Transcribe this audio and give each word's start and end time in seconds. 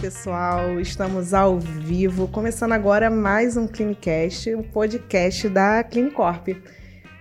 pessoal, 0.00 0.78
estamos 0.78 1.32
ao 1.32 1.58
vivo, 1.58 2.28
começando 2.28 2.72
agora 2.72 3.08
mais 3.08 3.56
um 3.56 3.66
Clinicast, 3.66 4.54
um 4.54 4.62
podcast 4.62 5.48
da 5.48 5.82
Clinicorp. 5.82 6.48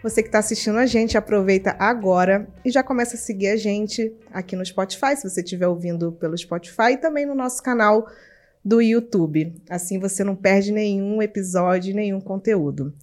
Você 0.04 0.22
que 0.22 0.28
está 0.28 0.40
assistindo 0.40 0.78
a 0.78 0.86
gente, 0.86 1.18
aproveita 1.18 1.74
agora 1.80 2.50
e 2.66 2.70
já 2.70 2.84
começa 2.84 3.16
a 3.16 3.18
seguir 3.20 3.48
a 3.48 3.56
gente 3.56 4.14
aqui 4.32 4.58
no 4.58 4.66
Spotify, 4.66 5.16
se 5.16 5.28
você 5.28 5.40
estiver 5.40 5.68
ouvindo 5.68 6.12
pelo 6.12 6.38
Spotify, 6.38 6.92
e 6.92 6.98
também 6.98 7.26
no 7.26 7.34
nosso 7.34 7.64
canal 7.64 8.06
do 8.64 8.82
YouTube. 8.82 9.56
Assim 9.70 9.98
você 9.98 10.22
não 10.24 10.36
perde 10.36 10.74
nenhum 10.74 11.22
episódio, 11.22 11.96
nenhum 11.96 12.20
conteúdo. 12.20 12.94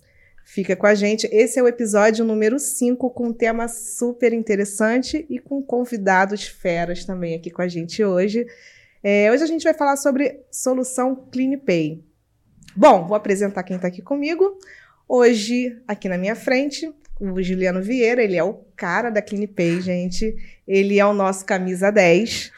Fica 0.45 0.77
com 0.77 0.87
a 0.87 0.95
gente. 0.95 1.27
Esse 1.33 1.59
é 1.59 1.63
o 1.63 1.69
episódio 1.69 2.27
número 2.27 2.59
5, 2.59 3.09
com 3.11 3.29
um 3.29 3.33
tema 3.33 3.69
super 3.69 4.35
interessante 4.35 5.25
e 5.31 5.39
com 5.39 5.63
convidados 5.63 6.47
feras 6.47 7.07
também 7.07 7.35
aqui 7.35 7.51
com 7.51 7.63
a 7.63 7.69
gente 7.69 8.05
hoje. 8.05 8.47
É, 9.03 9.33
hoje 9.33 9.43
a 9.43 9.47
gente 9.47 9.65
vai 9.65 9.75
falar 9.75 9.97
sobre 9.97 10.45
solução 10.51 11.17
CleanPay. 11.33 12.05
Bom, 12.77 13.07
vou 13.07 13.17
apresentar 13.17 13.65
quem 13.65 13.75
está 13.75 13.89
aqui 13.89 14.01
comigo. 14.01 14.57
Hoje, 15.09 15.77
aqui 15.89 16.09
na 16.09 16.17
minha 16.17 16.37
frente, 16.37 16.89
o 17.21 17.43
Juliano 17.43 17.83
Vieira, 17.83 18.23
ele 18.23 18.37
é 18.37 18.45
o 18.45 18.55
cara 18.77 19.11
da 19.11 19.21
CleanPay, 19.21 19.81
gente. 19.81 20.37
Ele 20.67 21.01
é 21.01 21.05
o 21.05 21.13
nosso 21.13 21.45
camisa 21.45 21.91
10. 21.91 22.53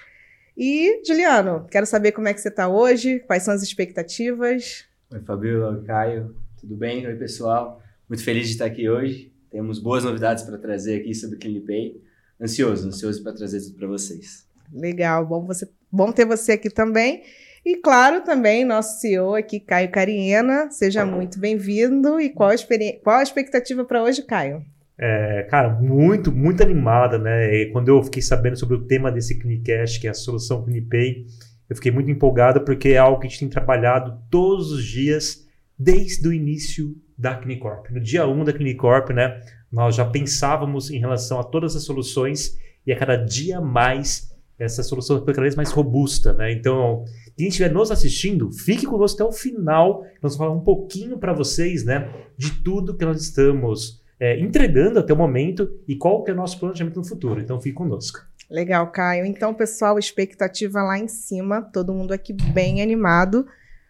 E, 0.54 1.02
Juliano, 1.06 1.66
quero 1.70 1.86
saber 1.86 2.12
como 2.12 2.28
é 2.28 2.34
que 2.34 2.40
você 2.40 2.48
está 2.48 2.68
hoje, 2.68 3.20
quais 3.20 3.42
são 3.42 3.54
as 3.54 3.62
expectativas. 3.62 4.84
Oi, 5.10 5.20
Fabíola, 5.20 5.82
Caio, 5.84 6.36
tudo 6.60 6.76
bem? 6.76 7.06
Oi, 7.06 7.16
pessoal. 7.16 7.82
Muito 8.06 8.22
feliz 8.22 8.46
de 8.48 8.52
estar 8.52 8.66
aqui 8.66 8.86
hoje. 8.86 9.32
Temos 9.50 9.78
boas 9.78 10.04
novidades 10.04 10.44
para 10.44 10.58
trazer 10.58 11.00
aqui 11.00 11.14
sobre 11.14 11.38
CleanPay. 11.38 12.02
Ansioso, 12.38 12.88
ansioso 12.88 13.22
para 13.22 13.32
trazer 13.32 13.62
tudo 13.62 13.76
para 13.76 13.88
vocês. 13.88 14.46
Legal, 14.72 15.26
bom, 15.26 15.44
você, 15.44 15.68
bom 15.94 16.10
ter 16.10 16.26
você 16.26 16.52
aqui 16.52 16.68
também. 16.68 17.22
E 17.64 17.76
claro, 17.76 18.22
também 18.22 18.64
nosso 18.64 19.00
CEO 19.00 19.34
aqui, 19.34 19.60
Caio 19.60 19.90
Cariena. 19.90 20.70
Seja 20.70 21.06
muito 21.06 21.38
bem-vindo. 21.38 22.20
E 22.20 22.28
qual 22.28 22.50
a, 22.50 22.54
qual 23.02 23.16
a 23.16 23.22
expectativa 23.22 23.84
para 23.84 24.02
hoje, 24.02 24.22
Caio? 24.22 24.62
É, 24.98 25.46
cara, 25.48 25.70
muito, 25.70 26.30
muito 26.30 26.62
animada, 26.62 27.16
né? 27.16 27.54
E 27.54 27.70
quando 27.72 27.88
eu 27.88 28.02
fiquei 28.02 28.20
sabendo 28.20 28.58
sobre 28.58 28.76
o 28.76 28.86
tema 28.86 29.10
desse 29.10 29.38
Clinicast, 29.38 30.00
que 30.00 30.06
é 30.06 30.10
a 30.10 30.14
solução 30.14 30.62
CliniPay, 30.64 31.26
eu 31.70 31.76
fiquei 31.76 31.90
muito 31.90 32.10
empolgado 32.10 32.60
porque 32.62 32.90
é 32.90 32.98
algo 32.98 33.20
que 33.20 33.26
a 33.26 33.30
gente 33.30 33.40
tem 33.40 33.48
trabalhado 33.48 34.18
todos 34.30 34.70
os 34.70 34.84
dias 34.84 35.48
desde 35.78 36.26
o 36.28 36.32
início 36.32 36.94
da 37.16 37.34
Clinicorp. 37.34 37.90
No 37.90 38.00
dia 38.00 38.26
1 38.26 38.44
da 38.44 38.52
Clinicorp, 38.52 39.10
né, 39.10 39.40
nós 39.72 39.94
já 39.94 40.04
pensávamos 40.04 40.90
em 40.90 40.98
relação 40.98 41.40
a 41.40 41.44
todas 41.44 41.74
as 41.74 41.84
soluções 41.84 42.58
e 42.86 42.92
a 42.92 42.96
cada 42.96 43.16
dia 43.16 43.60
mais 43.60 44.33
essa 44.58 44.82
solução 44.82 45.22
foi 45.24 45.34
cada 45.34 45.42
vez 45.42 45.54
mais 45.54 45.70
robusta, 45.70 46.32
né? 46.32 46.52
Então, 46.52 47.04
quem 47.36 47.48
estiver 47.48 47.72
nos 47.72 47.90
assistindo, 47.90 48.52
fique 48.52 48.86
conosco 48.86 49.22
até 49.22 49.28
o 49.28 49.32
final. 49.32 50.02
Nós 50.22 50.36
vamos 50.36 50.36
falar 50.36 50.52
um 50.52 50.60
pouquinho 50.60 51.18
para 51.18 51.32
vocês, 51.32 51.84
né, 51.84 52.08
de 52.36 52.62
tudo 52.62 52.96
que 52.96 53.04
nós 53.04 53.20
estamos 53.20 54.02
é, 54.20 54.38
entregando 54.38 54.98
até 54.98 55.12
o 55.12 55.16
momento 55.16 55.68
e 55.88 55.96
qual 55.96 56.22
que 56.22 56.30
é 56.30 56.34
o 56.34 56.36
nosso 56.36 56.58
planejamento 56.58 56.96
no 56.96 57.04
futuro. 57.04 57.40
Então, 57.40 57.60
fique 57.60 57.74
conosco. 57.74 58.20
Legal, 58.48 58.90
Caio. 58.90 59.24
Então, 59.24 59.52
pessoal, 59.54 59.98
expectativa 59.98 60.82
lá 60.82 60.98
em 60.98 61.08
cima, 61.08 61.62
todo 61.62 61.94
mundo 61.94 62.12
aqui 62.12 62.32
bem 62.32 62.82
animado. 62.82 63.46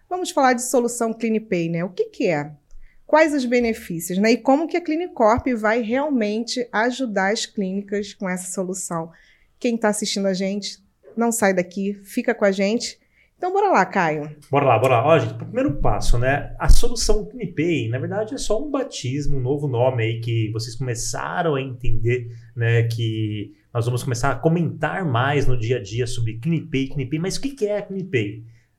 Vamos 0.08 0.30
falar 0.30 0.54
de 0.54 0.62
solução 0.62 1.12
CleanPay, 1.12 1.68
né? 1.68 1.84
O 1.84 1.90
que, 1.90 2.04
que 2.06 2.28
é? 2.28 2.52
Quais 3.06 3.34
os 3.34 3.44
benefícios, 3.44 4.18
né? 4.18 4.32
E 4.32 4.36
como 4.36 4.66
que 4.66 4.76
a 4.76 4.80
Clinicorp 4.80 5.46
vai 5.56 5.82
realmente 5.82 6.66
ajudar 6.72 7.32
as 7.32 7.44
clínicas 7.44 8.14
com 8.14 8.28
essa 8.28 8.50
solução? 8.50 9.10
Quem 9.64 9.76
está 9.76 9.88
assistindo 9.88 10.26
a 10.26 10.34
gente, 10.34 10.76
não 11.16 11.32
sai 11.32 11.54
daqui, 11.54 11.94
fica 12.04 12.34
com 12.34 12.44
a 12.44 12.52
gente. 12.52 12.98
Então, 13.34 13.50
bora 13.50 13.70
lá, 13.70 13.86
Caio. 13.86 14.36
Bora 14.50 14.66
lá, 14.66 14.78
bora 14.78 14.98
lá. 14.98 15.06
Ó, 15.06 15.18
gente, 15.18 15.32
o 15.32 15.38
primeiro 15.38 15.80
passo, 15.80 16.18
né? 16.18 16.54
A 16.58 16.68
solução 16.68 17.24
CleanPay, 17.24 17.88
na 17.88 17.98
verdade, 17.98 18.34
é 18.34 18.36
só 18.36 18.62
um 18.62 18.70
batismo, 18.70 19.38
um 19.38 19.40
novo 19.40 19.66
nome 19.66 20.02
aí 20.02 20.20
que 20.20 20.50
vocês 20.52 20.76
começaram 20.76 21.54
a 21.54 21.62
entender, 21.62 22.30
né? 22.54 22.82
Que 22.82 23.54
nós 23.72 23.86
vamos 23.86 24.04
começar 24.04 24.32
a 24.32 24.36
comentar 24.36 25.02
mais 25.02 25.46
no 25.46 25.58
dia 25.58 25.78
a 25.78 25.82
dia 25.82 26.06
sobre 26.06 26.38
CleanPay, 26.40 26.90
CleanPay. 26.90 27.18
Mas 27.18 27.36
o 27.36 27.40
que 27.40 27.64
é 27.64 27.78
a? 27.78 27.88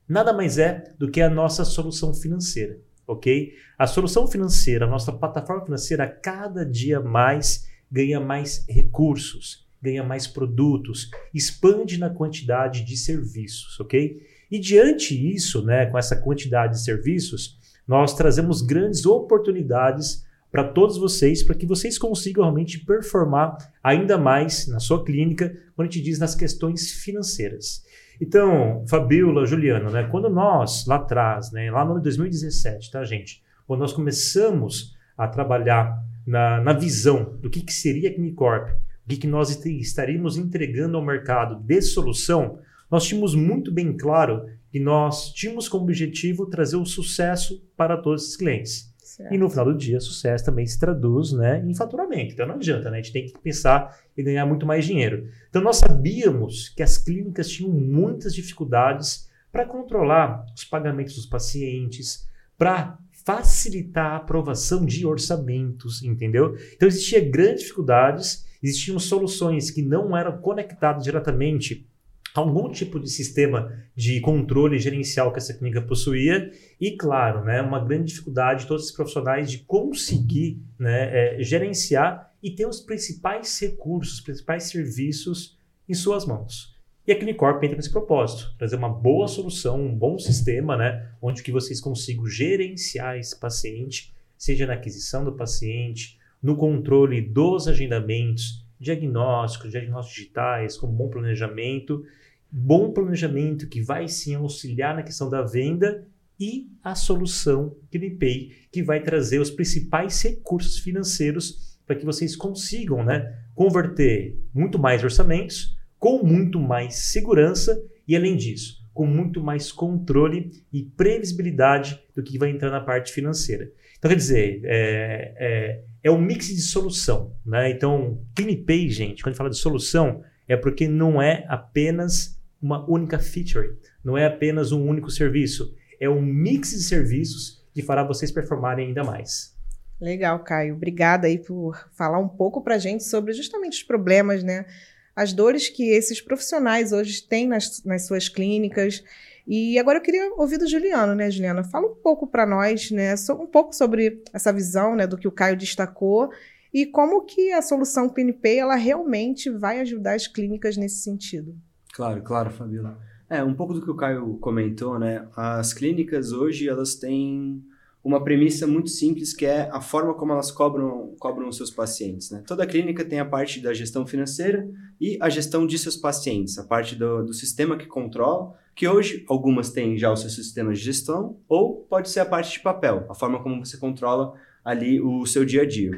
Nada 0.08 0.32
mais 0.32 0.56
é 0.56 0.84
do 0.96 1.10
que 1.10 1.20
a 1.20 1.28
nossa 1.28 1.64
solução 1.64 2.14
financeira 2.14 2.78
ok? 3.08 3.54
A 3.76 3.88
solução 3.88 4.26
financeira, 4.28 4.84
a 4.84 4.88
nossa 4.88 5.12
plataforma 5.12 5.64
financeira, 5.64 6.08
cada 6.08 6.64
dia 6.64 7.00
mais 7.00 7.66
ganha 7.90 8.18
mais 8.20 8.64
recursos, 8.68 9.65
ganha 9.86 10.02
mais 10.02 10.26
produtos, 10.26 11.10
expande 11.32 11.98
na 11.98 12.10
quantidade 12.10 12.84
de 12.84 12.96
serviços, 12.96 13.78
ok? 13.78 14.20
E 14.50 14.58
diante 14.58 15.16
disso, 15.16 15.64
né, 15.64 15.86
com 15.86 15.96
essa 15.96 16.16
quantidade 16.16 16.74
de 16.74 16.84
serviços, 16.84 17.58
nós 17.86 18.14
trazemos 18.14 18.62
grandes 18.62 19.06
oportunidades 19.06 20.24
para 20.50 20.64
todos 20.64 20.96
vocês, 20.96 21.42
para 21.42 21.54
que 21.54 21.66
vocês 21.66 21.98
consigam 21.98 22.44
realmente 22.44 22.84
performar 22.84 23.56
ainda 23.82 24.18
mais 24.18 24.66
na 24.68 24.80
sua 24.80 25.04
clínica, 25.04 25.56
quando 25.74 25.88
a 25.88 25.90
gente 25.90 26.02
diz 26.02 26.18
nas 26.18 26.34
questões 26.34 26.90
financeiras. 26.90 27.84
Então, 28.20 28.84
Fabiola, 28.88 29.44
Juliano, 29.44 29.90
né, 29.90 30.08
quando 30.10 30.28
nós, 30.28 30.86
lá 30.86 30.96
atrás, 30.96 31.52
né, 31.52 31.70
lá 31.70 31.84
no 31.84 31.92
ano 31.92 32.00
de 32.00 32.04
2017, 32.04 32.90
tá, 32.90 33.04
gente? 33.04 33.42
Quando 33.66 33.80
nós 33.80 33.92
começamos 33.92 34.96
a 35.16 35.28
trabalhar 35.28 36.02
na, 36.26 36.60
na 36.60 36.72
visão 36.72 37.36
do 37.40 37.50
que, 37.50 37.60
que 37.60 37.72
seria 37.72 38.08
a 38.08 38.12
Clinicorp, 38.12 38.70
que, 39.08 39.16
que 39.16 39.26
nós 39.26 39.50
estaríamos 39.64 40.36
entregando 40.36 40.96
ao 40.96 41.04
mercado 41.04 41.62
de 41.62 41.80
solução, 41.82 42.58
nós 42.90 43.04
tínhamos 43.04 43.34
muito 43.34 43.72
bem 43.72 43.96
claro 43.96 44.46
que 44.70 44.80
nós 44.80 45.32
tínhamos 45.32 45.68
como 45.68 45.84
objetivo 45.84 46.46
trazer 46.46 46.76
o 46.76 46.86
sucesso 46.86 47.62
para 47.76 47.96
todos 47.96 48.28
os 48.28 48.36
clientes. 48.36 48.94
Certo. 49.16 49.32
E 49.32 49.38
no 49.38 49.48
final 49.48 49.64
do 49.64 49.76
dia, 49.76 49.98
sucesso 49.98 50.44
também 50.44 50.66
se 50.66 50.78
traduz 50.78 51.32
né, 51.32 51.64
em 51.66 51.74
faturamento. 51.74 52.34
Então 52.34 52.46
não 52.46 52.56
adianta, 52.56 52.90
né? 52.90 52.98
A 52.98 53.00
gente 53.00 53.12
tem 53.12 53.26
que 53.26 53.38
pensar 53.38 53.96
em 54.16 54.22
ganhar 54.22 54.44
muito 54.44 54.66
mais 54.66 54.84
dinheiro. 54.84 55.28
Então 55.48 55.62
nós 55.62 55.76
sabíamos 55.76 56.68
que 56.68 56.82
as 56.82 56.98
clínicas 56.98 57.48
tinham 57.48 57.72
muitas 57.72 58.34
dificuldades 58.34 59.30
para 59.50 59.64
controlar 59.64 60.44
os 60.54 60.64
pagamentos 60.64 61.14
dos 61.14 61.26
pacientes, 61.26 62.28
para 62.58 62.98
facilitar 63.24 64.12
a 64.12 64.16
aprovação 64.16 64.84
de 64.84 65.06
orçamentos, 65.06 66.02
entendeu? 66.02 66.54
Então 66.74 66.86
existia 66.86 67.20
grandes 67.20 67.62
dificuldades, 67.62 68.45
existiam 68.62 68.98
soluções 68.98 69.70
que 69.70 69.82
não 69.82 70.16
eram 70.16 70.38
conectadas 70.38 71.04
diretamente 71.04 71.86
algum 72.34 72.70
tipo 72.70 73.00
de 73.00 73.08
sistema 73.10 73.72
de 73.94 74.20
controle 74.20 74.78
gerencial 74.78 75.32
que 75.32 75.38
essa 75.38 75.54
clínica 75.54 75.80
possuía 75.80 76.50
e, 76.80 76.92
claro, 76.92 77.44
né, 77.44 77.62
uma 77.62 77.82
grande 77.82 78.12
dificuldade 78.12 78.62
de 78.62 78.66
todos 78.66 78.86
os 78.86 78.92
profissionais 78.92 79.50
de 79.50 79.58
conseguir 79.58 80.62
né, 80.78 81.38
é, 81.38 81.42
gerenciar 81.42 82.30
e 82.42 82.50
ter 82.50 82.66
os 82.66 82.80
principais 82.80 83.58
recursos, 83.58 84.14
os 84.14 84.20
principais 84.20 84.64
serviços 84.64 85.58
em 85.88 85.94
suas 85.94 86.26
mãos. 86.26 86.76
E 87.06 87.12
a 87.12 87.16
Clinicorp 87.16 87.62
entra 87.62 87.76
nesse 87.76 87.90
propósito, 87.90 88.54
trazer 88.58 88.76
uma 88.76 88.88
boa 88.88 89.28
solução, 89.28 89.80
um 89.80 89.96
bom 89.96 90.18
sistema, 90.18 90.76
né, 90.76 91.08
onde 91.22 91.42
que 91.42 91.52
vocês 91.52 91.80
consigam 91.80 92.26
gerenciar 92.26 93.16
esse 93.16 93.38
paciente, 93.38 94.12
seja 94.36 94.66
na 94.66 94.74
aquisição 94.74 95.24
do 95.24 95.32
paciente, 95.32 96.18
no 96.46 96.56
controle 96.56 97.20
dos 97.20 97.66
agendamentos, 97.66 98.64
diagnósticos, 98.78 99.70
diagnósticos 99.70 100.16
digitais, 100.16 100.78
com 100.78 100.86
bom 100.86 101.08
planejamento 101.10 102.02
bom 102.50 102.92
planejamento 102.92 103.68
que 103.68 103.82
vai 103.82 104.08
sim 104.08 104.34
auxiliar 104.34 104.94
na 104.94 105.02
questão 105.02 105.28
da 105.28 105.42
venda 105.42 106.06
e 106.38 106.70
a 106.82 106.94
solução 106.94 107.76
CliPay, 107.90 108.52
que 108.70 108.82
vai 108.82 109.02
trazer 109.02 109.40
os 109.40 109.50
principais 109.50 110.22
recursos 110.22 110.78
financeiros 110.78 111.78
para 111.86 111.96
que 111.96 112.04
vocês 112.04 112.36
consigam 112.36 113.04
né, 113.04 113.38
converter 113.54 114.38
muito 114.52 114.78
mais 114.78 115.02
orçamentos, 115.02 115.76
com 115.98 116.22
muito 116.22 116.60
mais 116.60 116.94
segurança 116.96 117.82
e, 118.06 118.14
além 118.14 118.36
disso, 118.36 118.84
com 118.92 119.06
muito 119.06 119.42
mais 119.42 119.72
controle 119.72 120.50
e 120.72 120.82
previsibilidade 120.82 122.02
do 122.14 122.22
que 122.22 122.38
vai 122.38 122.50
entrar 122.50 122.70
na 122.70 122.80
parte 122.80 123.12
financeira. 123.12 123.70
Então, 123.98 124.08
quer 124.08 124.16
dizer, 124.16 124.60
é, 124.64 125.34
é, 125.38 125.82
é 126.04 126.10
um 126.10 126.20
mix 126.20 126.46
de 126.46 126.60
solução. 126.60 127.34
Né? 127.44 127.70
Então, 127.70 128.22
CleanPay, 128.34 128.88
gente, 128.88 129.22
quando 129.22 129.28
a 129.28 129.30
gente 129.32 129.38
fala 129.38 129.50
de 129.50 129.56
solução, 129.56 130.22
é 130.48 130.56
porque 130.56 130.86
não 130.86 131.20
é 131.20 131.44
apenas 131.48 132.40
uma 132.60 132.88
única 132.88 133.18
feature, 133.18 133.76
não 134.04 134.16
é 134.16 134.26
apenas 134.26 134.72
um 134.72 134.86
único 134.86 135.10
serviço, 135.10 135.74
é 136.00 136.08
um 136.08 136.22
mix 136.22 136.70
de 136.70 136.82
serviços 136.82 137.64
que 137.74 137.82
fará 137.82 138.02
vocês 138.02 138.30
performarem 138.30 138.88
ainda 138.88 139.04
mais. 139.04 139.54
Legal, 140.00 140.38
Caio. 140.44 140.74
Obrigada 140.74 141.26
aí 141.26 141.38
por 141.38 141.88
falar 141.92 142.18
um 142.18 142.28
pouco 142.28 142.62
para 142.62 142.74
a 142.74 142.78
gente 142.78 143.04
sobre 143.04 143.32
justamente 143.32 143.78
os 143.78 143.82
problemas, 143.82 144.42
né? 144.42 144.66
As 145.14 145.32
dores 145.32 145.68
que 145.68 145.88
esses 145.90 146.20
profissionais 146.20 146.92
hoje 146.92 147.22
têm 147.22 147.48
nas, 147.48 147.82
nas 147.84 148.06
suas 148.06 148.28
clínicas. 148.28 149.02
E 149.46 149.78
agora 149.78 149.98
eu 149.98 150.02
queria 150.02 150.32
ouvir 150.34 150.58
do 150.58 150.68
Juliano, 150.68 151.14
né, 151.14 151.30
Juliana? 151.30 151.62
Fala 151.62 151.86
um 151.86 151.94
pouco 151.94 152.26
para 152.26 152.44
nós, 152.44 152.90
né, 152.90 153.14
um 153.38 153.46
pouco 153.46 153.74
sobre 153.74 154.22
essa 154.32 154.52
visão, 154.52 154.96
né, 154.96 155.06
do 155.06 155.16
que 155.16 155.28
o 155.28 155.32
Caio 155.32 155.56
destacou 155.56 156.30
e 156.74 156.84
como 156.84 157.24
que 157.24 157.52
a 157.52 157.62
solução 157.62 158.08
CleanPay 158.08 158.58
ela 158.58 158.74
realmente 158.74 159.48
vai 159.48 159.80
ajudar 159.80 160.14
as 160.14 160.26
clínicas 160.26 160.76
nesse 160.76 160.96
sentido. 160.96 161.56
Claro, 161.94 162.22
claro, 162.22 162.50
Fabíola. 162.50 162.98
É, 163.30 163.42
um 163.42 163.54
pouco 163.54 163.72
do 163.72 163.82
que 163.82 163.90
o 163.90 163.96
Caio 163.96 164.36
comentou, 164.38 164.98
né? 164.98 165.26
As 165.36 165.72
clínicas 165.72 166.32
hoje, 166.32 166.68
elas 166.68 166.94
têm 166.96 167.64
uma 168.06 168.22
premissa 168.22 168.68
muito 168.68 168.88
simples 168.88 169.34
que 169.34 169.44
é 169.44 169.68
a 169.72 169.80
forma 169.80 170.14
como 170.14 170.30
elas 170.30 170.52
cobram, 170.52 171.16
cobram 171.18 171.48
os 171.48 171.56
seus 171.56 171.72
pacientes. 171.72 172.30
Né? 172.30 172.44
Toda 172.46 172.64
clínica 172.64 173.04
tem 173.04 173.18
a 173.18 173.24
parte 173.24 173.58
da 173.60 173.74
gestão 173.74 174.06
financeira 174.06 174.64
e 175.00 175.18
a 175.20 175.28
gestão 175.28 175.66
de 175.66 175.76
seus 175.76 175.96
pacientes, 175.96 176.56
a 176.56 176.62
parte 176.62 176.94
do, 176.94 177.24
do 177.24 177.34
sistema 177.34 177.76
que 177.76 177.86
controla, 177.86 178.54
que 178.76 178.86
hoje 178.86 179.24
algumas 179.28 179.72
têm 179.72 179.98
já 179.98 180.12
o 180.12 180.16
seu 180.16 180.30
sistema 180.30 180.72
de 180.72 180.78
gestão, 180.78 181.36
ou 181.48 181.84
pode 181.90 182.08
ser 182.08 182.20
a 182.20 182.24
parte 182.24 182.52
de 182.52 182.60
papel, 182.60 183.04
a 183.10 183.14
forma 183.14 183.42
como 183.42 183.64
você 183.64 183.76
controla 183.76 184.34
ali 184.64 185.00
o 185.00 185.26
seu 185.26 185.44
dia 185.44 185.62
a 185.62 185.66
dia. 185.66 185.90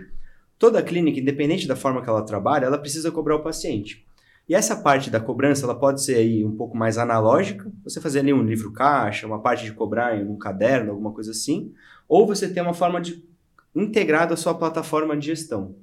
Toda 0.58 0.82
clínica, 0.82 1.20
independente 1.20 1.68
da 1.68 1.76
forma 1.76 2.00
que 2.00 2.08
ela 2.08 2.22
trabalha, 2.22 2.64
ela 2.64 2.78
precisa 2.78 3.12
cobrar 3.12 3.36
o 3.36 3.42
paciente. 3.42 4.07
E 4.48 4.54
essa 4.54 4.74
parte 4.74 5.10
da 5.10 5.20
cobrança, 5.20 5.66
ela 5.66 5.74
pode 5.74 6.02
ser 6.02 6.14
aí 6.14 6.44
um 6.44 6.56
pouco 6.56 6.76
mais 6.76 6.96
analógica, 6.96 7.70
você 7.84 8.00
fazer 8.00 8.20
ali 8.20 8.32
um 8.32 8.42
livro 8.42 8.72
caixa, 8.72 9.26
uma 9.26 9.40
parte 9.40 9.64
de 9.64 9.72
cobrar 9.72 10.18
em 10.18 10.26
um 10.26 10.38
caderno, 10.38 10.92
alguma 10.92 11.12
coisa 11.12 11.32
assim, 11.32 11.72
ou 12.08 12.26
você 12.26 12.48
tem 12.48 12.62
uma 12.62 12.72
forma 12.72 13.00
de 13.00 13.22
integrado 13.74 14.32
à 14.32 14.36
sua 14.36 14.54
plataforma 14.54 15.16
de 15.16 15.26
gestão. 15.26 15.76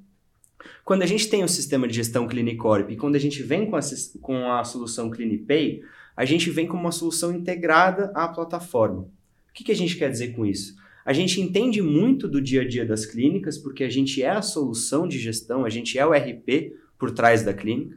Quando 0.84 1.02
a 1.02 1.06
gente 1.06 1.28
tem 1.28 1.44
o 1.44 1.48
sistema 1.48 1.86
de 1.86 1.94
gestão 1.94 2.26
Clinicorp 2.26 2.90
e 2.90 2.96
quando 2.96 3.14
a 3.14 3.20
gente 3.20 3.42
vem 3.42 3.70
com 3.70 3.76
a, 3.76 3.80
com 4.20 4.50
a 4.50 4.64
solução 4.64 5.10
CliniPay, 5.10 5.82
a 6.16 6.24
gente 6.24 6.50
vem 6.50 6.66
com 6.66 6.76
uma 6.76 6.90
solução 6.90 7.32
integrada 7.32 8.10
à 8.14 8.26
plataforma. 8.26 9.02
O 9.02 9.52
que, 9.54 9.62
que 9.62 9.72
a 9.72 9.76
gente 9.76 9.96
quer 9.96 10.10
dizer 10.10 10.34
com 10.34 10.44
isso? 10.44 10.74
A 11.04 11.12
gente 11.12 11.40
entende 11.40 11.80
muito 11.80 12.26
do 12.26 12.40
dia 12.42 12.62
a 12.62 12.68
dia 12.68 12.84
das 12.84 13.06
clínicas, 13.06 13.56
porque 13.56 13.84
a 13.84 13.88
gente 13.88 14.22
é 14.22 14.30
a 14.30 14.42
solução 14.42 15.06
de 15.06 15.18
gestão, 15.18 15.64
a 15.64 15.70
gente 15.70 15.96
é 15.98 16.04
o 16.04 16.12
RP 16.12 16.72
por 16.98 17.12
trás 17.12 17.44
da 17.44 17.54
clínica. 17.54 17.96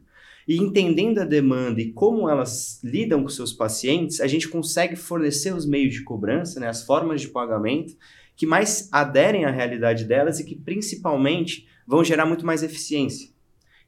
E 0.50 0.58
entendendo 0.58 1.20
a 1.20 1.26
demanda 1.26 1.80
e 1.80 1.92
como 1.92 2.28
elas 2.28 2.82
lidam 2.84 3.22
com 3.22 3.30
seus 3.30 3.54
pacientes, 3.54 4.20
a 4.20 4.26
gente 4.26 4.48
consegue 4.48 4.96
fornecer 4.96 5.54
os 5.54 5.64
meios 5.64 5.94
de 5.94 6.04
cobrança, 6.04 6.60
né, 6.60 6.68
as 6.68 6.84
formas 6.84 7.22
de 7.22 7.28
pagamento 7.28 7.96
que 8.36 8.48
mais 8.48 8.90
aderem 8.92 9.46
à 9.46 9.52
realidade 9.52 10.06
delas 10.06 10.40
e 10.40 10.44
que 10.44 10.56
principalmente 10.56 11.68
vão 11.86 12.04
gerar 12.04 12.26
muito 12.26 12.48
mais 12.48 12.64
eficiência. 12.64 13.30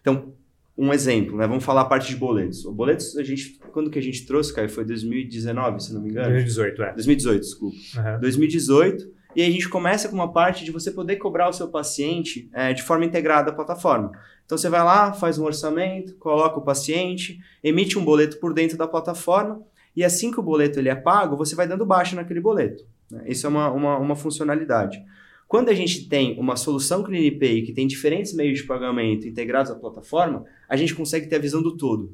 Então, 0.02 0.36
um 0.78 0.94
exemplo, 0.94 1.36
né? 1.36 1.48
Vamos 1.48 1.64
falar 1.64 1.82
a 1.82 1.86
parte 1.86 2.10
de 2.10 2.16
boletos. 2.16 2.64
O 2.64 2.72
boletos, 2.72 3.18
a 3.18 3.24
gente, 3.24 3.60
quando 3.74 3.90
que 3.90 3.98
a 3.98 4.02
gente 4.02 4.24
trouxe, 4.28 4.54
Caio? 4.54 4.70
Foi 4.70 4.86
2019, 4.86 5.80
se 5.80 5.94
não 5.94 6.02
me 6.02 6.12
engano. 6.12 6.30
2018, 6.30 6.84
é. 6.84 6.94
2018, 6.94 7.42
desculpa. 7.42 7.78
Uhum. 7.98 8.20
2018. 8.20 9.12
E 9.36 9.42
a 9.42 9.50
gente 9.50 9.70
começa 9.70 10.10
com 10.10 10.16
uma 10.16 10.32
parte 10.32 10.66
de 10.66 10.72
você 10.72 10.92
poder 10.92 11.16
cobrar 11.16 11.50
o 11.50 11.54
seu 11.54 11.70
paciente 11.70 12.50
é, 12.54 12.74
de 12.74 12.84
forma 12.84 13.06
integrada 13.06 13.52
à 13.52 13.54
plataforma. 13.54 14.12
Então 14.46 14.58
você 14.58 14.68
vai 14.68 14.84
lá, 14.84 15.14
faz 15.14 15.38
um 15.38 15.46
orçamento, 15.46 16.16
coloca 16.16 16.60
o 16.60 16.64
paciente, 16.64 17.40
emite 17.64 17.98
um 17.98 18.04
boleto 18.04 18.40
por 18.40 18.54
dentro 18.54 18.78
da 18.78 18.88
plataforma 18.88 19.62
e 19.96 20.04
assim 20.04 20.32
que 20.32 20.40
o 20.40 20.44
boleto 20.44 20.80
ele 20.80 20.90
é 20.90 20.96
pago, 20.96 21.38
você 21.38 21.56
vai 21.56 21.68
dando 21.68 21.86
baixa 21.86 22.16
naquele 22.16 22.42
boleto. 22.42 22.86
Né? 23.10 23.24
Isso 23.28 23.46
é 23.46 23.50
uma, 23.50 23.72
uma, 23.72 23.98
uma 23.98 24.16
funcionalidade. 24.16 25.02
Quando 25.48 25.70
a 25.70 25.74
gente 25.74 26.08
tem 26.08 26.38
uma 26.40 26.56
solução 26.56 27.04
CleanPay 27.04 27.64
que 27.64 27.74
tem 27.74 27.88
diferentes 27.88 28.34
meios 28.34 28.60
de 28.60 28.66
pagamento 28.66 29.28
integrados 29.28 29.72
à 29.72 29.76
plataforma, 29.76 30.46
a 30.68 30.78
gente 30.78 30.96
consegue 30.96 31.28
ter 31.28 31.36
a 31.36 31.40
visão 31.40 31.62
do 31.62 31.76
todo. 31.76 32.14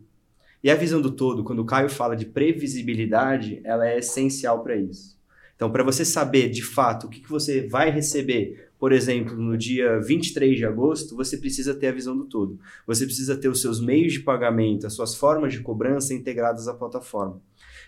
E 0.64 0.72
a 0.72 0.76
visão 0.76 1.00
do 1.02 1.12
todo, 1.12 1.44
quando 1.44 1.60
o 1.60 1.66
Caio 1.66 1.90
fala 1.90 2.16
de 2.16 2.26
previsibilidade, 2.26 3.62
ela 3.64 3.88
é 3.88 4.00
essencial 4.00 4.64
para 4.64 4.76
isso. 4.76 5.17
Então, 5.58 5.72
para 5.72 5.84
você 5.84 6.06
saber 6.06 6.50
de 6.50 6.62
fato 6.62 7.08
o 7.08 7.10
que, 7.10 7.20
que 7.20 7.30
você 7.30 7.68
vai 7.68 7.90
receber, 7.90 8.70
por 8.78 8.92
exemplo, 8.92 9.36
no 9.36 9.58
dia 9.58 10.00
23 10.00 10.56
de 10.56 10.64
agosto, 10.64 11.16
você 11.16 11.36
precisa 11.36 11.74
ter 11.74 11.88
a 11.88 11.92
visão 11.92 12.16
do 12.16 12.26
todo. 12.26 12.60
Você 12.86 13.06
precisa 13.06 13.36
ter 13.36 13.50
os 13.50 13.60
seus 13.60 13.82
meios 13.82 14.14
de 14.14 14.20
pagamento, 14.20 14.86
as 14.86 14.94
suas 14.94 15.16
formas 15.16 15.52
de 15.52 15.62
cobrança 15.62 16.14
integradas 16.14 16.68
à 16.68 16.76
plataforma. 16.76 17.42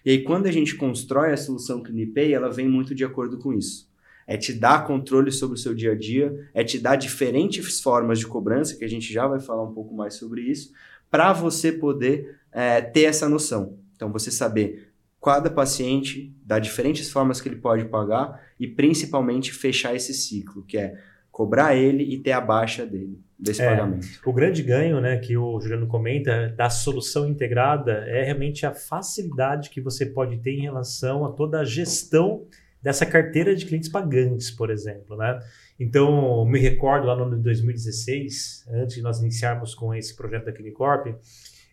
E 0.04 0.10
aí, 0.10 0.24
quando 0.24 0.48
a 0.48 0.52
gente 0.52 0.76
constrói 0.76 1.32
a 1.32 1.38
solução 1.38 1.84
CleanPay, 1.84 2.34
ela 2.34 2.50
vem 2.50 2.68
muito 2.68 2.96
de 2.96 3.06
acordo 3.06 3.38
com 3.38 3.54
isso. 3.54 3.88
É 4.26 4.36
te 4.36 4.52
dar 4.52 4.88
controle 4.88 5.32
sobre 5.32 5.56
o 5.56 5.62
seu 5.62 5.76
dia 5.76 5.92
a 5.92 5.96
dia, 5.96 6.50
é 6.56 6.64
te 6.64 6.80
dar 6.80 6.96
diferentes 6.96 7.80
formas 7.80 8.18
de 8.18 8.26
cobrança, 8.26 8.76
que 8.76 8.86
a 8.86 8.90
gente 8.90 9.14
já 9.14 9.28
vai 9.28 9.40
falar 9.40 9.64
um 9.64 9.74
pouco 9.74 9.94
mais 9.94 10.16
sobre 10.16 10.42
isso, 10.42 10.72
para 11.12 11.34
você 11.34 11.72
poder 11.72 12.40
é, 12.52 12.82
ter 12.82 13.04
essa 13.04 13.30
noção. 13.30 13.78
Então, 13.96 14.12
você 14.12 14.32
saber 14.32 14.89
cada 15.24 15.50
paciente, 15.50 16.34
das 16.46 16.62
diferentes 16.62 17.12
formas 17.12 17.42
que 17.42 17.50
ele 17.50 17.58
pode 17.58 17.86
pagar 17.86 18.42
e 18.60 18.68
principalmente 18.68 19.52
fechar 19.52 19.96
esse 19.96 20.14
ciclo, 20.14 20.64
que 20.64 20.78
é 20.78 20.96
cobrar 21.32 21.76
ele 21.76 22.04
e 22.04 22.18
ter 22.20 22.32
a 22.32 22.42
baixa 22.42 22.86
dele 22.86 23.20
desse 23.38 23.62
é, 23.62 23.70
pagamento. 23.70 24.08
O 24.26 24.34
grande 24.34 24.62
ganho, 24.62 25.00
né, 25.00 25.18
que 25.18 25.38
o 25.38 25.60
Juliano 25.62 25.88
comenta 25.88 26.50
da 26.50 26.70
solução 26.70 27.28
integrada 27.28 28.04
é 28.08 28.24
realmente 28.24 28.66
a 28.66 28.74
facilidade 28.74 29.70
que 29.70 29.80
você 29.80 30.06
pode 30.06 30.38
ter 30.40 30.52
em 30.52 30.62
relação 30.62 31.26
a 31.26 31.32
toda 31.32 31.62
a 31.62 31.66
gestão 31.66 32.46
dessa 32.82 33.06
carteira 33.06 33.56
de 33.56 33.66
clientes 33.66 33.90
pagantes, 33.90 34.52
por 34.52 34.70
exemplo, 34.70 35.18
né? 35.18 35.40
Então, 35.80 36.46
me 36.46 36.60
recordo 36.60 37.08
lá 37.08 37.16
no 37.16 37.24
ano 37.24 37.38
de 37.38 37.44
2016, 37.44 38.66
antes 38.72 38.96
de 38.96 39.02
nós 39.02 39.20
iniciarmos 39.20 39.74
com 39.74 39.94
esse 39.94 40.16
projeto 40.16 40.46
da 40.46 40.52
Clinicorp, 40.52 41.08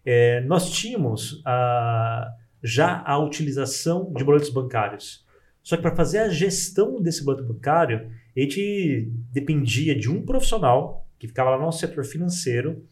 é, 0.04 0.40
nós 0.42 0.70
tínhamos 0.70 1.42
a, 1.44 2.28
já 2.66 3.02
a 3.06 3.16
utilização 3.18 4.12
de 4.12 4.24
boletos 4.24 4.50
bancários. 4.50 5.24
Só 5.62 5.76
que 5.76 5.82
para 5.82 5.94
fazer 5.94 6.18
a 6.18 6.28
gestão 6.28 7.00
desse 7.00 7.24
boleto 7.24 7.44
bancário, 7.44 8.10
a 8.36 8.40
gente 8.40 9.10
dependia 9.32 9.94
de 9.94 10.10
um 10.10 10.22
profissional 10.22 11.06
que 11.18 11.28
ficava 11.28 11.50
lá 11.50 11.56
no 11.56 11.64
nosso 11.64 11.78
setor 11.78 12.04
financeiro, 12.04 12.84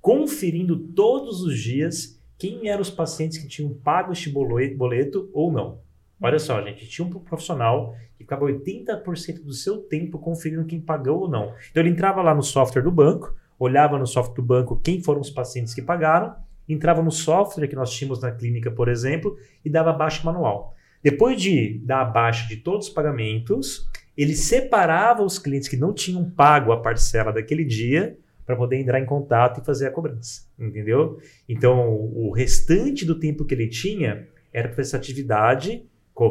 conferindo 0.00 0.78
todos 0.78 1.42
os 1.42 1.58
dias 1.58 2.20
quem 2.36 2.68
eram 2.68 2.82
os 2.82 2.90
pacientes 2.90 3.38
que 3.38 3.48
tinham 3.48 3.72
pago 3.72 4.12
este 4.12 4.30
boleto 4.30 5.30
ou 5.32 5.52
não. 5.52 5.80
Olha 6.20 6.38
só, 6.38 6.60
gente, 6.62 6.88
tinha 6.88 7.06
um 7.06 7.10
profissional 7.10 7.94
que 8.16 8.24
ficava 8.24 8.44
80% 8.44 9.42
do 9.42 9.52
seu 9.52 9.78
tempo 9.78 10.18
conferindo 10.18 10.64
quem 10.66 10.80
pagou 10.80 11.20
ou 11.20 11.28
não. 11.28 11.54
Então 11.70 11.82
ele 11.82 11.90
entrava 11.90 12.20
lá 12.20 12.34
no 12.34 12.42
software 12.42 12.82
do 12.82 12.90
banco, 12.90 13.34
olhava 13.58 13.98
no 13.98 14.06
software 14.06 14.36
do 14.36 14.42
banco 14.42 14.80
quem 14.82 15.02
foram 15.02 15.20
os 15.20 15.30
pacientes 15.30 15.72
que 15.72 15.82
pagaram, 15.82 16.34
entrava 16.72 17.02
no 17.02 17.10
software 17.10 17.68
que 17.68 17.76
nós 17.76 17.92
tínhamos 17.92 18.20
na 18.20 18.30
clínica, 18.30 18.70
por 18.70 18.88
exemplo, 18.88 19.36
e 19.64 19.70
dava 19.70 19.92
baixa 19.92 20.24
manual. 20.24 20.74
Depois 21.02 21.40
de 21.40 21.80
dar 21.84 22.02
a 22.02 22.04
baixa 22.04 22.46
de 22.46 22.56
todos 22.56 22.88
os 22.88 22.92
pagamentos, 22.92 23.88
ele 24.16 24.34
separava 24.34 25.22
os 25.22 25.38
clientes 25.38 25.68
que 25.68 25.76
não 25.76 25.94
tinham 25.94 26.28
pago 26.30 26.72
a 26.72 26.80
parcela 26.80 27.32
daquele 27.32 27.64
dia 27.64 28.18
para 28.44 28.56
poder 28.56 28.76
entrar 28.76 29.00
em 29.00 29.06
contato 29.06 29.60
e 29.60 29.64
fazer 29.64 29.86
a 29.86 29.90
cobrança, 29.90 30.42
entendeu? 30.58 31.18
Então, 31.48 31.94
o 31.94 32.30
restante 32.32 33.04
do 33.04 33.18
tempo 33.18 33.44
que 33.44 33.54
ele 33.54 33.68
tinha 33.68 34.26
era 34.52 34.68
para 34.68 34.82
essa 34.82 34.96
atividade, 34.96 35.86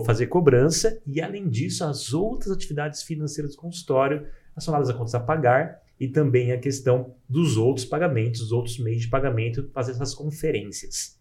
fazer 0.05 0.27
cobrança 0.27 1.01
e, 1.07 1.19
além 1.19 1.49
disso, 1.49 1.83
as 1.83 2.13
outras 2.13 2.51
atividades 2.51 3.01
financeiras 3.01 3.55
do 3.55 3.57
consultório 3.57 4.27
relacionadas 4.51 4.89
a 4.89 4.93
contas 4.93 5.15
a 5.15 5.19
pagar 5.19 5.81
e 5.99 6.07
também 6.07 6.51
a 6.51 6.57
questão 6.57 7.13
dos 7.27 7.57
outros 7.57 7.85
pagamentos, 7.85 8.41
os 8.41 8.51
outros 8.51 8.79
meios 8.79 9.01
de 9.01 9.09
pagamento, 9.09 9.69
fazer 9.73 9.91
essas 9.91 10.15
conferências. 10.15 11.19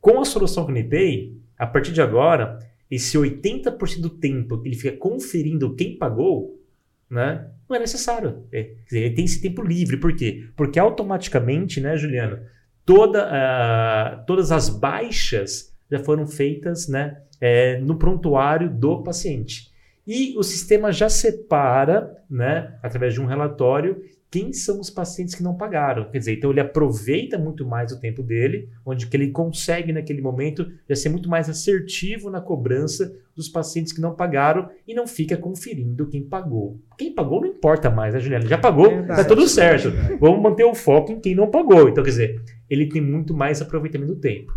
Com 0.00 0.20
a 0.20 0.24
solução 0.24 0.66
Unipay, 0.66 1.36
a 1.58 1.66
partir 1.66 1.92
de 1.92 2.00
agora, 2.00 2.58
esse 2.90 3.16
80% 3.18 4.00
do 4.00 4.10
tempo 4.10 4.60
que 4.60 4.68
ele 4.68 4.76
fica 4.76 4.96
conferindo 4.96 5.74
quem 5.74 5.96
pagou, 5.96 6.60
né, 7.08 7.50
não 7.68 7.76
é 7.76 7.78
necessário. 7.78 8.44
É, 8.52 8.72
ele 8.90 9.10
tem 9.10 9.24
esse 9.24 9.40
tempo 9.40 9.62
livre. 9.62 9.96
Por 9.96 10.14
quê? 10.14 10.48
Porque 10.56 10.78
automaticamente, 10.78 11.80
né, 11.80 11.96
Juliano, 11.96 12.38
toda, 12.84 13.26
uh, 13.26 14.26
todas 14.26 14.52
as 14.52 14.68
baixas 14.68 15.74
já 15.90 15.98
foram 15.98 16.26
feitas 16.26 16.88
né, 16.88 17.22
é, 17.40 17.78
no 17.78 17.96
prontuário 17.96 18.70
do 18.70 19.02
paciente. 19.02 19.72
E 20.06 20.36
o 20.36 20.42
sistema 20.42 20.92
já 20.92 21.08
separa, 21.08 22.14
né, 22.28 22.78
através 22.82 23.14
de 23.14 23.20
um 23.20 23.26
relatório, 23.26 24.02
quem 24.34 24.52
são 24.52 24.80
os 24.80 24.90
pacientes 24.90 25.32
que 25.32 25.44
não 25.44 25.54
pagaram. 25.54 26.10
Quer 26.10 26.18
dizer, 26.18 26.36
então 26.36 26.50
ele 26.50 26.58
aproveita 26.58 27.38
muito 27.38 27.64
mais 27.64 27.92
o 27.92 28.00
tempo 28.00 28.20
dele, 28.20 28.68
onde 28.84 29.06
que 29.06 29.16
ele 29.16 29.30
consegue 29.30 29.92
naquele 29.92 30.20
momento 30.20 30.68
já 30.88 30.96
ser 30.96 31.08
muito 31.08 31.28
mais 31.28 31.48
assertivo 31.48 32.28
na 32.28 32.40
cobrança 32.40 33.16
dos 33.36 33.48
pacientes 33.48 33.92
que 33.92 34.00
não 34.00 34.16
pagaram 34.16 34.68
e 34.88 34.92
não 34.92 35.06
fica 35.06 35.36
conferindo 35.36 36.08
quem 36.08 36.24
pagou. 36.24 36.80
Quem 36.98 37.14
pagou 37.14 37.42
não 37.42 37.46
importa 37.46 37.88
mais, 37.88 38.12
né, 38.12 38.18
Juliana? 38.18 38.44
Já 38.48 38.58
pagou, 38.58 38.88
Verdade, 38.88 39.22
tá 39.22 39.28
tudo 39.28 39.46
certo. 39.46 39.92
Vamos 40.18 40.42
manter 40.42 40.64
o 40.64 40.74
foco 40.74 41.12
em 41.12 41.20
quem 41.20 41.36
não 41.36 41.48
pagou. 41.48 41.88
Então, 41.88 42.02
quer 42.02 42.10
dizer, 42.10 42.42
ele 42.68 42.88
tem 42.88 43.00
muito 43.00 43.32
mais 43.32 43.62
aproveitamento 43.62 44.14
do 44.14 44.20
tempo. 44.20 44.52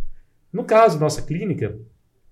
No 0.52 0.64
caso 0.64 0.96
da 0.96 1.02
nossa 1.02 1.22
clínica, 1.22 1.78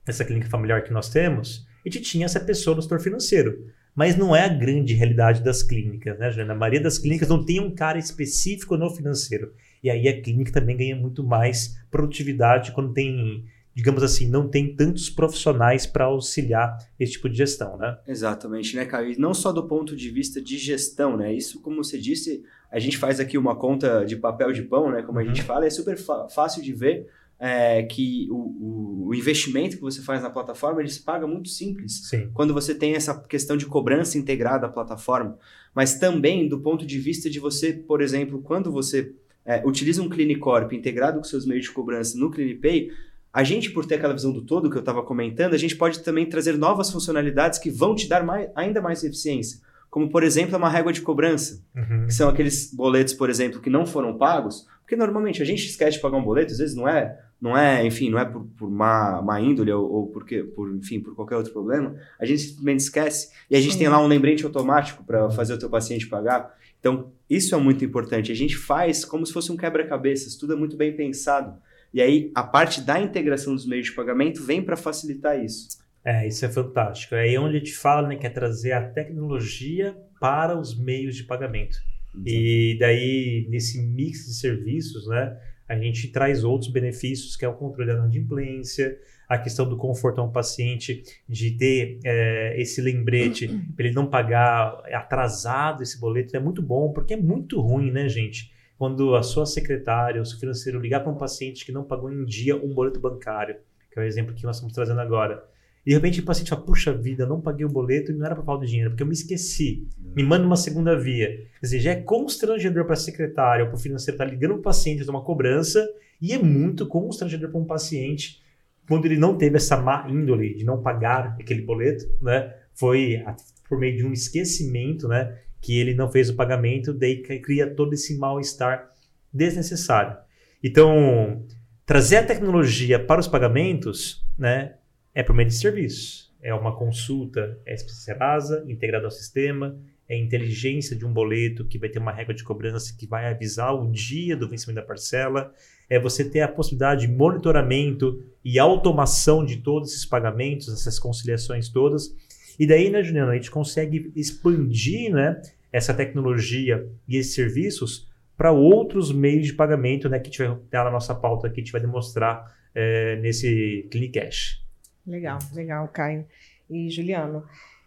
essa 0.07 0.25
clínica 0.25 0.49
familiar 0.49 0.83
que 0.83 0.91
nós 0.91 1.09
temos, 1.09 1.67
a 1.85 1.89
gente 1.89 2.01
tinha 2.01 2.25
essa 2.25 2.39
pessoa 2.39 2.75
no 2.75 2.81
setor 2.81 2.99
financeiro. 2.99 3.67
Mas 3.95 4.17
não 4.17 4.35
é 4.35 4.43
a 4.43 4.49
grande 4.49 4.93
realidade 4.93 5.41
das 5.41 5.63
clínicas, 5.63 6.19
né, 6.19 6.29
Juliana? 6.29 6.53
A 6.53 6.57
maioria 6.57 6.81
das 6.81 6.99
clínicas 6.99 7.29
não 7.29 7.43
tem 7.43 7.61
um 7.61 7.73
cara 7.73 7.97
específico 7.97 8.75
no 8.75 8.89
financeiro. 8.89 9.53
E 9.81 9.89
aí 9.89 10.07
a 10.07 10.21
clínica 10.21 10.51
também 10.51 10.75
ganha 10.75 10.95
muito 10.95 11.23
mais 11.23 11.77
produtividade 11.89 12.73
quando 12.73 12.91
tem, 12.91 13.45
digamos 13.73 14.03
assim, 14.03 14.27
não 14.27 14.49
tem 14.49 14.75
tantos 14.75 15.09
profissionais 15.09 15.85
para 15.85 16.05
auxiliar 16.05 16.77
esse 16.99 17.13
tipo 17.13 17.29
de 17.29 17.37
gestão, 17.37 17.77
né? 17.77 17.97
Exatamente, 18.05 18.75
né, 18.75 18.83
Caio? 18.83 19.13
E 19.13 19.17
não 19.17 19.33
só 19.33 19.53
do 19.53 19.65
ponto 19.65 19.95
de 19.95 20.09
vista 20.09 20.41
de 20.41 20.57
gestão, 20.57 21.15
né? 21.15 21.33
Isso, 21.33 21.61
como 21.61 21.81
você 21.81 21.97
disse, 21.97 22.43
a 22.69 22.79
gente 22.79 22.97
faz 22.97 23.21
aqui 23.21 23.37
uma 23.37 23.55
conta 23.55 24.03
de 24.03 24.17
papel 24.17 24.51
de 24.51 24.63
pão, 24.63 24.91
né? 24.91 25.03
Como 25.03 25.19
a 25.19 25.23
gente 25.23 25.39
uhum. 25.39 25.47
fala, 25.47 25.65
é 25.65 25.69
super 25.69 25.97
fácil 25.97 26.61
de 26.61 26.73
ver 26.73 27.07
é, 27.39 27.83
que 27.83 28.27
o, 28.31 29.07
o, 29.07 29.13
investimento 29.13 29.75
que 29.75 29.81
você 29.81 30.01
faz 30.01 30.21
na 30.21 30.29
plataforma 30.29 30.81
ele 30.81 30.89
se 30.89 31.01
paga 31.01 31.27
muito 31.27 31.49
simples. 31.49 32.07
Sim. 32.09 32.29
Quando 32.33 32.53
você 32.53 32.73
tem 32.73 32.95
essa 32.95 33.17
questão 33.21 33.57
de 33.57 33.65
cobrança 33.65 34.17
integrada 34.17 34.67
à 34.67 34.69
plataforma, 34.69 35.37
mas 35.73 35.99
também 35.99 36.47
do 36.47 36.59
ponto 36.59 36.85
de 36.85 36.97
vista 36.97 37.29
de 37.29 37.39
você, 37.39 37.73
por 37.73 38.01
exemplo, 38.01 38.41
quando 38.41 38.71
você 38.71 39.13
é, 39.45 39.61
utiliza 39.65 40.01
um 40.01 40.09
Clinicorp 40.09 40.71
integrado 40.73 41.17
com 41.17 41.23
seus 41.23 41.45
meios 41.45 41.65
de 41.65 41.71
cobrança 41.71 42.17
no 42.17 42.31
CliniPay, 42.31 42.91
a 43.31 43.43
gente, 43.43 43.69
por 43.71 43.85
ter 43.85 43.95
aquela 43.95 44.13
visão 44.13 44.31
do 44.31 44.41
todo 44.41 44.69
que 44.69 44.77
eu 44.77 44.79
estava 44.79 45.03
comentando, 45.03 45.53
a 45.53 45.57
gente 45.57 45.75
pode 45.75 45.99
também 45.99 46.25
trazer 46.25 46.57
novas 46.57 46.89
funcionalidades 46.89 47.59
que 47.59 47.69
vão 47.69 47.93
te 47.93 48.07
dar 48.07 48.23
mais, 48.23 48.49
ainda 48.55 48.81
mais 48.81 49.03
eficiência. 49.03 49.59
Como, 49.89 50.09
por 50.09 50.23
exemplo, 50.23 50.57
uma 50.57 50.69
régua 50.69 50.93
de 50.93 51.01
cobrança, 51.01 51.61
Uhum. 51.75 52.07
que 52.07 52.13
são 52.13 52.29
aqueles 52.29 52.73
boletos, 52.73 53.13
por 53.13 53.29
exemplo, 53.29 53.59
que 53.59 53.69
não 53.69 53.85
foram 53.85 54.17
pagos, 54.17 54.65
porque 54.81 54.95
normalmente 54.95 55.41
a 55.41 55.45
gente 55.45 55.65
esquece 55.65 55.97
de 55.97 56.01
pagar 56.01 56.17
um 56.17 56.23
boleto, 56.23 56.53
às 56.53 56.59
vezes 56.59 56.75
não 56.75 56.87
é, 56.87 57.19
não 57.41 57.57
é, 57.57 57.85
enfim, 57.85 58.09
não 58.09 58.17
é 58.17 58.25
por, 58.25 58.45
por 58.57 58.69
má, 58.69 59.21
má 59.21 59.39
índole 59.39 59.71
ou, 59.71 59.91
ou 59.91 60.07
porque, 60.07 60.43
por, 60.43 60.73
enfim, 60.75 60.99
por 60.99 61.15
qualquer 61.15 61.35
outro 61.35 61.51
problema, 61.51 61.95
a 62.19 62.25
gente 62.25 62.41
simplesmente 62.41 62.79
esquece 62.79 63.31
e 63.49 63.55
a 63.55 63.61
gente 63.61 63.73
Sim. 63.73 63.79
tem 63.79 63.89
lá 63.89 64.01
um 64.01 64.07
lembrete 64.07 64.45
automático 64.45 65.03
para 65.03 65.29
fazer 65.29 65.53
o 65.53 65.59
teu 65.59 65.69
paciente 65.69 66.07
pagar. 66.07 66.55
Então, 66.79 67.11
isso 67.29 67.53
é 67.53 67.57
muito 67.57 67.83
importante. 67.83 68.31
A 68.31 68.35
gente 68.35 68.55
faz 68.55 69.03
como 69.03 69.25
se 69.25 69.33
fosse 69.33 69.51
um 69.51 69.57
quebra-cabeças, 69.57 70.35
tudo 70.35 70.53
é 70.53 70.55
muito 70.55 70.77
bem 70.77 70.95
pensado. 70.95 71.59
E 71.93 72.01
aí, 72.01 72.31
a 72.35 72.43
parte 72.43 72.81
da 72.81 72.99
integração 72.99 73.53
dos 73.53 73.65
meios 73.65 73.87
de 73.87 73.93
pagamento 73.93 74.43
vem 74.43 74.61
para 74.61 74.75
facilitar 74.75 75.43
isso. 75.43 75.79
É, 76.03 76.27
isso 76.27 76.45
é 76.45 76.49
fantástico. 76.49 77.15
É 77.15 77.21
aí 77.21 77.37
onde 77.37 77.55
a 77.55 77.59
gente 77.59 77.75
fala, 77.75 78.07
né, 78.07 78.15
que 78.15 78.27
é 78.27 78.29
trazer 78.29 78.73
a 78.73 78.87
tecnologia 78.87 79.97
para 80.19 80.59
os 80.59 80.77
meios 80.77 81.15
de 81.15 81.23
pagamento. 81.23 81.77
E 82.23 82.77
daí, 82.79 83.47
nesse 83.49 83.81
mix 83.81 84.25
de 84.25 84.35
serviços, 84.35 85.07
né, 85.07 85.37
a 85.67 85.75
gente 85.75 86.09
traz 86.09 86.43
outros 86.43 86.71
benefícios, 86.71 87.35
que 87.35 87.43
é 87.43 87.47
o 87.47 87.53
controle 87.53 87.87
da 87.87 87.97
inadimplência, 87.97 88.97
a 89.27 89.37
questão 89.37 89.67
do 89.67 89.75
conforto 89.75 90.21
ao 90.21 90.31
paciente, 90.31 91.03
de 91.27 91.51
ter 91.51 91.99
é, 92.03 92.61
esse 92.61 92.81
lembrete 92.81 93.47
para 93.75 93.85
ele 93.85 93.95
não 93.95 94.07
pagar 94.07 94.83
atrasado 94.93 95.81
esse 95.81 95.99
boleto, 95.99 96.37
é 96.37 96.39
muito 96.39 96.61
bom, 96.61 96.91
porque 96.93 97.15
é 97.15 97.17
muito 97.17 97.59
ruim, 97.59 97.91
né, 97.91 98.07
gente? 98.07 98.53
Quando 98.77 99.15
a 99.15 99.23
sua 99.23 99.45
secretária 99.45 100.19
ou 100.19 100.25
seu 100.25 100.37
financeiro 100.37 100.79
ligar 100.79 100.99
para 100.99 101.11
um 101.11 101.17
paciente 101.17 101.65
que 101.65 101.71
não 101.71 101.83
pagou 101.83 102.11
em 102.11 102.25
dia 102.25 102.55
um 102.55 102.73
boleto 102.73 102.99
bancário, 102.99 103.55
que 103.91 103.97
é 103.97 104.03
o 104.03 104.05
exemplo 104.05 104.35
que 104.35 104.43
nós 104.43 104.57
estamos 104.57 104.73
trazendo 104.73 104.99
agora, 104.99 105.43
de 105.85 105.93
repente 105.93 106.19
o 106.19 106.23
paciente 106.23 106.49
fala, 106.49 106.61
puxa 106.63 106.91
vida, 106.91 107.25
não 107.27 107.39
paguei 107.39 107.65
o 107.65 107.69
boleto 107.69 108.11
e 108.11 108.15
não 108.15 108.25
era 108.25 108.35
por 108.35 108.43
falta 108.43 108.65
de 108.65 108.71
dinheiro, 108.71 108.91
porque 108.91 109.03
eu 109.03 109.07
me 109.07 109.13
esqueci. 109.13 109.87
Me 110.15 110.23
manda 110.23 110.45
uma 110.45 110.55
segunda 110.55 110.97
via. 110.97 111.27
Quer 111.27 111.61
dizer, 111.61 111.79
já 111.79 111.91
é 111.91 111.95
constrangedor 111.95 112.85
para 112.85 112.93
a 112.93 112.97
secretária 112.97 113.63
ou 113.63 113.69
para 113.69 113.77
o 113.77 113.79
financeiro 113.79 114.15
estar 114.15 114.25
ligando 114.25 114.53
para 114.53 114.59
o 114.59 114.63
paciente 114.63 115.03
de 115.03 115.09
uma 115.09 115.21
cobrança 115.21 115.87
e 116.19 116.33
é 116.33 116.39
muito 116.39 116.87
constrangedor 116.87 117.51
para 117.51 117.59
um 117.59 117.65
paciente 117.65 118.41
quando 118.87 119.05
ele 119.05 119.17
não 119.17 119.37
teve 119.37 119.57
essa 119.57 119.77
má 119.77 120.07
índole 120.09 120.55
de 120.55 120.63
não 120.63 120.81
pagar 120.81 121.35
aquele 121.39 121.61
boleto, 121.61 122.05
né? 122.21 122.53
Foi 122.73 123.23
por 123.67 123.79
meio 123.79 123.97
de 123.97 124.05
um 124.05 124.13
esquecimento, 124.13 125.07
né? 125.07 125.37
Que 125.61 125.79
ele 125.79 125.93
não 125.93 126.11
fez 126.11 126.29
o 126.29 126.35
pagamento, 126.35 126.93
daí 126.93 127.21
cria 127.21 127.67
todo 127.67 127.93
esse 127.93 128.17
mal-estar 128.17 128.89
desnecessário. 129.33 130.17
Então, 130.63 131.43
trazer 131.85 132.17
a 132.17 132.23
tecnologia 132.23 132.99
para 132.99 133.19
os 133.19 133.27
pagamentos, 133.27 134.25
né? 134.37 134.75
É 135.15 135.23
por 135.23 135.33
meio 135.33 135.47
de 135.47 135.55
serviço. 135.55 136.29
É 136.43 136.53
uma 136.53 136.75
consulta 136.75 137.57
é 137.65 137.75
Serasa, 137.77 138.65
integrada 138.67 139.05
ao 139.05 139.11
sistema, 139.11 139.79
é 140.07 140.17
inteligência 140.17 140.95
de 140.95 141.05
um 141.05 141.11
boleto 141.11 141.65
que 141.65 141.79
vai 141.79 141.89
ter 141.89 141.99
uma 141.99 142.11
regra 142.11 142.35
de 142.35 142.43
cobrança 142.43 142.93
que 142.95 143.07
vai 143.07 143.25
avisar 143.25 143.73
o 143.73 143.89
dia 143.89 144.35
do 144.35 144.47
vencimento 144.47 144.81
da 144.81 144.85
parcela, 144.85 145.51
é 145.89 145.97
você 145.97 146.29
ter 146.29 146.41
a 146.41 146.47
possibilidade 146.47 147.07
de 147.07 147.13
monitoramento 147.13 148.23
e 148.43 148.59
automação 148.59 149.43
de 149.43 149.57
todos 149.57 149.91
esses 149.91 150.05
pagamentos, 150.05 150.71
essas 150.71 150.99
conciliações 150.99 151.69
todas. 151.69 152.13
E 152.59 152.67
daí, 152.67 152.89
né, 152.89 153.01
Juliana, 153.01 153.31
a 153.31 153.35
gente 153.35 153.49
consegue 153.49 154.11
expandir 154.15 155.11
né, 155.11 155.41
essa 155.71 155.93
tecnologia 155.93 156.87
e 157.07 157.17
esses 157.17 157.33
serviços 157.33 158.07
para 158.37 158.51
outros 158.51 159.11
meios 159.13 159.47
de 159.47 159.53
pagamento 159.53 160.09
né, 160.09 160.19
que 160.19 160.27
a 160.27 160.31
gente 160.31 160.59
vai 160.71 160.83
na 160.83 160.91
nossa 160.91 161.15
pauta 161.15 161.47
aqui, 161.47 161.61
a 161.61 161.63
gente 161.63 161.71
vai 161.71 161.81
demonstrar 161.81 162.53
eh, 162.75 163.17
nesse 163.21 163.87
Clinicash. 163.89 164.64
Legal, 165.05 165.39
legal, 165.53 165.87
Caio. 165.87 166.25
E 166.69 166.89
Juliano, 166.89 167.43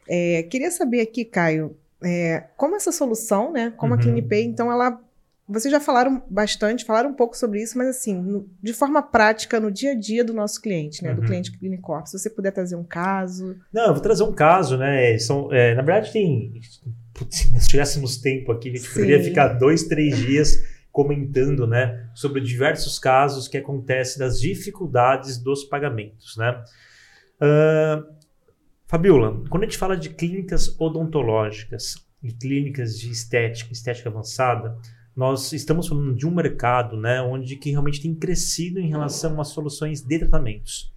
é, 0.09 0.43
queria 0.45 0.71
saber 0.71 1.01
aqui, 1.01 1.25
Caio, 1.25 1.77
é, 2.03 2.45
como 2.57 2.77
essa 2.77 2.93
solução, 2.93 3.53
né? 3.53 3.73
Como 3.77 3.95
a 3.95 3.97
Uhum. 3.97 4.03
CliniPay, 4.03 4.45
então 4.45 4.71
ela. 4.71 5.01
Vocês 5.51 5.73
já 5.73 5.81
falaram 5.81 6.23
bastante, 6.29 6.85
falaram 6.85 7.09
um 7.09 7.15
pouco 7.15 7.35
sobre 7.35 7.63
isso, 7.63 7.79
mas 7.79 7.89
assim, 7.89 8.15
no- 8.15 8.47
de 8.63 8.75
forma 8.75 9.03
prática, 9.03 9.59
no 9.59 9.71
dia 9.73 9.93
a 9.93 9.95
dia 9.95 10.23
do 10.23 10.35
nosso 10.35 10.61
cliente, 10.61 11.03
né? 11.03 11.15
Do 11.15 11.23
Uhum. 11.23 11.27
cliente 11.27 11.51
Clinicorp. 11.59 12.07
Se 12.07 12.19
você 12.19 12.29
puder 12.29 12.53
trazer 12.53 12.77
um 12.77 12.85
caso. 12.85 13.57
Não, 13.73 13.87
eu 13.87 13.95
vou 13.95 14.03
trazer 14.03 14.25
um 14.25 14.33
caso, 14.35 14.77
né? 14.77 15.17
São, 15.19 15.51
é, 15.53 15.75
na 15.75 15.81
verdade, 15.83 16.13
tem. 16.13 16.61
Putz, 17.15 17.37
se 17.65 17.69
tivéssemos 17.69 18.19
tempo 18.19 18.53
aqui, 18.53 18.69
a 18.69 18.73
gente 18.73 18.83
Sim. 18.87 18.93
poderia 18.93 19.25
ficar 19.25 19.49
dois, 19.55 19.85
três 19.85 20.19
dias 20.19 20.63
comentando, 20.93 21.67
né? 21.67 22.07
Sobre 22.15 22.43
diversos 22.43 22.99
casos 22.99 23.49
que 23.49 23.57
acontecem 23.57 24.19
das 24.19 24.39
dificuldades 24.39 25.39
dos 25.39 25.65
pagamentos, 25.65 26.37
né? 26.37 26.63
Ah, 27.41 28.05
Fabiola, 28.87 29.45
quando 29.51 29.65
a 29.65 29.67
gente 29.67 29.79
fala 29.79 29.97
de 29.97 30.11
clínicas 30.11 30.75
odontológicas 30.81 31.95
e 32.23 32.33
clínicas 32.33 32.99
de 32.99 33.11
estética, 33.11 33.73
estética 33.73 34.09
avançada, 34.09 34.79
nós 35.15 35.53
estamos 35.53 35.89
falando 35.89 36.15
de 36.15 36.27
um 36.27 36.35
mercado, 36.35 36.97
né, 36.97 37.21
onde 37.21 37.57
que 37.57 37.71
realmente 37.71 38.01
tem 38.01 38.15
crescido 38.15 38.79
em 38.79 38.89
relação 38.89 39.41
às 39.41 39.49
soluções 39.49 40.01
de 40.01 40.19
tratamentos. 40.19 40.93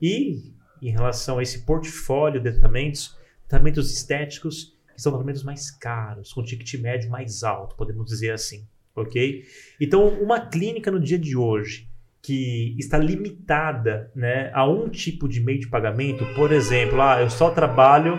E 0.00 0.52
em 0.82 0.90
relação 0.90 1.38
a 1.38 1.42
esse 1.42 1.60
portfólio 1.64 2.42
de 2.42 2.52
tratamentos, 2.52 3.16
tratamentos 3.46 3.92
estéticos 3.92 4.76
que 4.94 5.00
são 5.00 5.12
tratamentos 5.12 5.42
mais 5.42 5.70
caros, 5.70 6.32
com 6.32 6.42
ticket 6.42 6.80
médio 6.80 7.10
mais 7.10 7.42
alto, 7.42 7.76
podemos 7.76 8.06
dizer 8.06 8.32
assim, 8.32 8.66
ok? 8.94 9.44
Então, 9.80 10.08
uma 10.08 10.40
clínica 10.40 10.90
no 10.90 10.98
dia 10.98 11.18
de 11.18 11.36
hoje 11.36 11.88
que 12.26 12.74
está 12.76 12.98
limitada 12.98 14.10
né, 14.12 14.50
a 14.52 14.68
um 14.68 14.88
tipo 14.88 15.28
de 15.28 15.40
meio 15.40 15.60
de 15.60 15.68
pagamento, 15.68 16.26
por 16.34 16.50
exemplo, 16.50 17.00
ah, 17.00 17.22
eu 17.22 17.30
só 17.30 17.50
trabalho 17.50 18.18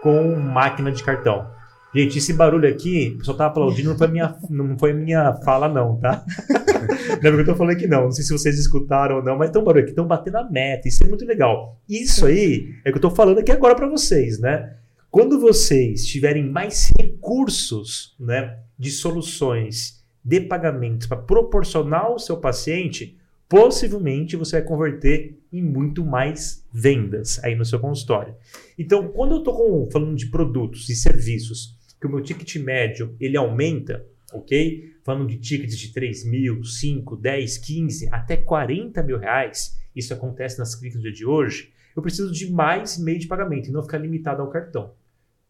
com 0.00 0.36
máquina 0.36 0.92
de 0.92 1.02
cartão. 1.02 1.50
Gente, 1.92 2.18
esse 2.18 2.32
barulho 2.32 2.68
aqui, 2.68 3.14
o 3.16 3.18
pessoal 3.18 3.36
tá 3.36 3.46
aplaudindo, 3.46 3.90
não 3.90 3.98
foi 3.98 4.06
minha, 4.06 4.36
não 4.48 4.78
foi 4.78 4.92
minha 4.92 5.34
fala, 5.44 5.68
não, 5.68 5.96
tá? 5.96 6.24
é 7.10 7.16
porque 7.16 7.40
eu 7.40 7.44
tô 7.44 7.56
falando 7.56 7.74
aqui, 7.74 7.88
não. 7.88 8.04
Não 8.04 8.12
sei 8.12 8.22
se 8.22 8.32
vocês 8.32 8.56
escutaram 8.56 9.16
ou 9.16 9.22
não, 9.24 9.36
mas 9.36 9.50
tem 9.50 9.60
um 9.60 9.64
barulho 9.64 9.82
aqui, 9.82 9.90
estão 9.90 10.06
batendo 10.06 10.36
a 10.36 10.48
meta. 10.48 10.86
Isso 10.86 11.02
é 11.02 11.08
muito 11.08 11.24
legal. 11.24 11.76
Isso 11.88 12.26
aí 12.26 12.76
é 12.84 12.90
o 12.90 12.92
que 12.92 12.98
eu 12.98 13.02
tô 13.02 13.10
falando 13.10 13.40
aqui 13.40 13.50
agora 13.50 13.74
para 13.74 13.88
vocês, 13.88 14.38
né? 14.38 14.76
Quando 15.10 15.40
vocês 15.40 16.06
tiverem 16.06 16.48
mais 16.48 16.92
recursos, 16.96 18.14
né, 18.20 18.58
de 18.78 18.92
soluções 18.92 20.04
de 20.24 20.40
pagamentos 20.40 21.08
para 21.08 21.16
proporcionar 21.16 22.04
ao 22.04 22.18
seu 22.20 22.36
paciente, 22.36 23.18
possivelmente 23.50 24.36
você 24.36 24.60
vai 24.60 24.68
converter 24.68 25.36
em 25.52 25.60
muito 25.60 26.06
mais 26.06 26.64
vendas 26.72 27.42
aí 27.42 27.56
no 27.56 27.64
seu 27.64 27.80
consultório. 27.80 28.32
Então, 28.78 29.08
quando 29.08 29.32
eu 29.32 29.38
estou 29.38 29.90
falando 29.90 30.14
de 30.14 30.26
produtos 30.26 30.88
e 30.88 30.94
serviços, 30.94 31.76
que 32.00 32.06
o 32.06 32.10
meu 32.10 32.22
ticket 32.22 32.54
médio 32.56 33.16
ele 33.18 33.36
aumenta, 33.36 34.06
ok? 34.32 34.94
Falando 35.02 35.26
de 35.26 35.36
tickets 35.36 35.76
de 35.76 35.92
3 35.92 36.24
mil, 36.26 36.62
5, 36.62 37.16
10, 37.16 37.58
15, 37.58 38.08
até 38.12 38.36
40 38.36 39.02
mil 39.02 39.18
reais, 39.18 39.76
isso 39.96 40.14
acontece 40.14 40.56
nas 40.56 40.76
clínicas 40.76 41.02
do 41.02 41.02
dia 41.02 41.12
de 41.12 41.26
hoje, 41.26 41.72
eu 41.96 42.02
preciso 42.02 42.32
de 42.32 42.52
mais 42.52 42.96
meio 42.98 43.18
de 43.18 43.26
pagamento 43.26 43.68
e 43.68 43.72
não 43.72 43.82
ficar 43.82 43.98
limitado 43.98 44.40
ao 44.40 44.48
cartão. 44.48 44.92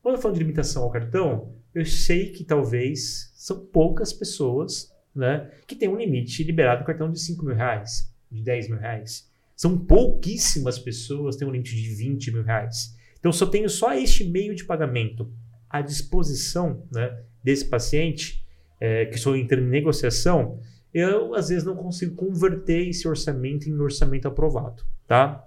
Quando 0.02 0.14
eu 0.14 0.22
falo 0.22 0.32
de 0.32 0.40
limitação 0.40 0.84
ao 0.84 0.90
cartão, 0.90 1.52
eu 1.74 1.84
sei 1.84 2.30
que 2.30 2.44
talvez 2.44 3.30
são 3.34 3.60
poucas 3.66 4.10
pessoas 4.10 4.90
né, 5.14 5.50
que 5.66 5.74
têm 5.74 5.88
um 5.88 5.96
limite 5.96 6.42
liberado 6.44 6.80
no 6.80 6.86
cartão 6.86 7.10
de 7.10 7.20
5 7.20 7.44
mil 7.44 7.54
reais, 7.54 8.12
de 8.30 8.42
10 8.42 8.68
mil 8.68 8.78
reais. 8.78 9.28
São 9.56 9.76
pouquíssimas 9.78 10.78
pessoas 10.78 11.34
que 11.34 11.40
têm 11.40 11.48
um 11.48 11.52
limite 11.52 11.74
de 11.74 11.94
20 11.94 12.32
mil 12.32 12.42
reais. 12.42 12.96
Então, 13.18 13.30
se 13.30 13.42
eu 13.42 13.48
tenho 13.48 13.68
só 13.68 13.92
este 13.92 14.24
meio 14.24 14.54
de 14.54 14.64
pagamento 14.64 15.30
à 15.68 15.82
disposição 15.82 16.86
né, 16.90 17.22
desse 17.44 17.66
paciente, 17.66 18.44
é, 18.80 19.04
que 19.04 19.16
estou 19.16 19.36
entrando 19.36 19.66
em 19.66 19.70
negociação, 19.70 20.58
eu 20.92 21.34
às 21.34 21.50
vezes 21.50 21.64
não 21.64 21.76
consigo 21.76 22.14
converter 22.16 22.88
esse 22.88 23.06
orçamento 23.06 23.68
em 23.68 23.78
orçamento 23.78 24.26
aprovado, 24.26 24.82
tá? 25.06 25.46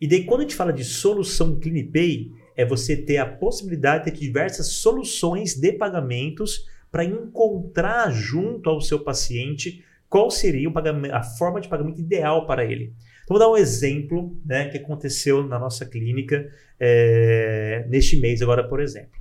E 0.00 0.06
daí, 0.06 0.24
quando 0.24 0.40
a 0.40 0.42
gente 0.42 0.56
fala 0.56 0.72
de 0.72 0.84
solução 0.84 1.58
CleanPay, 1.58 2.32
é 2.56 2.64
você 2.64 2.96
ter 2.96 3.18
a 3.18 3.26
possibilidade 3.26 4.04
de 4.04 4.10
ter 4.10 4.18
diversas 4.18 4.66
soluções 4.68 5.54
de 5.54 5.72
pagamentos 5.72 6.66
para 6.92 7.04
encontrar 7.04 8.10
junto 8.12 8.68
ao 8.68 8.80
seu 8.82 9.02
paciente 9.02 9.82
qual 10.10 10.30
seria 10.30 10.70
a 11.12 11.22
forma 11.22 11.58
de 11.58 11.68
pagamento 11.68 11.98
ideal 11.98 12.46
para 12.46 12.62
ele. 12.62 12.94
Então, 13.24 13.38
vou 13.38 13.38
dar 13.38 13.50
um 13.50 13.56
exemplo 13.56 14.38
né, 14.44 14.68
que 14.68 14.76
aconteceu 14.76 15.42
na 15.42 15.58
nossa 15.58 15.86
clínica 15.86 16.46
é, 16.78 17.86
neste 17.88 18.20
mês, 18.20 18.42
agora, 18.42 18.68
por 18.68 18.78
exemplo. 18.78 19.18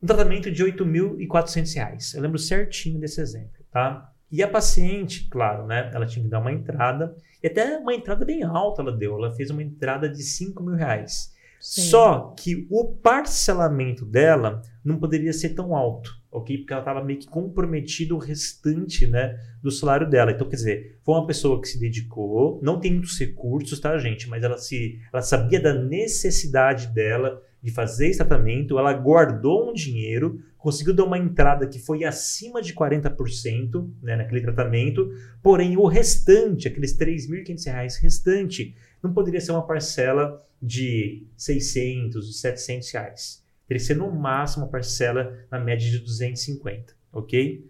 Um 0.00 0.06
tratamento 0.06 0.52
de 0.52 0.62
R$ 0.62 0.72
8.400. 0.72 2.14
Eu 2.14 2.22
lembro 2.22 2.38
certinho 2.38 3.00
desse 3.00 3.20
exemplo, 3.20 3.64
tá? 3.72 4.12
E 4.30 4.40
a 4.40 4.46
paciente, 4.46 5.28
claro, 5.28 5.66
né? 5.66 5.90
Ela 5.92 6.06
tinha 6.06 6.24
que 6.24 6.30
dar 6.30 6.38
uma 6.38 6.52
entrada, 6.52 7.16
e 7.42 7.48
até 7.48 7.76
uma 7.78 7.94
entrada 7.94 8.24
bem 8.24 8.44
alta 8.44 8.82
ela 8.82 8.96
deu. 8.96 9.16
Ela 9.16 9.34
fez 9.34 9.50
uma 9.50 9.62
entrada 9.62 10.08
de 10.08 10.22
5 10.22 10.62
mil 10.62 10.76
reais. 10.76 11.34
Sim. 11.60 11.82
Só 11.82 12.34
que 12.38 12.68
o 12.70 12.84
parcelamento 12.84 14.04
dela 14.04 14.62
não 14.84 14.98
poderia 14.98 15.32
ser 15.32 15.50
tão 15.50 15.74
alto, 15.74 16.10
ok? 16.36 16.58
Porque 16.58 16.72
ela 16.72 16.82
estava 16.82 17.02
meio 17.02 17.18
que 17.18 17.26
comprometida 17.26 18.14
o 18.14 18.18
restante, 18.18 19.06
né, 19.06 19.38
do 19.62 19.70
salário 19.70 20.08
dela. 20.08 20.30
Então, 20.30 20.48
quer 20.48 20.56
dizer, 20.56 20.98
foi 21.02 21.14
uma 21.14 21.26
pessoa 21.26 21.60
que 21.60 21.68
se 21.68 21.80
dedicou, 21.80 22.60
não 22.62 22.78
tem 22.78 22.92
muitos 22.92 23.18
recursos, 23.18 23.80
tá, 23.80 23.96
gente? 23.98 24.28
Mas 24.28 24.42
ela 24.42 24.58
se, 24.58 25.00
ela 25.12 25.22
sabia 25.22 25.60
da 25.60 25.72
necessidade 25.72 26.88
dela 26.88 27.42
de 27.62 27.72
fazer 27.72 28.08
esse 28.08 28.18
tratamento, 28.18 28.78
ela 28.78 28.92
guardou 28.92 29.70
um 29.70 29.72
dinheiro, 29.72 30.40
conseguiu 30.56 30.94
dar 30.94 31.04
uma 31.04 31.18
entrada 31.18 31.66
que 31.66 31.78
foi 31.78 32.04
acima 32.04 32.62
de 32.62 32.74
40% 32.74 33.90
né, 34.02 34.14
naquele 34.14 34.40
tratamento, 34.42 35.10
porém 35.42 35.76
o 35.76 35.86
restante, 35.86 36.68
aqueles 36.68 36.96
3.500 36.96 37.64
reais 37.66 37.96
restante, 37.96 38.76
não 39.02 39.12
poderia 39.12 39.40
ser 39.40 39.52
uma 39.52 39.66
parcela 39.66 40.40
de 40.62 41.26
600, 41.36 42.40
700 42.40 42.90
reais. 42.92 43.45
Ser 43.78 43.96
no 43.96 44.10
máximo 44.10 44.64
uma 44.64 44.70
parcela 44.70 45.36
na 45.50 45.58
média 45.58 45.90
de 45.90 45.98
250, 45.98 46.94
ok? 47.12 47.66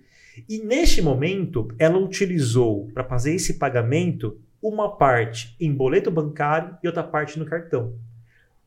E 0.48 0.58
neste 0.58 1.00
momento, 1.00 1.68
ela 1.78 1.98
utilizou 1.98 2.88
para 2.92 3.04
fazer 3.04 3.34
esse 3.34 3.54
pagamento 3.54 4.38
uma 4.62 4.96
parte 4.96 5.56
em 5.58 5.72
boleto 5.72 6.10
bancário 6.10 6.76
e 6.82 6.86
outra 6.86 7.02
parte 7.02 7.38
no 7.38 7.46
cartão. 7.46 7.94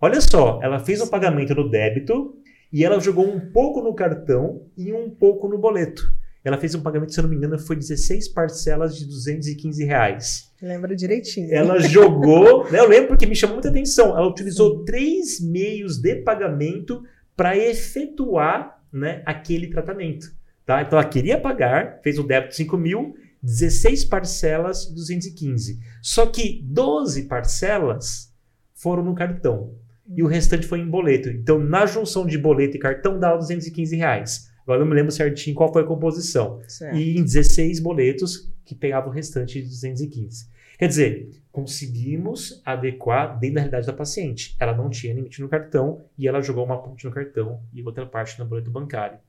Olha 0.01 0.19
só, 0.21 0.59
ela 0.63 0.79
fez 0.79 1.01
o 1.01 1.09
pagamento 1.09 1.53
no 1.53 1.69
débito 1.69 2.35
e 2.71 2.83
ela 2.83 2.99
jogou 2.99 3.27
um 3.27 3.39
pouco 3.51 3.81
no 3.81 3.93
cartão 3.93 4.63
e 4.77 4.91
um 4.93 5.09
pouco 5.09 5.47
no 5.47 5.57
boleto. 5.57 6.17
Ela 6.43 6.57
fez 6.57 6.73
um 6.73 6.81
pagamento, 6.81 7.13
se 7.13 7.19
eu 7.19 7.23
não 7.23 7.29
me 7.29 7.35
engano, 7.35 7.59
foi 7.59 7.75
16 7.75 8.29
parcelas 8.29 8.95
de 8.97 9.05
215 9.05 9.83
reais. 9.83 10.51
Lembra 10.61 10.95
direitinho. 10.95 11.53
Ela 11.53 11.79
jogou, 11.79 12.63
né, 12.71 12.79
eu 12.79 12.87
lembro 12.87 13.09
porque 13.09 13.25
me 13.25 13.35
chamou 13.35 13.55
muita 13.55 13.69
atenção. 13.69 14.17
Ela 14.17 14.27
utilizou 14.27 14.85
três 14.85 15.41
meios 15.41 15.97
de 15.97 16.15
pagamento 16.15 17.03
para 17.39 17.57
efetuar 17.57 18.83
né, 18.91 19.23
aquele 19.25 19.67
tratamento. 19.67 20.29
Tá? 20.65 20.81
Então 20.81 20.99
ela 20.99 21.07
queria 21.07 21.39
pagar, 21.39 22.01
fez 22.03 22.19
o 22.19 22.23
débito 22.23 22.49
de 22.49 22.57
5 22.57 22.77
mil, 22.77 23.15
16 23.41 24.03
parcelas, 24.03 24.91
215. 24.91 25.79
Só 26.01 26.25
que 26.25 26.61
12 26.65 27.29
parcelas 27.29 28.33
foram 28.73 29.05
no 29.05 29.15
cartão 29.15 29.73
e 30.13 30.21
o 30.21 30.27
restante 30.27 30.67
foi 30.67 30.79
em 30.79 30.89
boleto. 30.89 31.29
Então, 31.29 31.57
na 31.57 31.85
junção 31.85 32.25
de 32.25 32.37
boleto 32.37 32.75
e 32.75 32.79
cartão, 32.79 33.17
dá 33.17 33.33
215 33.33 33.95
reais. 33.95 34.49
Agora 34.63 34.81
eu 34.81 34.83
não 34.83 34.89
me 34.89 34.97
lembro 34.97 35.13
certinho 35.13 35.55
qual 35.55 35.71
foi 35.71 35.83
a 35.83 35.87
composição. 35.87 36.59
Certo. 36.67 36.97
E 36.97 37.17
em 37.17 37.23
16 37.23 37.79
boletos, 37.79 38.51
que 38.65 38.75
pegava 38.75 39.07
o 39.07 39.11
restante 39.11 39.61
de 39.61 39.69
215. 39.69 40.45
Quer 40.79 40.87
dizer, 40.87 41.29
conseguimos 41.51 42.61
adequar 42.65 43.37
dentro 43.37 43.55
da 43.55 43.61
realidade 43.61 43.85
da 43.85 43.91
paciente. 43.91 44.55
Ela 44.57 44.73
não 44.73 44.89
tinha 44.89 45.13
limite 45.13 45.41
no 45.41 45.49
cartão 45.49 46.05
e 46.17 46.25
ela 46.25 46.41
jogou 46.41 46.63
uma 46.63 46.81
parte 46.81 47.03
no 47.03 47.11
cartão 47.11 47.61
e 47.73 47.83
outra 47.83 48.05
parte 48.05 48.39
no 48.39 48.45
boleto 48.45 48.71
bancário. 48.71 49.19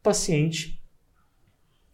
Paciente 0.00 0.80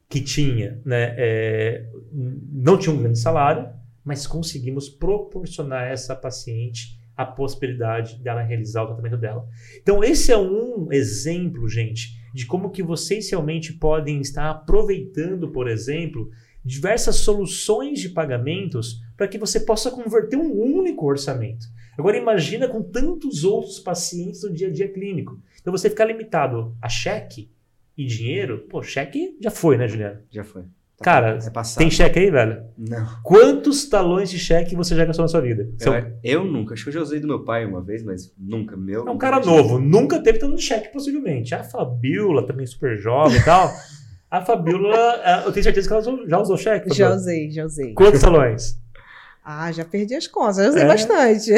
que 0.06 0.20
tinha, 0.20 0.82
né, 0.84 1.14
é, 1.16 1.88
não 2.12 2.76
tinha 2.76 2.94
um 2.94 3.00
grande 3.00 3.18
salário, 3.18 3.70
mas 4.04 4.26
conseguimos 4.26 4.90
proporcionar 4.90 5.84
a 5.84 5.88
essa 5.88 6.14
paciente 6.14 7.00
a 7.16 7.24
possibilidade 7.24 8.16
dela 8.16 8.42
realizar 8.42 8.82
o 8.82 8.86
tratamento 8.88 9.16
dela. 9.16 9.48
Então 9.80 10.04
esse 10.04 10.30
é 10.30 10.36
um 10.36 10.92
exemplo, 10.92 11.66
gente, 11.68 12.20
de 12.34 12.44
como 12.44 12.70
que 12.70 12.82
vocês 12.82 13.30
realmente 13.30 13.72
podem 13.72 14.20
estar 14.20 14.50
aproveitando, 14.50 15.50
por 15.50 15.68
exemplo, 15.68 16.30
diversas 16.64 17.16
soluções 17.16 18.00
de 18.00 18.08
pagamentos 18.10 19.00
para 19.16 19.28
que 19.28 19.38
você 19.38 19.60
possa 19.60 19.90
converter 19.90 20.36
um 20.36 20.52
único 20.52 21.06
orçamento. 21.06 21.66
Agora 21.98 22.16
imagina 22.16 22.68
com 22.68 22.82
tantos 22.82 23.44
outros 23.44 23.78
pacientes 23.78 24.42
no 24.42 24.52
dia 24.52 24.68
a 24.68 24.70
dia 24.72 24.88
clínico. 24.88 25.38
Então 25.60 25.70
você 25.72 25.90
ficar 25.90 26.04
limitado 26.06 26.74
a 26.80 26.88
cheque 26.88 27.50
e 27.96 28.06
dinheiro, 28.06 28.64
pô, 28.70 28.82
cheque 28.82 29.36
já 29.40 29.50
foi, 29.50 29.76
né, 29.76 29.86
Juliano? 29.86 30.20
Já 30.30 30.42
foi. 30.44 30.62
Tá- 30.62 31.04
Cara, 31.04 31.38
é 31.38 31.78
tem 31.78 31.90
cheque 31.90 32.18
aí, 32.18 32.30
velho? 32.30 32.62
Não. 32.76 33.06
Quantos 33.22 33.86
talões 33.88 34.30
de 34.30 34.38
cheque 34.38 34.76
você 34.76 34.94
já 34.94 35.04
gastou 35.04 35.22
na 35.24 35.28
sua 35.28 35.40
vida? 35.40 35.68
São- 35.78 35.94
Eu, 35.94 36.12
eu 36.22 36.44
nunca. 36.44 36.74
Acho 36.74 36.84
que 36.84 36.88
eu 36.90 36.94
já 36.94 37.00
usei 37.00 37.20
do 37.20 37.26
meu 37.26 37.42
pai 37.42 37.64
uma 37.64 37.80
vez, 37.82 38.02
mas 38.02 38.32
nunca. 38.38 38.76
Meu. 38.76 39.06
É 39.06 39.10
um 39.10 39.16
cara 39.18 39.40
novo, 39.40 39.78
nunca 39.78 40.22
teve 40.22 40.38
tanto 40.38 40.58
cheque, 40.60 40.92
possivelmente. 40.92 41.54
A 41.54 41.64
Fabiola, 41.64 42.46
também 42.46 42.66
super 42.66 42.98
jovem 42.98 43.38
e 43.38 43.44
tal. 43.44 43.70
A 44.30 44.40
Fabiola, 44.44 45.42
eu 45.44 45.52
tenho 45.52 45.64
certeza 45.64 45.88
que 45.88 45.92
ela 45.92 46.02
já 46.28 46.38
usou 46.38 46.56
cheque. 46.56 46.88
Já 46.88 46.94
Fabiola? 47.06 47.16
usei, 47.16 47.50
já 47.50 47.64
usei. 47.64 47.94
Quantos 47.94 48.20
salões? 48.20 48.78
Ah, 49.44 49.72
já 49.72 49.84
perdi 49.84 50.14
as 50.14 50.26
contas, 50.28 50.56
já 50.58 50.68
usei 50.68 50.82
É? 50.82 50.86
bastante. 50.86 51.50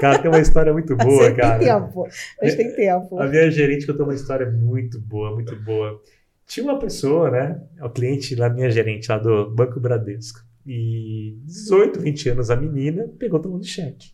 Cara, 0.00 0.18
tem 0.18 0.30
uma 0.30 0.40
história 0.40 0.72
muito 0.72 0.96
boa, 0.96 1.26
tem 1.26 1.36
cara. 1.36 1.58
tempo. 1.60 2.08
Mas 2.42 2.54
tem 2.56 2.74
tempo. 2.74 3.20
A 3.20 3.26
minha 3.28 3.48
gerente 3.50 3.86
contou 3.86 4.06
uma 4.06 4.14
história 4.14 4.50
muito 4.50 4.98
boa, 5.00 5.32
muito 5.32 5.54
boa. 5.56 6.00
Tinha 6.46 6.64
uma 6.64 6.78
pessoa, 6.78 7.30
né? 7.30 7.60
O 7.80 7.88
cliente 7.90 8.34
lá, 8.34 8.48
minha 8.48 8.70
gerente 8.70 9.08
lá 9.08 9.18
do 9.18 9.50
Banco 9.50 9.78
Bradesco. 9.78 10.40
E 10.66 11.36
18, 11.44 12.00
20 12.00 12.30
anos, 12.30 12.50
a 12.50 12.56
menina 12.56 13.08
pegou 13.18 13.38
todo 13.38 13.52
mundo 13.52 13.62
de 13.62 13.68
cheque. 13.68 14.08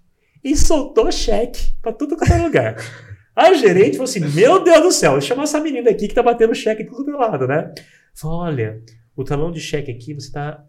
E 0.44 0.54
soltou 0.56 1.10
cheque 1.10 1.72
pra 1.80 1.92
tudo 1.92 2.16
quanto 2.16 2.32
é 2.32 2.38
lugar. 2.42 2.76
A 3.38 3.54
gerente 3.54 3.92
falou 3.92 4.10
assim: 4.10 4.18
Meu 4.34 4.64
Deus 4.64 4.82
do 4.82 4.90
céu, 4.90 5.12
deixa 5.12 5.26
eu 5.26 5.28
chamar 5.28 5.44
essa 5.44 5.60
menina 5.60 5.88
aqui 5.88 6.08
que 6.08 6.14
tá 6.14 6.24
batendo 6.24 6.52
cheque 6.56 6.82
de 6.82 6.90
todo 6.90 7.16
lado, 7.16 7.46
né? 7.46 7.72
Falou: 8.12 8.40
Olha, 8.40 8.82
o 9.14 9.22
talão 9.22 9.52
de 9.52 9.60
cheque 9.60 9.92
aqui, 9.92 10.12
você 10.12 10.32
tá 10.32 10.64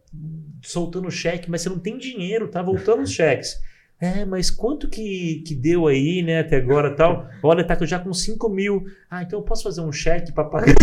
soltando 0.61 1.09
cheque, 1.09 1.49
mas 1.49 1.61
você 1.63 1.69
não 1.69 1.79
tem 1.79 1.97
dinheiro, 1.97 2.47
tá 2.47 2.61
voltando 2.61 3.01
os 3.01 3.11
cheques. 3.11 3.57
É, 4.01 4.23
mas 4.23 4.49
quanto 4.49 4.87
que, 4.87 5.43
que 5.45 5.53
deu 5.53 5.85
aí, 5.85 6.23
né, 6.23 6.39
até 6.39 6.55
agora 6.55 6.95
tal? 6.95 7.27
Olha, 7.43 7.65
tá 7.65 7.77
já 7.85 7.99
com 7.99 8.13
5 8.13 8.47
mil. 8.47 8.85
Ah, 9.11 9.23
então 9.23 9.39
eu 9.39 9.43
posso 9.43 9.63
fazer 9.63 9.81
um 9.81 9.91
cheque 9.91 10.31
para 10.31 10.45
pagar. 10.45 10.73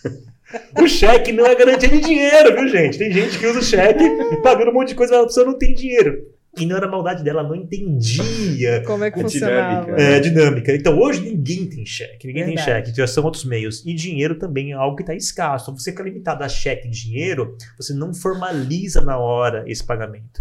o 0.80 0.88
cheque 0.88 1.32
não 1.32 1.44
é 1.44 1.54
garantia 1.54 1.90
de 1.90 2.00
dinheiro, 2.00 2.56
viu, 2.56 2.66
gente? 2.66 2.96
Tem 2.96 3.12
gente 3.12 3.38
que 3.38 3.46
usa 3.46 3.58
o 3.58 3.62
cheque 3.62 4.02
pagando 4.42 4.70
um 4.70 4.72
monte 4.72 4.88
de 4.88 4.94
coisa, 4.94 5.12
mas 5.12 5.24
a 5.24 5.26
pessoa 5.26 5.44
não 5.44 5.58
tem 5.58 5.74
dinheiro. 5.74 6.16
E 6.58 6.64
não 6.66 6.76
era 6.76 6.88
maldade 6.88 7.22
dela, 7.22 7.40
ela 7.40 7.48
não 7.48 7.56
entendia 7.56 8.82
Como 8.86 9.04
é 9.04 9.10
que 9.10 9.20
funcionava? 9.20 9.84
dinâmica. 9.84 10.02
é, 10.02 10.20
dinâmica. 10.20 10.74
Então 10.74 10.98
hoje 10.98 11.20
ninguém 11.20 11.66
tem 11.66 11.84
cheque, 11.84 12.26
ninguém 12.26 12.44
tem 12.46 12.54
Verdade. 12.54 12.86
cheque, 12.86 12.96
já 12.96 13.06
são 13.06 13.24
outros 13.24 13.44
meios. 13.44 13.84
E 13.84 13.92
dinheiro 13.94 14.36
também 14.36 14.72
é 14.72 14.74
algo 14.74 14.96
que 14.96 15.02
está 15.02 15.14
escasso. 15.14 15.72
Você 15.76 15.90
fica 15.90 16.02
limitado 16.02 16.42
a 16.42 16.48
cheque 16.48 16.88
e 16.88 16.90
dinheiro, 16.90 17.56
você 17.78 17.92
não 17.92 18.14
formaliza 18.14 19.00
na 19.00 19.18
hora 19.18 19.64
esse 19.66 19.84
pagamento. 19.84 20.40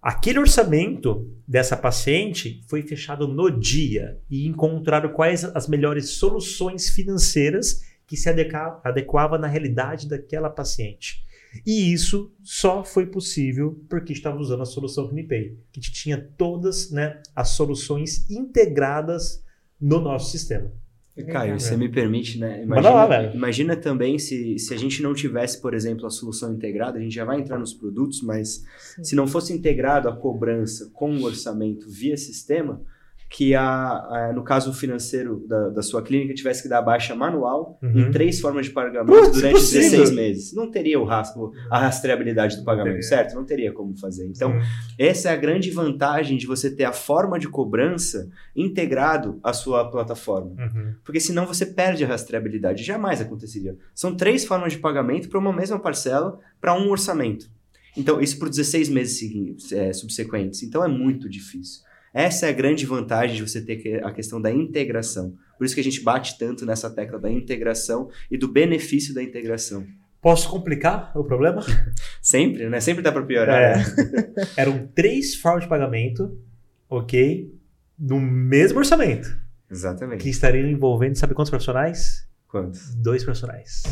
Aquele 0.00 0.38
orçamento 0.38 1.28
dessa 1.46 1.76
paciente 1.76 2.60
foi 2.68 2.82
fechado 2.82 3.26
no 3.26 3.50
dia 3.50 4.16
e 4.30 4.46
encontraram 4.46 5.08
quais 5.10 5.44
as 5.44 5.66
melhores 5.66 6.10
soluções 6.10 6.88
financeiras 6.90 7.82
que 8.06 8.16
se 8.16 8.28
adequa- 8.28 8.80
adequava 8.84 9.36
na 9.36 9.48
realidade 9.48 10.08
daquela 10.08 10.48
paciente. 10.48 11.26
E 11.66 11.92
isso 11.92 12.32
só 12.42 12.84
foi 12.84 13.06
possível 13.06 13.82
porque 13.88 14.12
estava 14.12 14.38
usando 14.38 14.62
a 14.62 14.66
solução 14.66 15.08
Knipay, 15.08 15.56
que 15.72 15.80
tinha 15.80 16.18
todas 16.36 16.90
né, 16.90 17.20
as 17.34 17.50
soluções 17.50 18.28
integradas 18.30 19.42
no 19.80 20.00
nosso 20.00 20.30
sistema. 20.30 20.70
Caio, 21.24 21.58
você 21.58 21.76
me 21.76 21.88
permite, 21.88 22.38
né? 22.38 22.64
Manda 22.64 22.90
lá, 22.90 23.06
velho. 23.06 23.34
imagina 23.34 23.76
também 23.76 24.18
se, 24.18 24.58
se 24.58 24.72
a 24.72 24.76
gente 24.76 25.02
não 25.02 25.12
tivesse, 25.12 25.60
por 25.60 25.74
exemplo, 25.74 26.06
a 26.06 26.10
solução 26.10 26.52
integrada, 26.52 26.98
a 26.98 27.02
gente 27.02 27.14
já 27.14 27.24
vai 27.24 27.40
entrar 27.40 27.58
nos 27.58 27.74
produtos, 27.74 28.22
mas 28.22 28.64
Sim. 28.94 29.04
se 29.04 29.16
não 29.16 29.26
fosse 29.26 29.52
integrado 29.52 30.08
a 30.08 30.16
cobrança 30.16 30.90
com 30.92 31.16
o 31.16 31.24
orçamento 31.24 31.90
via 31.90 32.16
sistema, 32.16 32.80
que 33.30 33.54
a, 33.54 33.62
a- 33.66 34.32
no 34.34 34.42
caso 34.42 34.72
financeiro 34.72 35.44
da, 35.46 35.68
da 35.68 35.82
sua 35.82 36.02
clínica 36.02 36.32
tivesse 36.34 36.62
que 36.62 36.68
dar 36.68 36.80
baixa 36.80 37.14
manual 37.14 37.78
Uhum. 37.82 38.00
em 38.08 38.10
três 38.10 38.40
formas 38.40 38.66
de 38.66 38.72
pagamento 38.72 39.06
Putz, 39.14 39.32
durante 39.32 39.50
impossível. 39.56 39.90
16 39.90 40.10
meses. 40.12 40.52
Não 40.54 40.70
teria 40.70 40.98
o 40.98 41.04
rastro, 41.04 41.52
a 41.70 41.78
rastreabilidade 41.78 42.56
do 42.56 42.64
pagamento, 42.64 43.02
certo? 43.04 43.34
Não 43.34 43.44
teria 43.44 43.70
como 43.72 43.94
fazer. 43.98 44.26
Então, 44.26 44.52
Sim. 44.52 44.66
essa 44.98 45.28
é 45.28 45.32
a 45.32 45.36
grande 45.36 45.70
vantagem 45.70 46.38
de 46.38 46.46
você 46.46 46.74
ter 46.74 46.84
a 46.84 46.92
forma 46.92 47.38
de 47.38 47.48
cobrança 47.48 48.28
integrado 48.56 49.38
à 49.42 49.52
sua 49.52 49.90
plataforma. 49.90 50.50
Uhum. 50.58 50.94
Porque 51.04 51.20
senão 51.20 51.46
você 51.46 51.64
perde 51.66 52.04
a 52.04 52.08
rastreabilidade. 52.08 52.82
Jamais 52.82 53.20
aconteceria. 53.20 53.76
São 53.94 54.14
três 54.16 54.44
formas 54.44 54.72
de 54.72 54.78
pagamento 54.78 55.28
para 55.28 55.38
uma 55.38 55.52
mesma 55.52 55.78
parcela 55.78 56.38
para 56.60 56.74
um 56.74 56.90
orçamento. 56.90 57.48
Então, 57.96 58.20
isso 58.20 58.38
por 58.38 58.48
16 58.48 58.88
meses 58.88 59.18
seguintes, 59.18 59.72
é, 59.72 59.92
subsequentes. 59.92 60.62
Então, 60.62 60.84
é 60.84 60.88
muito 60.88 61.28
difícil. 61.28 61.82
Essa 62.18 62.46
é 62.46 62.48
a 62.48 62.52
grande 62.52 62.84
vantagem 62.84 63.36
de 63.36 63.48
você 63.48 63.60
ter 63.60 64.04
a 64.04 64.10
questão 64.10 64.40
da 64.40 64.50
integração. 64.50 65.36
Por 65.56 65.64
isso 65.64 65.72
que 65.72 65.80
a 65.80 65.84
gente 65.84 66.02
bate 66.02 66.36
tanto 66.36 66.66
nessa 66.66 66.90
tecla 66.90 67.16
da 67.16 67.30
integração 67.30 68.10
e 68.28 68.36
do 68.36 68.48
benefício 68.48 69.14
da 69.14 69.22
integração. 69.22 69.86
Posso 70.20 70.50
complicar 70.50 71.12
o 71.16 71.22
problema? 71.22 71.64
Sempre, 72.20 72.68
né? 72.68 72.80
Sempre 72.80 73.04
dá 73.04 73.12
para 73.12 73.22
piorar. 73.22 73.56
É. 73.56 73.76
né? 73.76 73.84
Eram 74.58 74.88
três 74.88 75.36
formas 75.36 75.62
de 75.62 75.68
pagamento, 75.68 76.36
ok? 76.90 77.54
No 77.96 78.20
mesmo 78.20 78.80
orçamento. 78.80 79.38
Exatamente. 79.70 80.20
Que 80.20 80.28
estariam 80.28 80.66
envolvendo, 80.66 81.14
sabe 81.14 81.34
quantos 81.34 81.50
profissionais? 81.50 82.26
Quantos? 82.48 82.96
Dois 82.96 83.22
profissionais. 83.22 83.84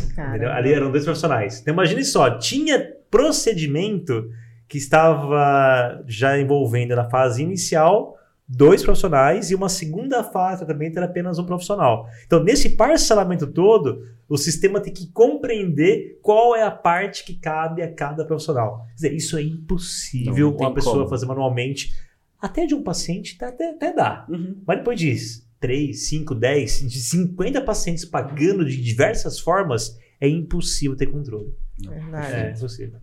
Ali 0.52 0.72
eram 0.72 0.90
dois 0.90 1.04
profissionais. 1.04 1.60
Então 1.60 1.74
imagine 1.74 2.04
só, 2.04 2.36
tinha 2.38 2.92
procedimento 3.08 4.28
que 4.68 4.78
estava 4.78 6.02
já 6.06 6.38
envolvendo 6.40 6.94
na 6.96 7.08
fase 7.08 7.42
inicial 7.42 8.14
dois 8.48 8.82
profissionais 8.82 9.50
e 9.50 9.54
uma 9.56 9.68
segunda 9.68 10.22
fase 10.22 10.60
de 10.60 10.66
tratamento 10.66 10.96
era 10.96 11.06
apenas 11.06 11.38
um 11.38 11.44
profissional. 11.44 12.08
Então, 12.24 12.42
nesse 12.42 12.70
parcelamento 12.76 13.46
todo, 13.46 14.06
o 14.28 14.36
sistema 14.36 14.80
tem 14.80 14.92
que 14.92 15.08
compreender 15.10 16.18
qual 16.22 16.54
é 16.54 16.62
a 16.62 16.70
parte 16.70 17.24
que 17.24 17.34
cabe 17.34 17.82
a 17.82 17.92
cada 17.92 18.24
profissional. 18.24 18.84
Quer 18.88 18.94
dizer, 18.94 19.12
isso 19.14 19.36
é 19.36 19.42
impossível 19.42 20.46
Não, 20.46 20.50
não 20.52 20.56
tem 20.56 20.66
uma 20.68 20.74
pessoa 20.74 20.96
como. 20.98 21.08
fazer 21.08 21.26
manualmente. 21.26 21.92
Até 22.40 22.66
de 22.66 22.74
um 22.74 22.82
paciente 22.82 23.36
tá- 23.36 23.48
até, 23.48 23.70
até 23.70 23.92
dá. 23.92 24.24
Uhum. 24.28 24.62
Mas 24.66 24.78
depois 24.78 24.98
disso, 25.00 25.44
3, 25.58 26.08
5, 26.08 26.34
10, 26.34 26.88
de 26.88 26.98
50 27.00 27.60
pacientes 27.62 28.04
pagando 28.04 28.64
de 28.64 28.80
diversas 28.80 29.40
formas, 29.40 29.98
é 30.20 30.28
impossível 30.28 30.96
ter 30.96 31.06
controle. 31.06 31.52
Verdade. 31.78 32.32
É 32.32 32.50
impossível. 32.56 33.00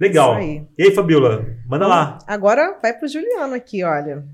Legal. 0.00 0.38
Isso 0.38 0.48
aí. 0.48 0.66
E 0.78 0.82
aí, 0.84 0.94
Fabiola? 0.94 1.46
Manda 1.66 1.86
lá. 1.86 2.18
Agora 2.26 2.78
vai 2.82 2.92
pro 2.92 3.08
Juliano 3.08 3.54
aqui, 3.54 3.82
olha. 3.82 4.24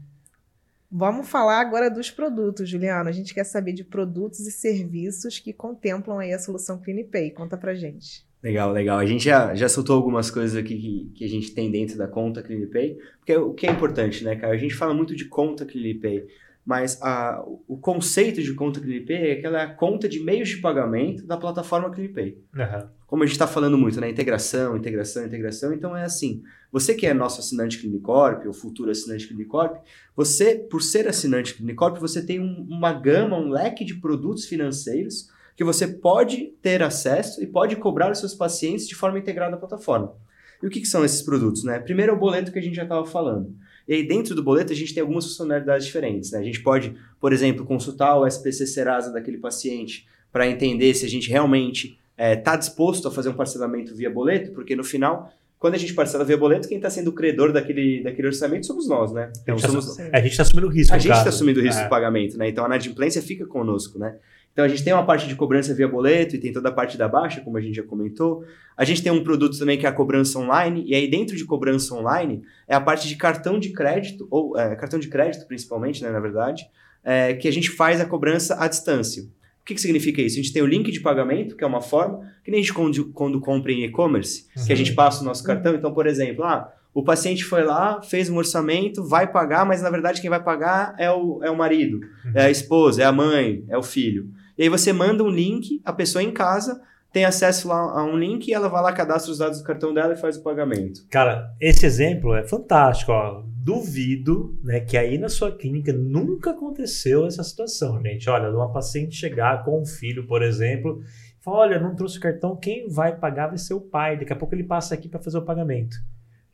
Vamos 0.93 1.29
falar 1.29 1.61
agora 1.61 1.89
dos 1.89 2.11
produtos, 2.11 2.69
Juliano. 2.69 3.09
A 3.09 3.13
gente 3.13 3.33
quer 3.33 3.45
saber 3.45 3.73
de 3.73 3.85
produtos 3.85 4.41
e 4.41 4.51
serviços 4.51 5.39
que 5.39 5.53
contemplam 5.53 6.19
aí 6.19 6.33
a 6.33 6.39
solução 6.39 6.81
CleanPay. 6.83 7.31
Conta 7.31 7.57
pra 7.57 7.75
gente. 7.75 8.27
Legal, 8.43 8.73
legal. 8.73 8.99
A 8.99 9.07
gente 9.07 9.25
já, 9.25 9.55
já 9.55 9.69
soltou 9.69 9.95
algumas 9.95 10.31
coisas 10.31 10.57
aqui 10.57 10.77
que, 10.77 11.13
que 11.15 11.25
a 11.25 11.29
gente 11.29 11.55
tem 11.55 11.71
dentro 11.71 11.97
da 11.97 12.09
conta 12.09 12.43
CleanPay, 12.43 12.97
porque 13.19 13.37
o 13.37 13.53
que 13.53 13.67
é 13.67 13.71
importante, 13.71 14.25
né, 14.25 14.35
cara? 14.35 14.55
A 14.55 14.57
gente 14.57 14.75
fala 14.75 14.95
muito 14.95 15.15
de 15.15 15.27
conta 15.27 15.67
CleanPay, 15.67 16.27
mas 16.65 17.01
a, 17.03 17.45
o 17.69 17.77
conceito 17.77 18.43
de 18.43 18.55
conta 18.55 18.81
CleanPay 18.81 19.31
é 19.31 19.33
aquela 19.33 19.67
conta 19.75 20.09
de 20.09 20.21
meios 20.25 20.49
de 20.49 20.57
pagamento 20.57 21.27
da 21.27 21.37
plataforma 21.37 21.91
CleanPay. 21.91 22.39
Aham. 22.57 22.91
Como 23.11 23.25
a 23.25 23.27
gente 23.27 23.35
está 23.35 23.49
falando 23.49 23.77
muito, 23.77 24.01
né? 24.01 24.09
Integração, 24.09 24.77
integração, 24.77 25.27
integração. 25.27 25.73
Então 25.75 25.97
é 25.97 26.05
assim: 26.05 26.45
você 26.71 26.95
que 26.95 27.09
é 27.09 27.13
nosso 27.13 27.41
assinante 27.41 27.77
Clinicorp, 27.79 28.47
ou 28.47 28.53
futuro 28.53 28.89
assinante 28.89 29.27
Clinicorp, 29.27 29.79
você, 30.15 30.55
por 30.55 30.81
ser 30.81 31.09
assinante 31.09 31.55
Clinicorp, 31.55 31.99
você 31.99 32.25
tem 32.25 32.39
um- 32.39 32.65
uma 32.71 32.93
gama, 32.93 33.37
um 33.37 33.49
leque 33.49 33.85
de 33.85 33.95
produtos 33.95 34.45
financeiros 34.47 35.29
que 35.57 35.65
você 35.65 35.89
pode 35.89 36.55
ter 36.63 36.85
acesso 36.85 37.43
e 37.43 37.49
pode 37.49 37.75
cobrar 37.75 38.13
os 38.13 38.19
seus 38.21 38.33
pacientes 38.33 38.87
de 38.87 38.95
forma 38.95 39.19
integrada 39.19 39.57
à 39.57 39.59
plataforma. 39.59 40.15
E 40.63 40.67
o 40.69 40.71
que, 40.71 40.81
que 40.81 40.87
são 40.87 41.05
esses 41.05 41.21
produtos? 41.21 41.65
Né? 41.65 41.81
Primeiro 41.81 42.13
é 42.13 42.15
o 42.15 42.19
boleto 42.19 42.53
que 42.53 42.61
a 42.61 42.63
gente 42.63 42.77
já 42.77 42.85
estava 42.85 43.05
falando. 43.05 43.53
E 43.89 43.95
aí, 43.95 44.07
dentro 44.07 44.37
do 44.37 44.43
boleto, 44.43 44.73
a 44.73 44.77
gente 44.77 44.95
tem 44.95 45.01
algumas 45.01 45.25
funcionalidades 45.25 45.85
diferentes. 45.85 46.31
Né? 46.31 46.39
A 46.39 46.43
gente 46.45 46.63
pode, 46.63 46.95
por 47.21 47.33
exemplo, 47.33 47.67
consultar 47.67 48.17
o 48.17 48.25
SPC 48.25 48.69
Serasa 48.69 49.13
daquele 49.13 49.39
paciente 49.39 50.07
para 50.31 50.47
entender 50.47 50.95
se 50.95 51.05
a 51.05 51.09
gente 51.09 51.29
realmente 51.29 51.99
está 52.35 52.57
disposto 52.57 53.09
a 53.09 53.11
fazer 53.11 53.29
um 53.29 53.35
parcelamento 53.35 53.95
via 53.95 54.11
boleto, 54.11 54.53
porque 54.53 54.77
no 54.77 54.85
final, 54.85 55.31
quando 55.59 55.75
a 55.75 55.79
gente 55.79 55.95
parcela 55.95 56.25
via 56.25 56.37
boleto, 56.37 56.69
quem 56.69 56.77
está 56.77 56.91
sendo 56.91 57.09
o 57.09 57.13
credor 57.13 57.53
daquele, 57.53 58.03
daquele 58.03 58.29
orçamento 58.29 58.67
somos 58.67 58.89
nós, 58.89 59.13
né? 59.13 59.31
Então, 59.43 59.55
A 59.55 59.59
gente 59.59 59.71
somos, 59.71 59.97
tá- 59.97 60.19
está 60.21 60.43
assumindo 60.43 60.67
o 60.67 60.71
risco. 60.71 60.95
a 60.95 60.99
gente 60.99 61.13
está 61.13 61.29
assumindo 61.29 61.61
o 61.61 61.63
risco 61.63 61.81
É. 61.81 61.85
do 61.85 61.91
pagamento, 61.91 62.37
né? 62.39 62.49
Então 62.49 62.65
a 62.65 62.67
inadimplência 62.69 63.21
fica 63.23 63.47
conosco, 63.47 63.99
né? 63.99 64.17
Então 64.53 64.65
a 64.65 64.69
gente 64.69 64.83
tem 64.83 64.93
uma 64.93 65.07
parte 65.07 65.29
de 65.29 65.37
cobrança 65.37 65.73
via 65.73 65.87
boleto 65.87 66.35
e 66.35 66.39
tem 66.39 66.53
toda 66.53 66.71
a 66.71 66.73
parte 66.73 66.99
da 66.99 67.07
baixa, 67.09 67.41
como 67.41 67.57
a 67.57 67.61
gente 67.61 67.77
já 67.77 67.85
comentou. 67.85 68.45
A 68.77 68.85
gente 68.85 69.01
tem 69.03 69.13
um 69.13 69.23
produto 69.23 69.57
também 69.59 69.79
que 69.79 69.87
é 69.87 69.89
a 69.89 69.93
cobrança 69.93 70.39
online, 70.41 70.83
e 70.87 70.95
aí 70.95 71.09
dentro 71.09 71.37
de 71.37 71.45
cobrança 71.45 71.95
online 71.95 72.43
é 72.67 72.75
a 72.75 72.81
parte 72.81 73.07
de 73.07 73.15
cartão 73.17 73.61
de 73.61 73.71
crédito, 73.73 74.27
ou 74.31 74.59
é, 74.59 74.75
cartão 74.75 74.99
de 74.99 75.07
crédito 75.09 75.47
principalmente, 75.47 76.03
né, 76.03 76.11
na 76.11 76.19
verdade, 76.21 76.65
é, 77.05 77.35
que 77.35 77.47
a 77.47 77.53
gente 77.53 77.71
faz 77.71 78.01
a 78.01 78.05
cobrança 78.05 78.57
à 78.59 78.67
distância. 78.67 79.23
O 79.63 79.65
que, 79.65 79.75
que 79.75 79.81
significa 79.81 80.21
isso? 80.21 80.39
A 80.39 80.43
gente 80.43 80.53
tem 80.53 80.63
o 80.63 80.67
link 80.67 80.91
de 80.91 81.01
pagamento, 81.01 81.57
que 81.57 81.63
é 81.63 81.67
uma 81.67 81.81
forma, 81.81 82.21
que 82.45 82.51
nem 82.51 82.61
a 82.61 82.63
gente 82.63 82.73
quando, 82.73 83.13
quando 83.13 83.41
compra 83.41 83.73
em 83.73 83.85
e-commerce, 83.85 84.47
que 84.67 84.73
a 84.73 84.77
gente 84.77 84.95
passa 84.95 85.23
o 85.23 85.25
nosso 85.25 85.45
cartão. 85.45 85.75
Então, 85.75 85.93
por 85.93 86.07
exemplo, 86.07 86.45
ah, 86.45 86.73
o 86.93 87.05
paciente 87.05 87.45
foi 87.45 87.63
lá, 87.63 88.03
fez 88.03 88.29
um 88.29 88.37
orçamento, 88.37 89.05
vai 89.07 89.31
pagar, 89.31 89.65
mas 89.65 89.81
na 89.81 89.91
verdade 89.91 90.21
quem 90.21 90.31
vai 90.31 90.43
pagar 90.43 90.95
é 90.99 91.11
o, 91.11 91.41
é 91.43 91.51
o 91.51 91.57
marido, 91.57 92.01
é 92.35 92.47
a 92.47 92.51
esposa, 92.51 93.03
é 93.03 93.05
a 93.05 93.13
mãe, 93.13 93.65
é 93.69 93.79
o 93.79 93.83
filho. 93.83 94.29
E 94.59 94.65
aí 94.65 94.69
você 94.69 94.93
manda 94.93 95.23
um 95.23 95.29
link, 95.29 95.81
a 95.85 95.93
pessoa 95.93 96.23
em 96.23 96.33
casa 96.33 96.81
tem 97.13 97.25
acesso 97.25 97.69
lá 97.69 97.77
a 97.77 98.05
um 98.05 98.17
link 98.17 98.47
e 98.47 98.55
ela 98.55 98.69
vai 98.69 98.83
lá, 98.83 98.93
cadastra 98.93 99.33
os 99.33 99.39
dados 99.39 99.59
do 99.59 99.65
cartão 99.65 99.93
dela 99.93 100.15
e 100.15 100.17
faz 100.17 100.37
o 100.37 100.43
pagamento. 100.43 101.07
Cara, 101.11 101.51
esse 101.61 101.85
exemplo 101.85 102.35
é 102.35 102.47
fantástico. 102.47 103.13
Ó. 103.13 103.43
Duvido 103.63 104.59
né, 104.63 104.81
que 104.81 104.97
aí 104.97 105.19
na 105.19 105.29
sua 105.29 105.55
clínica 105.55 105.93
nunca 105.93 106.53
aconteceu 106.53 107.27
essa 107.27 107.43
situação, 107.45 108.01
gente. 108.03 108.29
Olha, 108.31 108.51
uma 108.51 108.73
paciente 108.73 109.15
chegar 109.15 109.65
com 109.65 109.83
um 109.83 109.85
filho, 109.85 110.27
por 110.27 110.43
exemplo, 110.43 111.03
e 111.39 111.45
falar: 111.45 111.59
Olha, 111.59 111.81
não 111.81 111.95
trouxe 111.95 112.17
o 112.17 112.21
cartão, 112.21 112.57
quem 112.57 112.89
vai 112.89 113.15
pagar 113.17 113.49
vai 113.49 113.59
ser 113.59 113.75
o 113.75 113.81
pai. 113.81 114.19
Daqui 114.19 114.33
a 114.33 114.37
pouco 114.37 114.55
ele 114.55 114.65
passa 114.65 114.95
aqui 114.95 115.09
para 115.09 115.21
fazer 115.21 115.37
o 115.37 115.45
pagamento. 115.45 115.97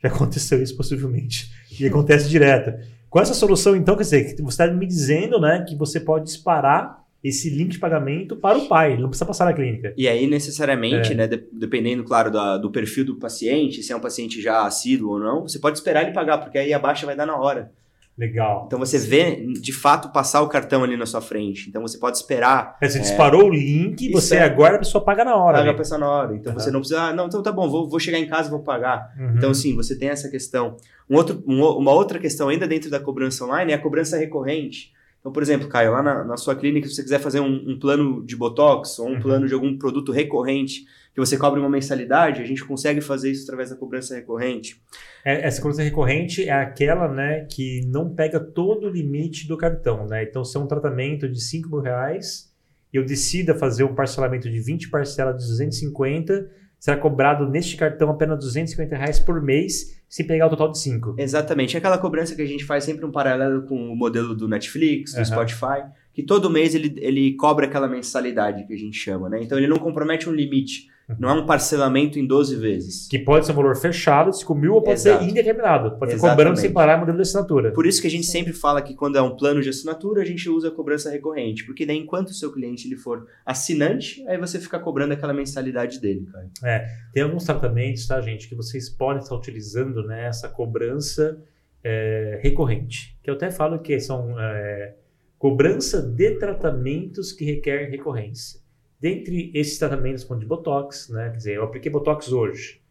Já 0.03 0.09
aconteceu 0.09 0.61
isso 0.61 0.75
possivelmente. 0.75 1.49
E 1.79 1.87
acontece 1.87 2.27
direto. 2.27 2.77
Com 3.09 3.19
essa 3.21 3.33
solução, 3.33 3.75
então, 3.75 3.95
quer 3.95 4.03
dizer, 4.03 4.35
você 4.35 4.63
está 4.63 4.67
me 4.67 4.85
dizendo 4.85 5.39
né, 5.39 5.63
que 5.67 5.75
você 5.75 5.99
pode 5.99 6.25
disparar 6.25 7.06
esse 7.23 7.49
link 7.49 7.69
de 7.71 7.79
pagamento 7.79 8.35
para 8.35 8.57
o 8.57 8.67
pai, 8.67 8.93
ele 8.93 9.01
não 9.01 9.09
precisa 9.09 9.25
passar 9.25 9.45
na 9.45 9.53
clínica. 9.53 9.93
E 9.97 10.07
aí, 10.07 10.27
necessariamente, 10.27 11.11
É. 11.13 11.15
né, 11.15 11.27
de- 11.27 11.43
dependendo, 11.51 12.03
claro, 12.03 12.31
da- 12.31 12.57
do 12.57 12.69
perfil 12.71 13.03
do 13.05 13.15
paciente, 13.15 13.81
se 13.83 13.91
é 13.91 13.95
um 13.95 13.99
paciente 13.99 14.41
já 14.41 14.65
assíduo 14.65 15.11
ou 15.13 15.19
não, 15.19 15.41
você 15.41 15.59
pode 15.59 15.77
esperar 15.77 16.03
ele 16.03 16.11
pagar, 16.13 16.37
porque 16.37 16.57
aí 16.57 16.73
a 16.73 16.79
baixa 16.79 17.05
vai 17.05 17.15
dar 17.15 17.25
na 17.25 17.35
hora. 17.37 17.71
Legal. 18.17 18.63
Então 18.65 18.79
você 18.79 18.97
vê, 18.97 19.45
de 19.61 19.71
fato, 19.71 20.09
passar 20.11 20.41
o 20.41 20.47
cartão 20.49 20.83
ali 20.83 20.97
na 20.97 21.05
sua 21.05 21.21
frente. 21.21 21.69
Então 21.69 21.83
você 21.83 21.99
pode 21.99 22.17
esperar 22.17 22.75
Aí 22.81 22.89
Você 22.89 22.99
disparou 22.99 23.45
o 23.45 23.49
link, 23.53 24.11
você 24.11 24.33
Espera. 24.33 24.45
agora 24.51 24.75
a 24.77 24.79
pessoa 24.79 25.03
paga 25.03 25.23
na 25.23 25.35
hora. 25.35 25.59
pagar 25.59 25.69
a 25.71 25.73
pessoa 25.75 25.99
na 25.99 26.09
hora. 26.09 26.35
Então 26.35 26.51
Aham. 26.51 26.59
você 26.59 26.71
não 26.71 26.79
precisa, 26.79 26.99
ah, 27.01 27.13
não, 27.13 27.27
então 27.27 27.43
tá 27.43 27.51
bom, 27.51 27.69
vou, 27.69 27.87
vou 27.87 27.99
chegar 27.99 28.17
em 28.17 28.25
casa 28.25 28.47
e 28.47 28.51
vou 28.51 28.61
pagar. 28.61 29.13
Uhum. 29.19 29.33
Então, 29.37 29.51
assim, 29.51 29.75
você 29.75 29.95
tem 29.95 30.09
essa 30.09 30.29
questão. 30.29 30.77
Um 31.07 31.15
outro, 31.15 31.43
um 31.47 31.61
uma 31.77 31.91
outra 31.91 32.17
questão 32.17 32.49
ainda 32.49 32.67
dentro 32.67 32.89
da 32.89 32.99
cobrança 32.99 33.45
online 33.45 33.71
é 33.71 33.75
a 33.75 33.79
cobrança 33.79 34.17
recorrente. 34.17 34.91
Então, 35.27 35.33
por 35.33 35.43
exemplo, 35.43 35.67
Caio, 35.67 35.91
lá 35.91 36.01
na, 36.01 36.23
na 36.23 36.37
sua 36.37 36.55
clínica, 36.55 36.87
se 36.87 36.95
você 36.95 37.03
quiser 37.03 37.19
fazer 37.19 37.41
um, 37.41 37.71
um 37.71 37.77
plano 37.77 38.25
de 38.25 38.33
Botox 38.33 38.97
ou 38.97 39.09
um 39.09 39.13
Uhum. 39.15 39.19
plano 39.19 39.45
de 39.45 39.53
algum 39.53 39.77
produto 39.77 40.13
recorrente 40.13 40.85
que 41.13 41.19
você 41.19 41.35
cobre 41.35 41.59
uma 41.59 41.69
mensalidade, 41.69 42.41
a 42.41 42.45
gente 42.45 42.63
consegue 42.63 43.01
fazer 43.01 43.31
isso 43.31 43.43
através 43.43 43.69
da 43.69 43.75
cobrança 43.75 44.15
recorrente. 44.15 44.81
É, 45.25 45.45
essa 45.45 45.61
cobrança 45.61 45.81
recorrente 45.81 46.47
é 46.47 46.53
aquela 46.53 47.11
né, 47.11 47.45
que 47.51 47.81
não 47.87 48.15
pega 48.15 48.39
todo 48.39 48.87
o 48.87 48.89
limite 48.89 49.49
do 49.49 49.57
cartão. 49.57 50.07
Né? 50.07 50.23
Então, 50.23 50.45
se 50.45 50.55
é 50.55 50.59
um 50.61 50.67
tratamento 50.67 51.27
de 51.27 51.41
5 51.41 51.67
mil 51.67 51.81
reais 51.81 52.49
e 52.93 52.95
eu 52.95 53.03
decida 53.03 53.53
fazer 53.53 53.83
um 53.83 53.93
parcelamento 53.93 54.49
de 54.49 54.61
20 54.61 54.89
parcelas 54.89 55.35
de 55.35 55.45
250, 55.49 56.49
será 56.79 56.97
cobrado 56.97 57.47
neste 57.47 57.75
cartão 57.75 58.09
apenas 58.09 58.39
250 58.39 58.95
reais 58.95 59.19
por 59.19 59.41
mês, 59.41 60.01
sem 60.07 60.25
pegar 60.25 60.47
o 60.47 60.49
total 60.49 60.71
de 60.71 60.79
5. 60.79 61.15
Exatamente. 61.17 61.75
É 61.75 61.79
aquela 61.79 61.97
cobrança 61.97 62.35
que 62.35 62.41
a 62.41 62.45
gente 62.45 62.63
faz 62.63 62.83
sempre 62.83 63.05
um 63.05 63.11
paralelo 63.11 63.63
com 63.63 63.91
o 63.91 63.95
modelo 63.95 64.35
do 64.35 64.47
Netflix, 64.47 65.11
do 65.13 65.17
Aham. 65.17 65.25
Spotify, 65.25 65.83
que 66.13 66.23
todo 66.23 66.49
mês 66.49 66.73
ele, 66.75 66.95
ele 66.97 67.35
cobra 67.35 67.65
aquela 67.65 67.87
mensalidade 67.87 68.65
que 68.65 68.73
a 68.73 68.77
gente 68.77 68.97
chama, 68.97 69.29
né? 69.29 69.41
Então 69.41 69.57
ele 69.57 69.67
não 69.67 69.77
compromete 69.77 70.29
um 70.29 70.33
limite. 70.33 70.87
Não 71.17 71.29
é 71.29 71.33
um 71.33 71.45
parcelamento 71.45 72.19
em 72.19 72.27
12 72.27 72.57
vezes. 72.57 73.07
Que 73.07 73.17
pode 73.17 73.45
ser 73.45 73.53
um 73.53 73.55
valor 73.55 73.77
fechado, 73.77 74.33
5 74.33 74.53
mil, 74.53 74.73
ou 74.73 74.81
pode 74.81 74.99
Exato. 74.99 75.23
ser 75.23 75.29
indeterminado. 75.29 75.97
Pode 75.97 76.11
ser 76.11 76.17
Exatamente. 76.17 76.37
cobrando 76.37 76.59
sem 76.59 76.73
parar 76.73 76.97
modelo 76.97 77.17
de 77.17 77.21
assinatura. 77.21 77.71
Por 77.71 77.85
isso 77.85 78.01
que 78.01 78.07
a 78.07 78.09
gente 78.11 78.25
sempre 78.25 78.51
fala 78.51 78.81
que 78.81 78.93
quando 78.93 79.17
é 79.17 79.21
um 79.21 79.33
plano 79.37 79.61
de 79.61 79.69
assinatura, 79.69 80.21
a 80.21 80.25
gente 80.25 80.49
usa 80.49 80.67
a 80.67 80.71
cobrança 80.71 81.09
recorrente. 81.09 81.65
Porque 81.65 81.85
daí, 81.85 81.97
enquanto 81.97 82.27
o 82.27 82.33
seu 82.33 82.51
cliente 82.51 82.87
ele 82.87 82.97
for 82.97 83.25
assinante, 83.45 84.27
aí 84.27 84.37
você 84.37 84.59
fica 84.59 84.77
cobrando 84.79 85.13
aquela 85.13 85.33
mensalidade 85.33 86.01
dele, 86.01 86.27
cara. 86.29 86.85
Tem 87.13 87.23
alguns 87.23 87.45
tratamentos, 87.45 88.05
tá, 88.05 88.19
gente, 88.19 88.49
que 88.49 88.55
vocês 88.55 88.89
podem 88.89 89.23
estar 89.23 89.35
utilizando 89.35 90.03
né, 90.05 90.25
essa 90.27 90.49
cobrança 90.49 91.41
é, 91.81 92.37
recorrente. 92.43 93.17
Que 93.23 93.29
eu 93.29 93.35
até 93.35 93.49
falo 93.49 93.79
que 93.79 93.97
são 93.97 94.37
é, 94.37 94.93
cobrança 95.39 96.01
de 96.01 96.31
tratamentos 96.31 97.31
que 97.31 97.45
requer 97.45 97.89
recorrência. 97.89 98.66
Dentre 98.99 99.51
esses 99.53 99.77
tratamentos, 99.77 100.23
como 100.23 100.39
de 100.39 100.45
Botox, 100.45 101.09
né? 101.09 101.29
Quer 101.29 101.37
dizer, 101.37 101.55
eu 101.57 101.63
apliquei 101.63 101.91
Botox 101.91 102.31
hoje. 102.31 102.81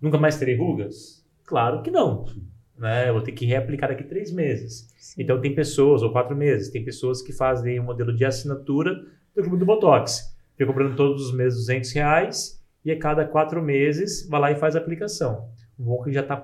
Nunca 0.00 0.18
mais 0.18 0.36
terei 0.36 0.56
rugas? 0.56 1.24
Claro 1.44 1.82
que 1.82 1.90
não. 1.90 2.24
Né? 2.76 3.08
Eu 3.08 3.14
vou 3.14 3.22
ter 3.22 3.32
que 3.32 3.46
reaplicar 3.46 3.88
daqui 3.90 4.02
três 4.02 4.32
meses. 4.32 5.14
Então 5.16 5.40
tem 5.40 5.54
pessoas, 5.54 6.02
ou 6.02 6.10
quatro 6.10 6.34
meses, 6.34 6.70
tem 6.70 6.84
pessoas 6.84 7.22
que 7.22 7.32
fazem 7.32 7.78
um 7.78 7.84
modelo 7.84 8.14
de 8.14 8.24
assinatura 8.24 8.94
do 9.36 9.42
clube 9.42 9.58
do 9.58 9.66
Botox. 9.66 10.34
Fica 10.56 10.66
cobrando 10.66 10.96
todos 10.96 11.26
os 11.26 11.34
meses 11.34 11.60
200 11.60 11.92
reais 11.92 12.62
e 12.84 12.90
a 12.90 12.98
cada 12.98 13.24
quatro 13.24 13.62
meses 13.62 14.28
vai 14.28 14.40
lá 14.40 14.50
e 14.50 14.56
faz 14.56 14.74
a 14.74 14.80
aplicação. 14.80 15.48
O 15.78 15.84
bom 15.84 16.02
é 16.02 16.04
que 16.04 16.12
já 16.12 16.20
está 16.20 16.42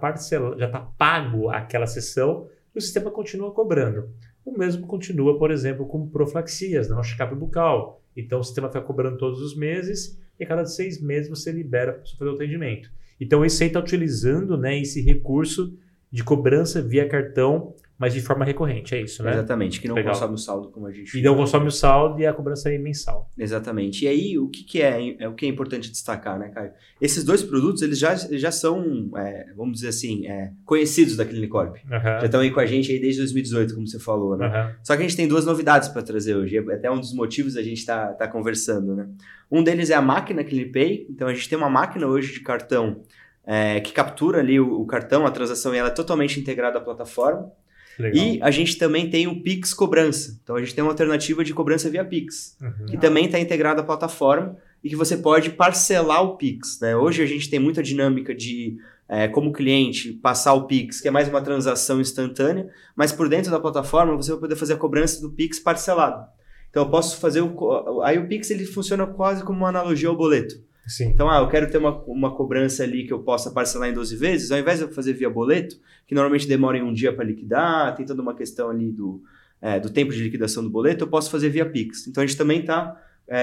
já 0.56 0.66
está 0.66 0.80
pago 0.96 1.48
aquela 1.48 1.86
sessão 1.86 2.48
e 2.74 2.78
o 2.78 2.80
sistema 2.80 3.10
continua 3.10 3.52
cobrando. 3.52 4.08
O 4.48 4.58
mesmo 4.58 4.86
continua, 4.86 5.38
por 5.38 5.50
exemplo, 5.50 5.86
com 5.86 6.08
profilaxias, 6.08 6.88
não 6.88 7.02
check-up 7.02 7.34
bucal. 7.34 8.02
Então 8.16 8.40
o 8.40 8.42
sistema 8.42 8.68
fica 8.68 8.80
cobrando 8.80 9.18
todos 9.18 9.42
os 9.42 9.54
meses 9.54 10.18
e 10.40 10.44
a 10.44 10.46
cada 10.46 10.64
seis 10.64 11.02
meses 11.02 11.28
você 11.28 11.52
libera 11.52 11.92
para 11.92 12.02
fazer 12.18 12.30
o 12.30 12.34
atendimento. 12.34 12.90
Então 13.20 13.44
esse 13.44 13.62
aí 13.62 13.68
está 13.68 13.78
utilizando 13.78 14.56
né, 14.56 14.80
esse 14.80 15.02
recurso 15.02 15.76
de 16.10 16.24
cobrança 16.24 16.80
via 16.80 17.06
cartão 17.06 17.74
mas 17.98 18.14
de 18.14 18.20
forma 18.20 18.44
recorrente, 18.44 18.94
é 18.94 19.02
isso, 19.02 19.24
né? 19.24 19.32
Exatamente, 19.32 19.80
que 19.80 19.88
não 19.88 19.96
Legal. 19.96 20.12
consome 20.12 20.34
o 20.34 20.38
saldo 20.38 20.70
como 20.70 20.86
a 20.86 20.92
gente 20.92 21.18
E 21.18 21.20
não 21.20 21.34
consome 21.34 21.66
o 21.66 21.70
saldo 21.70 22.20
e 22.20 22.26
a 22.26 22.32
cobrança 22.32 22.72
é 22.72 22.78
mensal. 22.78 23.28
Exatamente. 23.36 24.04
E 24.04 24.08
aí, 24.08 24.38
o 24.38 24.48
que, 24.48 24.62
que 24.62 24.80
é, 24.80 25.16
é 25.18 25.28
o 25.28 25.34
que 25.34 25.44
é 25.44 25.48
importante 25.48 25.90
destacar, 25.90 26.38
né, 26.38 26.50
Caio? 26.50 26.70
Esses 27.00 27.24
dois 27.24 27.42
produtos, 27.42 27.82
eles 27.82 27.98
já, 27.98 28.14
já 28.14 28.52
são, 28.52 29.10
é, 29.16 29.46
vamos 29.56 29.74
dizer 29.74 29.88
assim, 29.88 30.28
é, 30.28 30.52
conhecidos 30.64 31.16
da 31.16 31.24
Clinicorp. 31.24 31.76
Aham, 31.90 32.20
Já 32.20 32.26
estão 32.26 32.40
aí 32.40 32.52
com 32.52 32.60
a 32.60 32.66
gente 32.66 32.92
aí 32.92 33.00
desde 33.00 33.20
2018, 33.20 33.74
como 33.74 33.86
você 33.86 33.98
falou, 33.98 34.36
né? 34.36 34.46
aham. 34.46 34.74
Só 34.84 34.96
que 34.96 35.02
a 35.02 35.06
gente 35.08 35.16
tem 35.16 35.26
duas 35.26 35.44
novidades 35.44 35.88
para 35.88 36.00
trazer 36.02 36.36
hoje. 36.36 36.56
É 36.56 36.60
até 36.74 36.88
um 36.88 37.00
dos 37.00 37.12
motivos 37.12 37.56
a 37.56 37.62
gente 37.62 37.84
tá, 37.84 38.12
tá 38.12 38.28
conversando, 38.28 38.94
né? 38.94 39.08
Um 39.50 39.64
deles 39.64 39.90
é 39.90 39.94
a 39.94 40.02
máquina 40.02 40.44
CleanPay. 40.44 41.08
Então, 41.10 41.26
a 41.26 41.34
gente 41.34 41.48
tem 41.48 41.58
uma 41.58 41.70
máquina 41.70 42.06
hoje 42.06 42.34
de 42.34 42.40
cartão 42.40 43.02
é, 43.44 43.80
que 43.80 43.92
captura 43.92 44.40
ali 44.40 44.60
o, 44.60 44.80
o 44.80 44.86
cartão, 44.86 45.26
a 45.26 45.30
transação, 45.30 45.74
e 45.74 45.78
ela 45.78 45.88
é 45.88 45.92
totalmente 45.92 46.38
integrada 46.38 46.78
à 46.78 46.80
plataforma. 46.80 47.50
Legal. 47.98 48.24
E 48.24 48.42
a 48.42 48.50
gente 48.50 48.76
também 48.78 49.10
tem 49.10 49.26
o 49.26 49.42
Pix 49.42 49.74
Cobrança. 49.74 50.38
Então, 50.42 50.56
a 50.56 50.60
gente 50.60 50.74
tem 50.74 50.82
uma 50.84 50.90
alternativa 50.90 51.42
de 51.44 51.52
cobrança 51.52 51.90
via 51.90 52.04
Pix 52.04 52.56
Uhum. 52.60 52.86
que 52.86 52.96
também 52.96 53.26
está 53.26 53.38
integrado 53.38 53.80
à 53.80 53.84
plataforma 53.84 54.56
e 54.82 54.88
que 54.88 54.96
você 54.96 55.16
pode 55.16 55.50
parcelar 55.50 56.22
o 56.22 56.36
Pix. 56.36 56.78
Né? 56.80 56.96
Hoje 56.96 57.22
a 57.22 57.26
gente 57.26 57.50
tem 57.50 57.58
muita 57.58 57.82
dinâmica 57.82 58.34
de, 58.34 58.76
é, 59.08 59.26
como 59.26 59.52
cliente, 59.52 60.12
passar 60.12 60.52
o 60.54 60.66
Pix, 60.66 61.00
que 61.00 61.08
é 61.08 61.10
mais 61.10 61.28
uma 61.28 61.40
transação 61.42 62.00
instantânea, 62.00 62.68
mas 62.94 63.10
por 63.10 63.28
dentro 63.28 63.50
da 63.50 63.58
plataforma 63.58 64.14
você 64.16 64.30
vai 64.30 64.40
poder 64.40 64.56
fazer 64.56 64.74
a 64.74 64.76
cobrança 64.76 65.20
do 65.20 65.30
Pix 65.30 65.58
parcelado. 65.58 66.24
Então 66.70 66.82
eu 66.84 66.90
posso 66.90 67.18
fazer 67.18 67.40
o. 67.40 68.02
Aí 68.02 68.18
o 68.18 68.28
Pix 68.28 68.50
ele 68.50 68.64
funciona 68.66 69.06
quase 69.06 69.42
como 69.42 69.58
uma 69.58 69.68
analogia 69.70 70.08
ao 70.08 70.16
boleto. 70.16 70.54
Sim. 70.88 71.10
Então, 71.10 71.30
ah, 71.30 71.38
eu 71.38 71.48
quero 71.48 71.70
ter 71.70 71.78
uma, 71.78 72.02
uma 72.04 72.34
cobrança 72.34 72.82
ali 72.82 73.06
que 73.06 73.12
eu 73.12 73.20
possa 73.20 73.50
parcelar 73.50 73.90
em 73.90 73.92
12 73.92 74.16
vezes, 74.16 74.50
ao 74.50 74.58
invés 74.58 74.78
de 74.78 74.86
eu 74.86 74.90
fazer 74.90 75.12
via 75.12 75.28
boleto, 75.28 75.76
que 76.06 76.14
normalmente 76.14 76.48
demora 76.48 76.78
em 76.78 76.82
um 76.82 76.92
dia 76.92 77.12
para 77.12 77.24
liquidar, 77.24 77.94
tem 77.94 78.06
toda 78.06 78.22
uma 78.22 78.34
questão 78.34 78.70
ali 78.70 78.90
do, 78.90 79.22
é, 79.60 79.78
do 79.78 79.90
tempo 79.90 80.12
de 80.12 80.22
liquidação 80.22 80.62
do 80.62 80.70
boleto, 80.70 81.04
eu 81.04 81.08
posso 81.08 81.30
fazer 81.30 81.50
via 81.50 81.66
Pix. 81.66 82.06
Então, 82.08 82.24
a 82.24 82.26
gente 82.26 82.38
também 82.38 82.60
está 82.60 83.00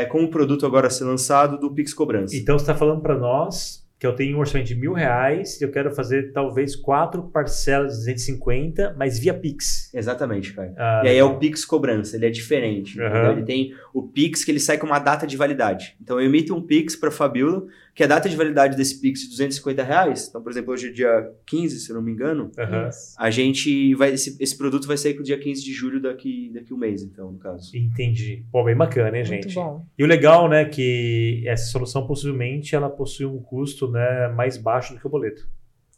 com 0.10 0.24
o 0.24 0.30
produto 0.30 0.66
agora 0.66 0.88
a 0.88 0.90
ser 0.90 1.04
lançado 1.04 1.60
do 1.60 1.72
Pix 1.72 1.94
Cobrança. 1.94 2.36
Então 2.36 2.58
você 2.58 2.64
está 2.64 2.74
falando 2.74 3.02
para 3.02 3.16
nós 3.16 3.85
que 3.98 4.06
eu 4.06 4.14
tenho 4.14 4.36
um 4.36 4.40
orçamento 4.40 4.68
de 4.68 4.76
mil 4.76 4.92
reais 4.94 5.60
e 5.62 5.64
eu 5.64 5.72
quero 5.72 5.90
fazer 5.96 6.32
talvez 6.34 6.76
quatro 6.76 7.24
parcelas 7.24 7.94
de 7.94 7.98
250, 8.00 8.96
mas 8.98 9.18
via 9.18 9.34
Pix. 9.34 9.90
Exatamente, 9.94 10.54
Caio. 10.54 10.74
Ah, 10.78 11.02
E 11.06 11.08
aí 11.08 11.18
é 11.18 11.24
o 11.24 11.38
Pix 11.38 11.64
Cobrança, 11.64 12.16
ele 12.18 12.26
é 12.26 12.30
diferente. 12.30 13.00
Entendeu? 13.00 13.32
Ele 13.32 13.44
tem 13.44 13.74
o 13.94 14.04
Pix 14.04 14.44
que 14.44 14.52
ele 14.52 14.60
sai 14.60 14.78
com 14.78 14.86
uma 14.86 15.00
data 15.00 15.26
de 15.26 15.38
validade. 15.38 15.96
Então 16.02 16.20
eu 16.20 16.26
emito 16.26 16.54
um 16.54 16.62
Pix 16.62 16.96
para 16.96 17.10
Fabiola, 17.10 17.64
que 17.96 18.04
a 18.04 18.08
data 18.08 18.28
de 18.28 18.36
validade 18.36 18.76
desse 18.76 19.00
Pix 19.00 19.24
é 19.24 19.30
250 19.30 19.82
reais. 19.82 20.28
Então, 20.28 20.44
por 20.44 20.52
exemplo, 20.52 20.74
hoje 20.74 20.90
é 20.90 20.92
dia 20.92 21.32
15, 21.48 21.80
se 21.80 21.90
eu 21.90 21.96
não 21.96 22.04
me 22.04 22.12
engano. 22.12 22.52
Isso. 22.90 23.16
A 23.18 23.32
gente 23.32 23.96
vai. 23.96 24.12
Esse, 24.12 24.36
esse 24.38 24.58
produto 24.58 24.86
vai 24.86 24.98
sair 24.98 25.14
pro 25.14 25.24
dia 25.24 25.40
15 25.40 25.64
de 25.64 25.72
julho 25.72 26.02
daqui, 26.02 26.52
daqui 26.54 26.74
um 26.74 26.78
mês, 26.78 27.02
então, 27.02 27.32
no 27.32 27.40
caso. 27.40 27.72
Entendi. 27.76 28.46
Pô, 28.52 28.66
bem 28.66 28.76
bacana, 28.76 29.18
hein, 29.18 29.24
Muito 29.26 29.44
gente? 29.44 29.56
bom. 29.56 29.86
E 29.98 30.04
o 30.04 30.08
legal, 30.08 30.50
né, 30.50 30.66
que 30.66 31.42
essa 31.48 31.72
solução 31.72 32.06
possivelmente 32.06 32.76
ela 32.76 32.90
possui 32.90 33.26
um 33.26 33.42
custo, 33.42 33.90
né, 33.90 34.28
mais 34.28 34.58
baixo 34.58 34.94
do 34.94 35.00
que 35.00 35.08
o 35.08 35.10
boleto. 35.10 35.48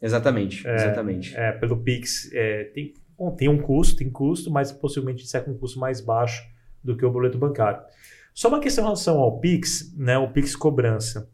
Exatamente, 0.00 0.64
É, 0.68 0.74
exatamente. 0.76 1.36
É, 1.36 1.50
pelo 1.50 1.78
Pix, 1.78 2.30
é, 2.32 2.62
tem, 2.72 2.94
bom, 3.18 3.32
tem 3.32 3.48
um 3.48 3.58
custo, 3.58 3.96
tem 3.96 4.08
custo, 4.08 4.52
mas 4.52 4.70
possivelmente 4.70 5.26
sai 5.26 5.42
com 5.42 5.50
um 5.50 5.58
custo 5.58 5.80
mais 5.80 6.00
baixo 6.00 6.44
do 6.84 6.96
que 6.96 7.04
o 7.04 7.10
boleto 7.10 7.36
bancário. 7.36 7.80
Só 8.32 8.46
uma 8.46 8.60
questão 8.60 8.84
em 8.84 8.86
relação 8.86 9.18
ao 9.18 9.40
Pix, 9.40 9.92
né, 9.96 10.16
o 10.16 10.28
Pix 10.28 10.54
cobrança. 10.54 11.28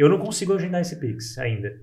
Eu 0.00 0.08
não 0.08 0.18
consigo 0.18 0.52
agendar 0.54 0.80
esse 0.80 0.96
Pix 0.98 1.36
ainda. 1.38 1.80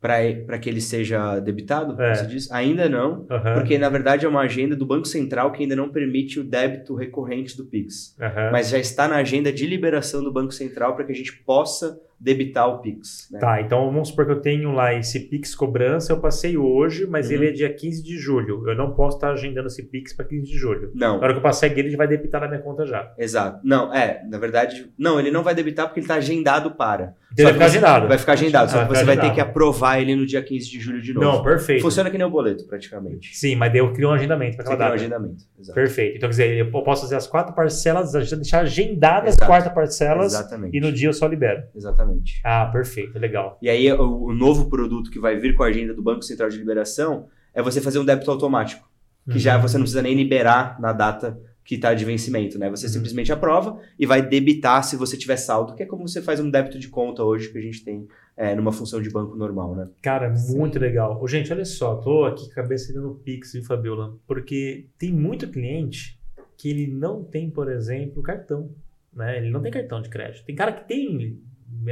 Para 0.00 0.58
que 0.58 0.68
ele 0.68 0.80
seja 0.80 1.40
debitado, 1.40 2.00
É. 2.00 2.14
você 2.14 2.26
diz? 2.26 2.50
Ainda 2.52 2.88
não, 2.88 3.26
Aham, 3.30 3.54
porque 3.54 3.76
na 3.78 3.88
verdade 3.88 4.24
é 4.24 4.28
uma 4.28 4.42
agenda 4.42 4.76
do 4.76 4.86
Banco 4.86 5.06
Central 5.08 5.50
que 5.50 5.62
ainda 5.62 5.74
não 5.74 5.88
permite 5.88 6.38
o 6.38 6.44
débito 6.44 6.94
recorrente 6.94 7.56
do 7.56 7.64
Pix. 7.64 8.14
aham. 8.20 8.50
Mas 8.52 8.68
já 8.68 8.78
está 8.78 9.08
na 9.08 9.16
agenda 9.16 9.52
de 9.52 9.66
liberação 9.66 10.22
do 10.22 10.30
Banco 10.30 10.52
Central 10.52 10.94
para 10.94 11.04
que 11.04 11.12
a 11.12 11.14
gente 11.14 11.32
possa 11.42 11.98
debitar 12.18 12.68
o 12.68 12.78
Pix. 12.78 13.28
né? 13.30 13.38
Tá, 13.38 13.60
então 13.60 13.84
vamos 13.92 14.08
supor 14.08 14.24
que 14.26 14.32
eu 14.32 14.40
tenho 14.40 14.72
lá 14.72 14.94
esse 14.94 15.20
Pix 15.20 15.54
cobrança, 15.54 16.12
eu 16.12 16.20
passei 16.20 16.56
hoje, 16.56 17.06
mas 17.06 17.28
Uhum. 17.28 17.34
ele 17.34 17.48
é 17.48 17.50
dia 17.52 17.72
15 17.72 18.02
de 18.02 18.16
julho. 18.18 18.66
Eu 18.68 18.74
não 18.74 18.92
posso 18.92 19.16
estar 19.18 19.30
agendando 19.32 19.66
esse 19.68 19.82
Pix 19.82 20.12
para 20.12 20.24
15 20.24 20.44
de 20.50 20.56
julho. 20.56 20.90
Não, 20.94 21.18
Na 21.18 21.24
hora 21.24 21.32
que 21.34 21.38
eu 21.38 21.42
passar 21.42 21.66
aqui, 21.66 21.78
ele 21.80 21.96
vai 21.96 22.08
debitar 22.08 22.40
na 22.40 22.48
minha 22.48 22.60
conta 22.60 22.86
já. 22.86 23.12
exato. 23.18 23.60
Não, 23.62 23.92
é, 23.94 24.22
na 24.28 24.38
verdade, 24.38 24.90
não, 24.98 25.20
ele 25.20 25.30
não 25.30 25.42
vai 25.42 25.54
debitar 25.54 25.86
porque 25.86 26.00
ele 26.00 26.04
está 26.04 26.14
agendado 26.16 26.70
para. 26.72 27.14
Então 27.32 27.44
ele 27.44 27.44
vai 27.44 27.52
ficar 27.52 27.66
agendado. 27.66 28.08
Vai 28.08 28.18
ficar 28.18 28.32
agendado, 28.32 28.70
só 28.70 28.80
Ah, 28.80 28.82
que 28.86 28.88
você 28.88 29.04
vai 29.04 29.14
ficar 29.14 29.28
ter 29.28 29.34
que 29.34 29.40
agendado. 29.40 29.50
aprovar 29.50 30.00
ele 30.00 30.16
no 30.16 30.24
dia 30.24 30.42
15 30.42 30.70
de 30.70 30.80
julho 30.80 31.02
de 31.02 31.12
novo. 31.12 31.26
Não, 31.26 31.42
perfeito. 31.42 31.82
Funciona 31.82 32.10
que 32.10 32.16
nem 32.16 32.26
o 32.26 32.30
boleto, 32.30 32.64
praticamente. 32.66 33.36
Sim, 33.36 33.56
mas 33.56 33.70
daí 33.70 33.80
eu 33.80 33.92
crio 33.92 34.08
um 34.08 34.12
agendamento 34.12 34.56
para 34.56 34.64
aquela 34.72 34.90
um 34.90 34.94
agendamento. 34.94 35.44
Exato. 35.58 35.74
Perfeito. 35.74 36.16
Então, 36.16 36.28
quer 36.28 36.32
dizer, 36.32 36.56
eu 36.56 36.70
posso 36.70 37.02
fazer 37.02 37.16
as 37.16 37.26
quatro 37.26 37.54
parcelas, 37.54 38.12
deixar 38.12 38.60
agendadas 38.60 39.30
as 39.30 39.34
Exato. 39.34 39.46
quatro 39.46 39.74
parcelas 39.74 40.32
Exatamente. 40.32 40.74
e 40.76 40.80
no 40.80 40.90
dia 40.90 41.08
eu 41.08 41.12
só 41.12 41.26
libero. 41.26 41.62
Exatamente. 41.74 42.05
Ah, 42.44 42.66
perfeito, 42.72 43.18
legal. 43.18 43.58
E 43.62 43.68
aí, 43.68 43.90
o, 43.92 44.24
o 44.26 44.34
novo 44.34 44.68
produto 44.68 45.10
que 45.10 45.18
vai 45.18 45.36
vir 45.36 45.54
com 45.54 45.62
a 45.62 45.66
agenda 45.66 45.92
do 45.94 46.02
Banco 46.02 46.22
Central 46.22 46.48
de 46.48 46.58
Liberação 46.58 47.28
é 47.54 47.62
você 47.62 47.80
fazer 47.80 47.98
um 47.98 48.04
débito 48.04 48.30
automático, 48.30 48.88
que 49.24 49.32
Uhum. 49.34 49.38
já 49.38 49.58
você 49.58 49.76
não 49.76 49.82
precisa 49.84 50.02
nem 50.02 50.14
liberar 50.14 50.78
na 50.80 50.92
data 50.92 51.38
que 51.64 51.74
está 51.74 51.92
de 51.94 52.04
vencimento, 52.04 52.58
né? 52.60 52.70
Você 52.70 52.86
Uhum. 52.86 52.92
simplesmente 52.92 53.32
aprova 53.32 53.80
e 53.98 54.06
vai 54.06 54.22
debitar 54.22 54.84
se 54.84 54.94
você 54.96 55.16
tiver 55.16 55.36
saldo, 55.36 55.74
que 55.74 55.82
é 55.82 55.86
como 55.86 56.06
você 56.06 56.22
faz 56.22 56.38
um 56.38 56.48
débito 56.48 56.78
de 56.78 56.88
conta 56.88 57.24
hoje 57.24 57.50
que 57.50 57.58
a 57.58 57.60
gente 57.62 57.82
tem 57.84 58.06
é, 58.36 58.54
numa 58.54 58.70
função 58.70 59.00
de 59.02 59.10
banco 59.10 59.34
normal, 59.34 59.74
né? 59.74 59.88
Cara, 60.02 60.32
Sim. 60.36 60.58
muito 60.58 60.78
legal. 60.78 61.18
Ô, 61.20 61.26
gente, 61.26 61.50
olha 61.52 61.64
só, 61.64 61.96
tô 61.96 62.24
aqui 62.26 62.44
com 62.44 62.52
a 62.52 62.62
cabeça 62.62 62.92
no 63.00 63.14
Pix, 63.16 63.54
viu, 63.54 63.64
Fabiola? 63.64 64.14
Porque 64.28 64.86
tem 64.98 65.10
muito 65.10 65.48
cliente 65.48 66.20
que 66.56 66.68
ele 66.70 66.86
não 66.86 67.24
tem, 67.24 67.50
por 67.50 67.68
exemplo, 67.72 68.22
cartão. 68.22 68.70
Né? 69.12 69.38
Ele 69.38 69.50
não 69.50 69.60
tem 69.62 69.72
cartão 69.72 70.00
de 70.02 70.08
crédito. 70.10 70.44
Tem 70.44 70.54
cara 70.54 70.70
que 70.72 70.86
tem 70.86 71.40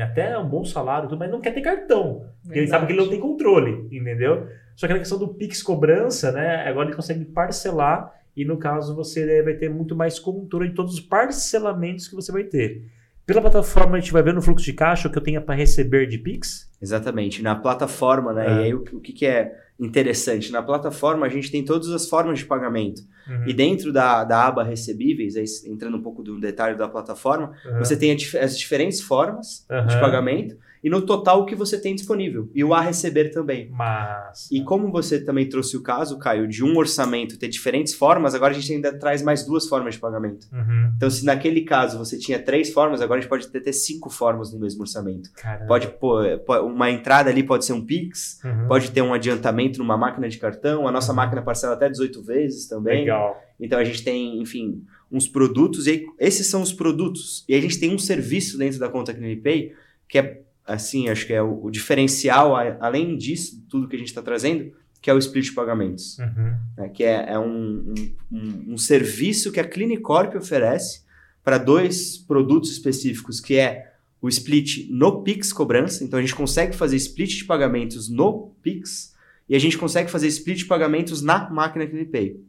até 0.00 0.36
um 0.38 0.48
bom 0.48 0.64
salário, 0.64 1.08
tudo, 1.08 1.18
mas 1.18 1.30
não 1.30 1.40
quer 1.40 1.52
ter 1.52 1.60
cartão. 1.60 2.26
Porque 2.42 2.58
ele 2.58 2.68
sabe 2.68 2.86
que 2.86 2.92
ele 2.92 3.00
não 3.00 3.08
tem 3.08 3.20
controle, 3.20 3.88
entendeu? 3.90 4.48
Só 4.76 4.86
que 4.86 4.92
na 4.92 4.98
questão 4.98 5.18
do 5.18 5.28
Pix 5.28 5.62
cobrança, 5.62 6.32
né? 6.32 6.68
Agora 6.68 6.88
ele 6.88 6.96
consegue 6.96 7.24
parcelar 7.24 8.12
e 8.36 8.44
no 8.44 8.58
caso 8.58 8.94
você 8.94 9.42
vai 9.42 9.54
ter 9.54 9.68
muito 9.68 9.94
mais 9.94 10.18
controle 10.18 10.70
de 10.70 10.74
todos 10.74 10.94
os 10.94 11.00
parcelamentos 11.00 12.08
que 12.08 12.14
você 12.14 12.32
vai 12.32 12.44
ter. 12.44 12.84
Pela 13.26 13.40
plataforma 13.40 13.96
a 13.96 14.00
gente 14.00 14.12
vai 14.12 14.22
ver 14.22 14.34
no 14.34 14.42
fluxo 14.42 14.64
de 14.64 14.72
caixa 14.72 15.08
o 15.08 15.10
que 15.10 15.16
eu 15.18 15.22
tenho 15.22 15.40
para 15.40 15.54
receber 15.54 16.06
de 16.06 16.18
Pix. 16.18 16.70
Exatamente. 16.80 17.42
Na 17.42 17.54
plataforma, 17.54 18.32
né? 18.32 18.46
É. 18.46 18.50
E 18.50 18.64
aí, 18.64 18.74
o, 18.74 18.80
que- 18.82 18.94
o 18.96 19.00
que, 19.00 19.12
que 19.12 19.26
é 19.26 19.52
interessante? 19.80 20.52
Na 20.52 20.62
plataforma, 20.62 21.24
a 21.24 21.28
gente 21.28 21.50
tem 21.50 21.64
todas 21.64 21.88
as 21.90 22.06
formas 22.08 22.38
de 22.38 22.44
pagamento. 22.44 23.02
Uhum. 23.26 23.44
E 23.48 23.52
dentro 23.54 23.92
da, 23.92 24.22
da 24.24 24.46
aba 24.46 24.62
recebíveis, 24.62 25.36
aí, 25.36 25.44
entrando 25.66 25.96
um 25.96 26.02
pouco 26.02 26.22
do 26.22 26.38
detalhe 26.38 26.76
da 26.76 26.86
plataforma, 26.86 27.52
Uhum. 27.64 27.78
você 27.78 27.96
tem 27.96 28.14
as 28.40 28.58
diferentes 28.58 29.00
formas 29.00 29.66
de 29.88 29.94
Uhum. 29.94 30.00
pagamento 30.00 30.56
e 30.84 30.90
no 30.90 31.00
total 31.00 31.40
o 31.40 31.46
que 31.46 31.54
você 31.54 31.80
tem 31.80 31.94
disponível. 31.94 32.50
E 32.54 32.62
o 32.62 32.74
a 32.74 32.80
receber 32.82 33.30
também. 33.30 33.70
Mas. 33.72 34.48
E 34.52 34.62
como 34.62 34.92
você 34.92 35.18
também 35.24 35.48
trouxe 35.48 35.76
o 35.76 35.82
caso, 35.82 36.18
Caio, 36.18 36.46
de 36.46 36.62
um 36.62 36.76
orçamento 36.76 37.38
ter 37.38 37.48
diferentes 37.48 37.94
formas, 37.94 38.34
agora 38.34 38.52
a 38.52 38.54
gente 38.54 38.70
ainda 38.72 38.92
traz 38.96 39.22
mais 39.22 39.46
duas 39.46 39.66
formas 39.66 39.94
de 39.94 40.00
pagamento. 40.00 40.46
Uhum. 40.52 40.92
Então, 40.96 41.08
se 41.08 41.24
naquele 41.24 41.62
caso 41.62 41.96
você 41.98 42.18
tinha 42.18 42.38
três 42.38 42.70
formas, 42.70 43.00
agora 43.00 43.18
a 43.18 43.22
gente 43.22 43.30
pode 43.30 43.48
ter, 43.48 43.60
ter 43.60 43.72
cinco 43.72 44.10
formas 44.10 44.52
no 44.52 44.60
mesmo 44.60 44.82
orçamento. 44.82 45.30
Caramba. 45.32 45.66
Pode 45.66 45.88
pôr 45.88 46.38
pô- 46.40 46.60
uma 46.60 46.90
entrada 46.90 47.30
ali, 47.30 47.42
pode 47.42 47.64
ser 47.64 47.72
um 47.72 47.84
Pix, 47.84 48.38
Uhum. 48.44 48.68
pode 48.68 48.90
ter 48.90 49.00
um 49.00 49.14
adiantamento 49.14 49.78
numa 49.78 49.96
máquina 49.96 50.28
de 50.28 50.36
cartão, 50.36 50.86
a 50.86 50.92
nossa 50.92 51.12
máquina 51.14 51.40
parcela 51.40 51.72
até 51.74 51.88
18 51.88 52.22
vezes 52.22 52.68
também. 52.68 53.00
Legal. 53.00 53.42
Então 53.58 53.78
a 53.78 53.84
gente 53.84 54.04
tem, 54.04 54.38
enfim, 54.42 54.82
uns 55.10 55.26
produtos, 55.26 55.86
e 55.86 55.90
aí, 55.90 56.06
esses 56.18 56.46
são 56.48 56.60
os 56.60 56.72
produtos. 56.72 57.44
E 57.48 57.54
a 57.54 57.60
gente 57.60 57.78
tem 57.80 57.94
um 57.94 57.98
serviço 57.98 58.58
dentro 58.58 58.78
da 58.78 58.88
conta 58.88 59.14
CleanPay, 59.14 59.72
que 60.08 60.18
é, 60.18 60.42
assim, 60.66 61.08
acho 61.08 61.26
que 61.26 61.32
é 61.32 61.42
o, 61.42 61.64
o 61.64 61.70
diferencial, 61.70 62.56
a- 62.56 62.76
além 62.80 63.16
disso, 63.16 63.62
tudo 63.68 63.88
que 63.88 63.96
a 63.96 63.98
gente 63.98 64.08
está 64.08 64.22
trazendo, 64.22 64.72
que 65.00 65.10
é 65.10 65.14
o 65.14 65.18
split 65.18 65.44
de 65.46 65.52
pagamentos. 65.52 66.18
Uhum. 66.18 66.54
né, 66.78 66.88
que 66.88 67.04
é, 67.04 67.26
é 67.32 67.38
um, 67.38 67.94
um, 68.32 68.72
um- 68.72 68.78
serviço 68.78 69.52
que 69.52 69.60
a 69.60 69.64
Clinicorp 69.68 70.34
oferece 70.36 71.02
para 71.42 71.58
dois 71.58 72.16
produtos 72.16 72.70
específicos, 72.70 73.38
que 73.40 73.56
é 73.56 73.92
o 74.22 74.28
split 74.28 74.88
no 74.90 75.22
Pix 75.22 75.52
cobrança. 75.52 76.02
Então 76.02 76.18
a 76.18 76.22
gente 76.22 76.34
consegue 76.34 76.74
fazer 76.74 76.96
split 76.96 77.36
de 77.36 77.44
pagamentos 77.44 78.08
no 78.08 78.54
Pix 78.62 79.12
e 79.46 79.54
a 79.54 79.58
gente 79.58 79.76
consegue 79.76 80.10
fazer 80.10 80.26
split 80.28 80.58
de 80.60 80.64
pagamentos 80.64 81.20
na 81.20 81.50
máquina 81.50 81.86
CleanPay. 81.86 82.40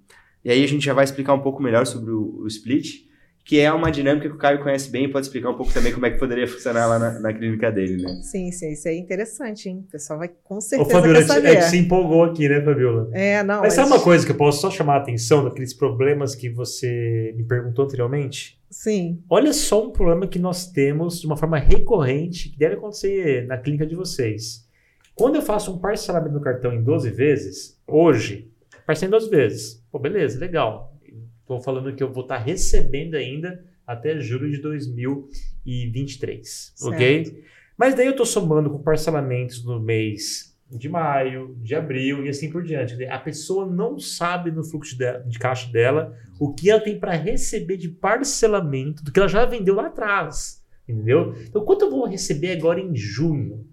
E 0.45 0.49
aí 0.49 0.63
a 0.63 0.67
gente 0.67 0.85
já 0.85 0.93
vai 0.93 1.03
explicar 1.03 1.33
um 1.33 1.41
pouco 1.41 1.61
melhor 1.61 1.85
sobre 1.85 2.11
o, 2.11 2.37
o 2.39 2.47
split, 2.47 3.03
que 3.45 3.59
é 3.59 3.71
uma 3.71 3.91
dinâmica 3.91 4.27
que 4.27 4.33
o 4.33 4.39
Caio 4.39 4.63
conhece 4.63 4.89
bem 4.89 5.05
e 5.05 5.07
pode 5.07 5.27
explicar 5.27 5.51
um 5.51 5.53
pouco 5.55 5.71
também 5.71 5.93
como 5.93 6.03
é 6.07 6.09
que 6.09 6.17
poderia 6.17 6.47
funcionar 6.47 6.87
lá 6.87 6.97
na, 6.97 7.19
na 7.19 7.31
clínica 7.31 7.71
dele, 7.71 8.01
né? 8.01 8.19
Sim, 8.23 8.51
sim, 8.51 8.71
isso 8.71 8.87
é 8.87 8.95
interessante, 8.95 9.69
hein? 9.69 9.85
O 9.87 9.91
pessoal 9.91 10.17
vai 10.17 10.31
com 10.43 10.57
Ô, 10.57 10.61
certeza 10.61 10.89
Fabiola, 10.89 11.19
quer 11.19 11.23
é 11.23 11.27
saber. 11.27 11.55
que 11.57 11.61
se 11.61 11.77
empolgou 11.77 12.23
aqui, 12.23 12.49
né, 12.49 12.59
Fabiola? 12.61 13.07
É, 13.13 13.43
não, 13.43 13.61
Mas 13.61 13.73
sabe 13.73 13.87
uma 13.87 14.01
coisa 14.01 14.25
que 14.25 14.31
eu 14.31 14.35
posso 14.35 14.61
só 14.61 14.71
chamar 14.71 14.95
a 14.95 14.97
atenção 14.97 15.43
daqueles 15.43 15.75
problemas 15.75 16.33
que 16.33 16.49
você 16.49 17.35
me 17.37 17.43
perguntou 17.43 17.85
anteriormente? 17.85 18.59
Sim, 18.67 19.21
Olha 19.29 19.53
só 19.53 19.85
um 19.85 19.91
problema 19.91 20.27
que 20.27 20.39
nós 20.39 20.71
temos 20.71 21.21
de 21.21 21.27
uma 21.27 21.37
forma 21.37 21.59
recorrente, 21.59 22.49
que 22.49 22.57
deve 22.57 22.73
acontecer 22.75 23.45
na 23.45 23.57
clínica 23.59 23.85
de 23.85 23.95
vocês. 23.95 24.65
Quando 25.13 25.35
eu 25.35 25.41
faço 25.43 25.71
um 25.71 25.77
parcelamento 25.77 26.33
no 26.33 26.41
cartão 26.41 26.73
em 26.73 26.83
12 26.83 27.11
vezes, 27.11 27.79
hoje, 27.87 28.51
Parcela 28.85 29.07
em 29.07 29.11
duas 29.11 29.27
vezes. 29.27 29.83
Pô, 29.91 29.97
beleza, 29.97 30.39
legal. 30.39 30.94
Estou 31.45 31.61
falando 31.61 31.95
que 31.95 32.01
eu 32.01 32.11
vou 32.11 32.23
estar 32.23 32.39
tá 32.39 32.43
recebendo 32.43 33.13
ainda 33.13 33.63
até 33.85 34.19
julho 34.19 34.49
de 34.49 34.57
2023, 34.57 36.73
certo. 36.75 36.91
ok? 36.91 37.43
Mas 37.77 37.93
daí 37.93 38.07
eu 38.07 38.11
estou 38.11 38.25
somando 38.25 38.67
com 38.67 38.81
parcelamentos 38.81 39.63
no 39.63 39.79
mês 39.79 40.57
de 40.71 40.89
maio, 40.89 41.55
de 41.61 41.75
abril 41.75 42.25
e 42.25 42.29
assim 42.29 42.49
por 42.49 42.63
diante. 42.63 43.05
A 43.05 43.19
pessoa 43.19 43.67
não 43.67 43.99
sabe 43.99 44.49
no 44.49 44.63
fluxo 44.63 44.97
de, 44.97 45.19
de 45.19 45.37
caixa 45.37 45.71
dela 45.71 46.17
o 46.39 46.51
que 46.51 46.71
ela 46.71 46.81
tem 46.81 46.99
para 46.99 47.11
receber 47.11 47.77
de 47.77 47.89
parcelamento 47.89 49.03
do 49.03 49.11
que 49.11 49.19
ela 49.19 49.29
já 49.29 49.45
vendeu 49.45 49.75
lá 49.75 49.85
atrás. 49.85 50.65
Entendeu? 50.89 51.35
Então, 51.43 51.63
quanto 51.63 51.85
eu 51.85 51.91
vou 51.91 52.07
receber 52.07 52.53
agora 52.53 52.79
em 52.79 52.95
junho? 52.95 53.67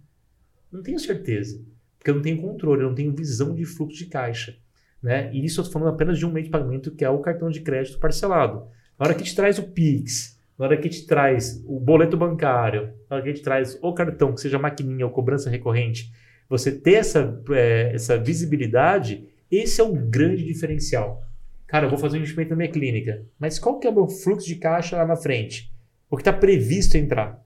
Não 0.70 0.82
tenho 0.82 0.98
certeza. 0.98 1.58
Porque 1.98 2.10
eu 2.10 2.16
não 2.16 2.22
tenho 2.22 2.42
controle, 2.42 2.82
eu 2.82 2.88
não 2.88 2.94
tenho 2.94 3.16
visão 3.16 3.54
de 3.54 3.64
fluxo 3.64 3.96
de 3.96 4.06
caixa. 4.06 4.58
Né? 5.02 5.30
E 5.32 5.44
isso 5.44 5.60
eu 5.60 5.62
estou 5.62 5.80
falando 5.80 5.94
apenas 5.94 6.18
de 6.18 6.24
um 6.24 6.30
meio 6.30 6.44
de 6.44 6.50
pagamento, 6.50 6.94
que 6.94 7.04
é 7.04 7.10
o 7.10 7.18
cartão 7.18 7.50
de 7.50 7.60
crédito 7.60 7.98
parcelado. 7.98 8.68
Na 8.98 9.06
hora 9.06 9.14
que 9.14 9.24
te 9.24 9.34
traz 9.34 9.58
o 9.58 9.64
Pix, 9.64 10.38
na 10.56 10.66
hora 10.66 10.76
que 10.76 10.88
te 10.88 11.06
traz 11.06 11.62
o 11.66 11.80
boleto 11.80 12.16
bancário, 12.16 12.92
na 13.10 13.16
hora 13.16 13.24
que 13.24 13.32
te 13.32 13.42
traz 13.42 13.76
o 13.82 13.92
cartão, 13.92 14.32
que 14.32 14.40
seja 14.40 14.58
maquininha 14.58 15.04
ou 15.04 15.12
cobrança 15.12 15.50
recorrente, 15.50 16.12
você 16.48 16.70
ter 16.70 16.94
essa, 16.94 17.42
é, 17.50 17.92
essa 17.94 18.16
visibilidade, 18.16 19.26
esse 19.50 19.80
é 19.80 19.84
um 19.84 20.08
grande 20.08 20.44
diferencial. 20.44 21.22
Cara, 21.66 21.86
eu 21.86 21.90
vou 21.90 21.98
fazer 21.98 22.16
um 22.16 22.20
investimento 22.20 22.50
na 22.50 22.56
minha 22.56 22.70
clínica, 22.70 23.24
mas 23.38 23.58
qual 23.58 23.78
que 23.78 23.86
é 23.86 23.90
o 23.90 23.94
meu 23.94 24.06
fluxo 24.06 24.46
de 24.46 24.56
caixa 24.56 24.96
lá 24.96 25.06
na 25.06 25.16
frente? 25.16 25.72
O 26.10 26.16
que 26.16 26.20
está 26.20 26.32
previsto 26.32 26.96
entrar? 26.96 27.42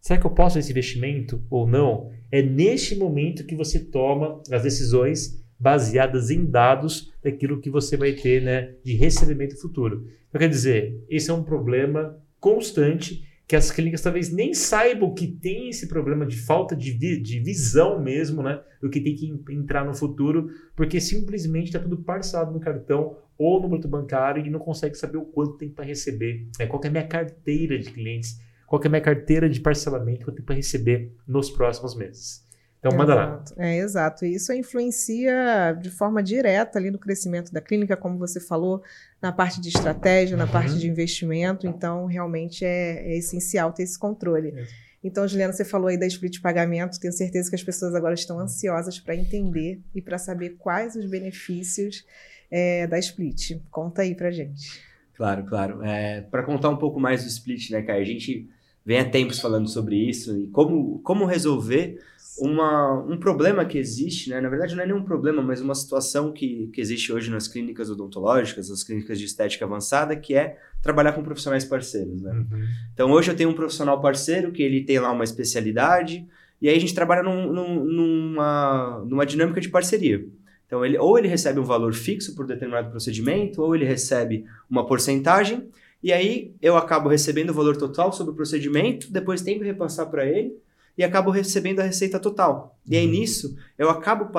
Será 0.00 0.20
que 0.20 0.26
eu 0.26 0.30
posso 0.30 0.58
esse 0.58 0.70
investimento 0.70 1.42
ou 1.50 1.66
não? 1.66 2.10
É 2.30 2.40
neste 2.40 2.94
momento 2.94 3.44
que 3.44 3.56
você 3.56 3.80
toma 3.80 4.40
as 4.50 4.62
decisões 4.62 5.43
baseadas 5.64 6.28
em 6.28 6.44
dados 6.44 7.10
daquilo 7.22 7.58
que 7.58 7.70
você 7.70 7.96
vai 7.96 8.12
ter 8.12 8.42
né, 8.42 8.74
de 8.84 8.94
recebimento 8.94 9.58
futuro. 9.58 10.06
Então, 10.28 10.38
quer 10.38 10.50
dizer, 10.50 11.02
esse 11.08 11.30
é 11.30 11.32
um 11.32 11.42
problema 11.42 12.22
constante 12.38 13.26
que 13.48 13.56
as 13.56 13.70
clínicas 13.70 14.02
talvez 14.02 14.30
nem 14.30 14.52
saibam 14.52 15.14
que 15.14 15.26
tem 15.26 15.70
esse 15.70 15.88
problema 15.88 16.26
de 16.26 16.36
falta 16.36 16.76
de, 16.76 16.92
vi 16.92 17.18
de 17.18 17.40
visão 17.40 17.98
mesmo, 18.02 18.42
né? 18.42 18.60
Do 18.80 18.90
que 18.90 19.00
tem 19.00 19.14
que 19.14 19.42
entrar 19.50 19.86
no 19.86 19.94
futuro, 19.94 20.50
porque 20.76 21.00
simplesmente 21.00 21.66
está 21.66 21.78
tudo 21.78 21.96
parcelado 21.96 22.52
no 22.52 22.60
cartão 22.60 23.16
ou 23.38 23.60
no 23.60 23.68
boleto 23.68 23.88
bancário 23.88 24.44
e 24.44 24.50
não 24.50 24.60
consegue 24.60 24.94
saber 24.96 25.16
o 25.16 25.24
quanto 25.24 25.56
tem 25.56 25.70
para 25.70 25.84
receber, 25.84 26.46
né? 26.58 26.66
qual 26.66 26.80
é 26.84 26.88
a 26.88 26.90
minha 26.90 27.06
carteira 27.06 27.78
de 27.78 27.90
clientes, 27.90 28.38
qual 28.66 28.82
é 28.82 28.86
a 28.86 28.90
minha 28.90 29.00
carteira 29.00 29.48
de 29.48 29.60
parcelamento 29.60 30.24
que 30.24 30.30
eu 30.30 30.34
tenho 30.34 30.46
para 30.46 30.56
receber 30.56 31.12
nos 31.26 31.50
próximos 31.50 31.96
meses. 31.96 32.43
Então, 32.84 32.98
manda 32.98 33.14
exato. 33.14 33.54
lá. 33.56 33.64
É, 33.64 33.76
exato. 33.78 34.26
E 34.26 34.34
isso 34.34 34.52
influencia 34.52 35.72
de 35.80 35.90
forma 35.90 36.22
direta 36.22 36.78
ali 36.78 36.90
no 36.90 36.98
crescimento 36.98 37.50
da 37.50 37.60
clínica, 37.62 37.96
como 37.96 38.18
você 38.18 38.38
falou, 38.38 38.82
na 39.22 39.32
parte 39.32 39.58
de 39.58 39.70
estratégia, 39.70 40.36
na 40.36 40.44
uhum. 40.44 40.50
parte 40.50 40.78
de 40.78 40.86
investimento. 40.86 41.66
Então, 41.66 42.04
realmente 42.04 42.62
é, 42.62 43.12
é 43.12 43.16
essencial 43.16 43.72
ter 43.72 43.84
esse 43.84 43.98
controle. 43.98 44.52
É. 44.54 44.66
Então, 45.02 45.26
Juliana, 45.26 45.54
você 45.54 45.64
falou 45.64 45.88
aí 45.88 45.98
da 45.98 46.06
split 46.06 46.34
de 46.34 46.40
pagamento. 46.42 47.00
Tenho 47.00 47.12
certeza 47.12 47.48
que 47.48 47.56
as 47.56 47.62
pessoas 47.62 47.94
agora 47.94 48.12
estão 48.12 48.38
ansiosas 48.38 49.00
para 49.00 49.16
entender 49.16 49.80
e 49.94 50.02
para 50.02 50.18
saber 50.18 50.56
quais 50.58 50.94
os 50.94 51.06
benefícios 51.06 52.04
é, 52.50 52.86
da 52.86 52.98
split. 52.98 53.62
Conta 53.70 54.02
aí 54.02 54.14
para 54.14 54.30
gente. 54.30 54.82
Claro, 55.14 55.44
claro. 55.44 55.82
É, 55.82 56.20
para 56.20 56.42
contar 56.42 56.68
um 56.68 56.76
pouco 56.76 57.00
mais 57.00 57.22
do 57.22 57.28
split, 57.28 57.70
né, 57.70 57.80
Caio? 57.80 58.02
A 58.02 58.06
gente 58.06 58.46
vem 58.84 58.98
há 58.98 59.08
tempos 59.08 59.40
falando 59.40 59.68
sobre 59.68 59.96
isso 59.96 60.36
e 60.36 60.46
como, 60.48 60.98
como 61.00 61.24
resolver 61.24 61.98
uma, 62.38 62.92
um 63.04 63.16
problema 63.16 63.64
que 63.64 63.78
existe, 63.78 64.30
né? 64.30 64.40
na 64.40 64.48
verdade 64.48 64.74
não 64.74 64.82
é 64.82 64.86
nenhum 64.86 65.02
problema, 65.02 65.40
mas 65.40 65.60
uma 65.60 65.74
situação 65.74 66.32
que, 66.32 66.68
que 66.72 66.80
existe 66.80 67.12
hoje 67.12 67.30
nas 67.30 67.46
clínicas 67.46 67.88
odontológicas, 67.88 68.68
nas 68.68 68.82
clínicas 68.82 69.18
de 69.18 69.24
estética 69.24 69.64
avançada, 69.64 70.16
que 70.16 70.34
é 70.34 70.58
trabalhar 70.82 71.12
com 71.12 71.22
profissionais 71.22 71.64
parceiros. 71.64 72.20
Né? 72.20 72.32
Uhum. 72.32 72.64
Então 72.92 73.10
hoje 73.10 73.30
eu 73.30 73.36
tenho 73.36 73.50
um 73.50 73.54
profissional 73.54 74.00
parceiro 74.00 74.52
que 74.52 74.62
ele 74.62 74.82
tem 74.82 74.98
lá 74.98 75.12
uma 75.12 75.24
especialidade 75.24 76.26
e 76.60 76.68
aí 76.68 76.76
a 76.76 76.80
gente 76.80 76.94
trabalha 76.94 77.22
num, 77.22 77.52
num, 77.52 77.84
numa, 77.84 79.04
numa 79.08 79.24
dinâmica 79.24 79.60
de 79.60 79.68
parceria. 79.68 80.26
Então 80.66 80.84
ele 80.84 80.98
ou 80.98 81.18
ele 81.18 81.28
recebe 81.28 81.60
um 81.60 81.64
valor 81.64 81.94
fixo 81.94 82.34
por 82.34 82.46
determinado 82.46 82.90
procedimento 82.90 83.62
ou 83.62 83.74
ele 83.76 83.84
recebe 83.84 84.44
uma 84.68 84.86
porcentagem 84.86 85.68
e 86.04 86.12
aí 86.12 86.54
eu 86.60 86.76
acabo 86.76 87.08
recebendo 87.08 87.48
o 87.48 87.54
valor 87.54 87.78
total 87.78 88.12
sobre 88.12 88.34
o 88.34 88.36
procedimento, 88.36 89.10
depois 89.10 89.40
tenho 89.40 89.58
que 89.58 89.64
repassar 89.64 90.10
para 90.10 90.26
ele 90.26 90.54
e 90.98 91.02
acabo 91.02 91.30
recebendo 91.30 91.80
a 91.80 91.82
receita 91.82 92.20
total. 92.20 92.78
E 92.86 92.94
aí 92.94 93.06
uhum. 93.06 93.12
nisso, 93.12 93.56
eu 93.78 93.88
acabo 93.88 94.30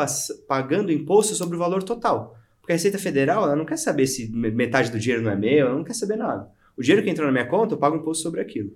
pagando 0.47 0.91
imposto 0.91 1.33
sobre 1.33 1.55
o 1.55 1.59
valor 1.59 1.81
total. 1.81 2.37
Porque 2.61 2.71
a 2.71 2.75
Receita 2.75 2.99
Federal, 2.99 3.45
ela 3.45 3.55
não 3.55 3.65
quer 3.65 3.77
saber 3.77 4.05
se 4.05 4.31
metade 4.31 4.91
do 4.91 4.99
dinheiro 4.99 5.23
não 5.23 5.31
é 5.31 5.35
meu, 5.35 5.65
ela 5.65 5.75
não 5.75 5.83
quer 5.83 5.95
saber 5.95 6.17
nada. 6.17 6.47
O 6.77 6.83
dinheiro 6.83 7.03
que 7.03 7.09
entrou 7.09 7.25
na 7.25 7.33
minha 7.33 7.47
conta, 7.47 7.73
eu 7.73 7.79
pago 7.79 7.95
imposto 7.95 8.21
sobre 8.21 8.41
aquilo. 8.41 8.71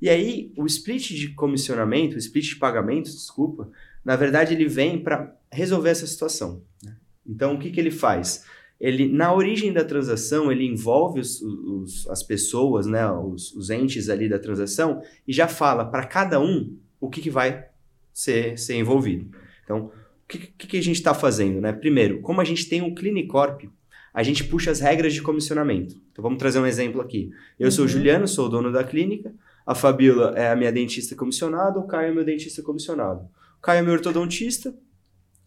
E 0.00 0.08
aí, 0.08 0.50
o 0.56 0.64
split 0.64 1.10
de 1.10 1.28
comissionamento, 1.34 2.14
o 2.14 2.18
split 2.18 2.46
de 2.46 2.56
pagamento, 2.56 3.10
desculpa, 3.10 3.68
na 4.02 4.16
verdade 4.16 4.54
ele 4.54 4.66
vem 4.66 5.02
para 5.02 5.36
resolver 5.50 5.90
essa 5.90 6.06
situação. 6.06 6.62
Né? 6.82 6.96
Então, 7.26 7.56
o 7.56 7.58
que, 7.58 7.70
que 7.70 7.78
ele 7.78 7.90
faz? 7.90 8.44
Ele, 8.82 9.06
na 9.06 9.32
origem 9.32 9.72
da 9.72 9.84
transação, 9.84 10.50
ele 10.50 10.66
envolve 10.66 11.20
os, 11.20 11.40
os, 11.40 12.10
as 12.10 12.20
pessoas, 12.20 12.84
né, 12.84 13.08
os, 13.08 13.54
os 13.54 13.70
entes 13.70 14.08
ali 14.08 14.28
da 14.28 14.40
transação, 14.40 15.00
e 15.26 15.32
já 15.32 15.46
fala 15.46 15.84
para 15.84 16.04
cada 16.04 16.40
um 16.40 16.76
o 17.00 17.08
que, 17.08 17.20
que 17.20 17.30
vai 17.30 17.64
ser, 18.12 18.58
ser 18.58 18.74
envolvido. 18.74 19.30
Então, 19.62 19.92
o 20.24 20.26
que, 20.26 20.66
que, 20.66 20.76
a 20.76 20.82
gente 20.82 20.96
está 20.96 21.14
fazendo? 21.14 21.60
Né? 21.60 21.72
Primeiro, 21.72 22.20
como 22.22 22.40
a 22.40 22.44
gente 22.44 22.68
tem 22.68 22.82
um 22.82 22.92
Clinicorp, 22.92 23.66
a 24.12 24.22
gente 24.24 24.42
puxa 24.42 24.72
as 24.72 24.80
regras 24.80 25.14
de 25.14 25.22
comissionamento. 25.22 25.94
Então, 26.10 26.20
vamos 26.20 26.40
trazer 26.40 26.58
um 26.58 26.66
exemplo 26.66 27.00
aqui. 27.00 27.30
Eu 27.60 27.66
uhum. 27.66 27.70
sou 27.70 27.84
o 27.84 27.86
uhum. 27.86 27.92
Juliano, 27.92 28.26
sou 28.26 28.46
o 28.46 28.48
dono 28.48 28.72
da 28.72 28.82
clínica, 28.82 29.32
a 29.64 29.76
Fabiola 29.76 30.34
é 30.36 30.50
a 30.50 30.56
minha 30.56 30.72
dentista 30.72 31.14
comissionada, 31.14 31.78
o 31.78 31.86
Caio 31.86 32.10
é 32.10 32.12
meu 32.12 32.24
dentista 32.24 32.60
comissionado. 32.62 33.20
O 33.58 33.62
Caio 33.62 33.78
é 33.78 33.82
meu 33.82 33.92
ortodontista, 33.92 34.74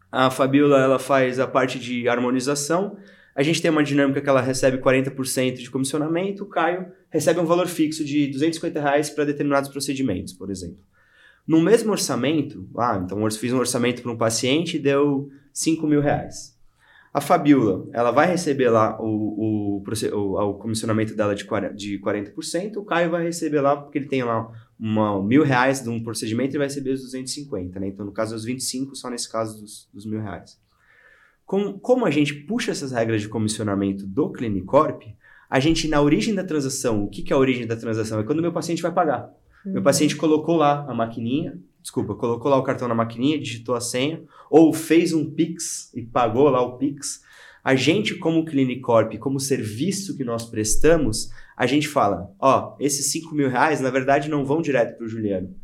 a 0.09 0.31
Fabiola 0.31 0.79
ela 0.79 0.99
faz 0.99 1.37
a 1.37 1.45
parte 1.45 1.77
de 1.77 2.07
harmonização, 2.07 2.95
a 3.35 3.43
gente 3.43 3.61
tem 3.61 3.69
uma 3.69 3.83
dinâmica 3.83 4.21
que 4.21 4.29
ela 4.29 4.41
recebe 4.41 4.77
40% 4.77 5.55
de 5.55 5.69
comissionamento, 5.69 6.43
o 6.43 6.47
Caio 6.47 6.87
recebe 7.09 7.39
um 7.41 7.45
valor 7.45 7.67
fixo 7.67 8.05
de 8.05 8.27
250 8.27 8.79
reais 8.79 9.09
para 9.09 9.25
determinados 9.25 9.69
procedimentos, 9.69 10.31
por 10.31 10.49
exemplo. 10.49 10.79
No 11.45 11.61
mesmo 11.61 11.91
orçamento, 11.91 12.67
ah, 12.77 13.01
então 13.03 13.21
eu 13.23 13.31
fiz 13.31 13.51
um 13.51 13.59
orçamento 13.59 14.01
para 14.01 14.11
um 14.11 14.17
paciente 14.17 14.77
e 14.77 14.79
deu 14.79 15.29
5 15.51 15.85
mil 15.85 15.99
reais. 15.99 16.55
A 17.13 17.21
Fabiola, 17.21 17.87
ela 17.93 18.11
vai 18.11 18.27
receber 18.27 18.69
lá 18.69 18.99
o, 19.01 19.79
o, 19.79 19.83
o, 20.13 20.49
o 20.49 20.53
comissionamento 20.55 21.13
dela 21.13 21.35
de 21.35 21.45
40%, 21.45 21.73
de 21.73 21.99
40%, 21.99 22.77
o 22.77 22.83
Caio 22.83 23.11
vai 23.11 23.23
receber 23.23 23.61
lá, 23.61 23.75
porque 23.75 23.97
ele 23.97 24.07
tem 24.07 24.23
lá 24.23 24.49
uma, 24.79 25.21
mil 25.21 25.43
reais 25.43 25.81
de 25.81 25.89
um 25.89 26.01
procedimento, 26.01 26.55
e 26.55 26.57
vai 26.57 26.67
receber 26.67 26.91
os 26.91 27.01
250, 27.03 27.79
né? 27.79 27.87
Então, 27.87 28.05
no 28.05 28.11
caso, 28.11 28.35
os 28.35 28.43
25, 28.43 28.95
só 28.95 29.09
nesse 29.09 29.31
caso 29.31 29.61
dos, 29.61 29.89
dos 29.93 30.05
mil 30.05 30.19
reais. 30.19 30.59
Com, 31.45 31.77
como 31.79 32.05
a 32.05 32.11
gente 32.11 32.33
puxa 32.33 32.71
essas 32.71 32.91
regras 32.91 33.21
de 33.21 33.29
comissionamento 33.29 34.05
do 34.07 34.31
Clinicorp, 34.31 35.03
a 35.49 35.59
gente, 35.59 35.87
na 35.87 36.01
origem 36.01 36.33
da 36.33 36.43
transação, 36.43 37.03
o 37.03 37.09
que, 37.09 37.21
que 37.21 37.31
é 37.31 37.35
a 37.35 37.39
origem 37.39 37.67
da 37.67 37.75
transação? 37.75 38.19
É 38.19 38.23
quando 38.23 38.39
o 38.39 38.41
meu 38.41 38.51
paciente 38.51 38.81
vai 38.81 38.91
pagar. 38.91 39.31
Meu 39.65 39.81
paciente 39.81 40.15
colocou 40.15 40.57
lá 40.57 40.85
a 40.87 40.93
maquininha, 40.93 41.59
desculpa, 41.81 42.13
colocou 42.13 42.51
lá 42.51 42.57
o 42.57 42.63
cartão 42.63 42.87
na 42.87 42.93
maquininha, 42.93 43.39
digitou 43.39 43.73
a 43.73 43.81
senha, 43.81 44.23
ou 44.49 44.73
fez 44.73 45.13
um 45.13 45.31
Pix 45.31 45.91
e 45.95 46.03
pagou 46.03 46.49
lá 46.49 46.61
o 46.61 46.77
Pix. 46.77 47.21
A 47.63 47.73
gente, 47.73 48.15
como 48.15 48.45
Clinicorp, 48.45 49.17
como 49.17 49.39
serviço 49.39 50.15
que 50.15 50.23
nós 50.23 50.45
prestamos, 50.45 51.31
a 51.57 51.65
gente 51.65 51.87
fala, 51.87 52.31
ó, 52.39 52.75
esses 52.79 53.11
5 53.11 53.33
mil 53.33 53.49
reais, 53.49 53.81
na 53.81 53.89
verdade, 53.89 54.29
não 54.29 54.45
vão 54.45 54.61
direto 54.61 54.97
para 54.97 55.05
o 55.05 55.09
Juliano. 55.09 55.55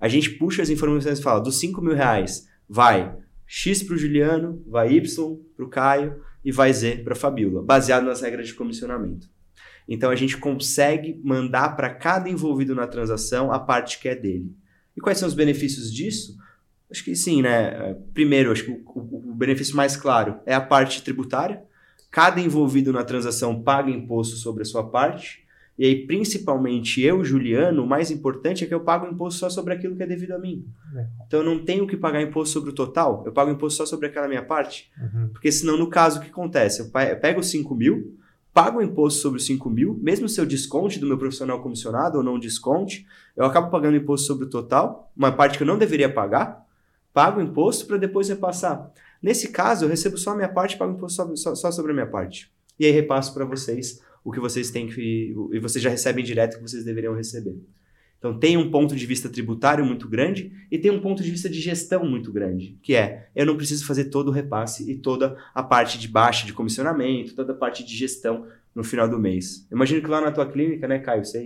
A 0.00 0.08
gente 0.08 0.30
puxa 0.30 0.62
as 0.62 0.70
informações 0.70 1.18
e 1.18 1.22
fala, 1.22 1.40
dos 1.40 1.58
5 1.58 1.82
mil 1.82 1.94
reais, 1.94 2.48
vai 2.66 3.14
X 3.52 3.82
para 3.82 3.96
o 3.96 3.98
Juliano, 3.98 4.62
vai 4.64 4.92
Y 4.92 5.36
para 5.56 5.64
o 5.64 5.68
Caio 5.68 6.22
e 6.44 6.52
vai 6.52 6.72
Z 6.72 6.98
para 6.98 7.14
a 7.14 7.16
Fabiola, 7.16 7.60
baseado 7.60 8.04
nas 8.04 8.20
regras 8.20 8.46
de 8.46 8.54
comissionamento. 8.54 9.28
Então 9.88 10.08
a 10.08 10.14
gente 10.14 10.36
consegue 10.36 11.20
mandar 11.24 11.74
para 11.74 11.92
cada 11.92 12.30
envolvido 12.30 12.76
na 12.76 12.86
transação 12.86 13.50
a 13.50 13.58
parte 13.58 13.98
que 13.98 14.08
é 14.08 14.14
dele. 14.14 14.54
E 14.96 15.00
quais 15.00 15.18
são 15.18 15.26
os 15.26 15.34
benefícios 15.34 15.92
disso? 15.92 16.36
Acho 16.88 17.02
que 17.02 17.16
sim, 17.16 17.42
né? 17.42 17.94
Primeiro, 18.14 18.52
acho 18.52 18.62
que 18.62 18.70
o, 18.70 18.82
o, 18.86 19.30
o 19.32 19.34
benefício 19.34 19.74
mais 19.74 19.96
claro 19.96 20.38
é 20.46 20.54
a 20.54 20.60
parte 20.60 21.02
tributária. 21.02 21.60
Cada 22.08 22.40
envolvido 22.40 22.92
na 22.92 23.02
transação 23.02 23.60
paga 23.60 23.90
imposto 23.90 24.36
sobre 24.36 24.62
a 24.62 24.66
sua 24.66 24.88
parte. 24.88 25.44
E 25.80 25.86
aí, 25.86 26.06
principalmente 26.06 27.00
eu, 27.00 27.24
Juliano, 27.24 27.82
o 27.82 27.86
mais 27.86 28.10
importante 28.10 28.62
é 28.62 28.66
que 28.66 28.74
eu 28.74 28.80
pago 28.80 29.06
imposto 29.06 29.40
só 29.40 29.48
sobre 29.48 29.72
aquilo 29.72 29.96
que 29.96 30.02
é 30.02 30.06
devido 30.06 30.32
a 30.32 30.38
mim. 30.38 30.62
É. 30.94 31.06
Então 31.26 31.40
eu 31.40 31.46
não 31.46 31.64
tenho 31.64 31.86
que 31.86 31.96
pagar 31.96 32.20
imposto 32.20 32.52
sobre 32.52 32.68
o 32.68 32.74
total, 32.74 33.22
eu 33.24 33.32
pago 33.32 33.50
imposto 33.50 33.78
só 33.78 33.86
sobre 33.86 34.06
aquela 34.06 34.28
minha 34.28 34.44
parte. 34.44 34.92
Uhum. 35.00 35.30
Porque 35.32 35.50
senão, 35.50 35.78
no 35.78 35.88
caso, 35.88 36.18
o 36.18 36.22
que 36.22 36.28
acontece? 36.28 36.82
Eu 36.82 36.90
pego 37.18 37.40
os 37.40 37.46
5 37.46 37.74
mil, 37.74 38.14
pago 38.52 38.78
o 38.78 38.82
imposto 38.82 39.22
sobre 39.22 39.38
os 39.38 39.46
5 39.46 39.70
mil, 39.70 39.98
mesmo 40.02 40.28
se 40.28 40.38
eu 40.38 40.44
desconte 40.44 40.98
do 40.98 41.06
meu 41.06 41.16
profissional 41.16 41.62
comissionado 41.62 42.18
ou 42.18 42.22
não 42.22 42.38
desconte, 42.38 43.06
eu 43.34 43.46
acabo 43.46 43.70
pagando 43.70 43.96
imposto 43.96 44.26
sobre 44.26 44.44
o 44.44 44.50
total, 44.50 45.10
uma 45.16 45.32
parte 45.32 45.56
que 45.56 45.62
eu 45.62 45.66
não 45.66 45.78
deveria 45.78 46.12
pagar, 46.12 46.62
pago 47.10 47.40
imposto 47.40 47.86
para 47.86 47.96
depois 47.96 48.28
repassar. 48.28 48.92
Nesse 49.22 49.48
caso, 49.48 49.86
eu 49.86 49.88
recebo 49.88 50.18
só 50.18 50.32
a 50.32 50.36
minha 50.36 50.48
parte 50.50 50.76
pago 50.76 50.92
imposto 50.92 51.34
só, 51.38 51.54
só 51.54 51.72
sobre 51.72 51.92
a 51.92 51.94
minha 51.94 52.06
parte. 52.06 52.52
E 52.78 52.84
aí 52.84 52.92
repasso 52.92 53.32
para 53.32 53.46
vocês 53.46 54.02
o 54.24 54.30
que 54.32 54.40
vocês 54.40 54.70
têm 54.70 54.88
que. 54.88 55.34
E 55.52 55.58
vocês 55.58 55.82
já 55.82 55.90
recebem 55.90 56.24
direto 56.24 56.54
o 56.54 56.56
que 56.58 56.68
vocês 56.68 56.84
deveriam 56.84 57.14
receber. 57.14 57.56
Então 58.20 58.38
tem 58.38 58.56
um 58.58 58.70
ponto 58.70 58.94
de 58.94 59.06
vista 59.06 59.30
tributário 59.30 59.84
muito 59.84 60.06
grande 60.06 60.52
e 60.70 60.78
tem 60.78 60.90
um 60.90 61.00
ponto 61.00 61.22
de 61.22 61.30
vista 61.30 61.48
de 61.48 61.58
gestão 61.58 62.04
muito 62.04 62.30
grande, 62.30 62.78
que 62.82 62.94
é 62.94 63.30
eu 63.34 63.46
não 63.46 63.56
preciso 63.56 63.86
fazer 63.86 64.04
todo 64.04 64.28
o 64.28 64.30
repasse 64.30 64.90
e 64.90 64.98
toda 64.98 65.38
a 65.54 65.62
parte 65.62 65.98
de 65.98 66.06
baixa 66.06 66.46
de 66.46 66.52
comissionamento, 66.52 67.34
toda 67.34 67.54
a 67.54 67.56
parte 67.56 67.82
de 67.82 67.96
gestão 67.96 68.46
no 68.74 68.84
final 68.84 69.08
do 69.08 69.18
mês. 69.18 69.66
Imagino 69.70 70.00
que 70.00 70.06
lá 70.08 70.20
na 70.20 70.30
tua 70.30 70.46
clínica, 70.50 70.86
né, 70.86 71.00
Caio, 71.00 71.24
você 71.24 71.44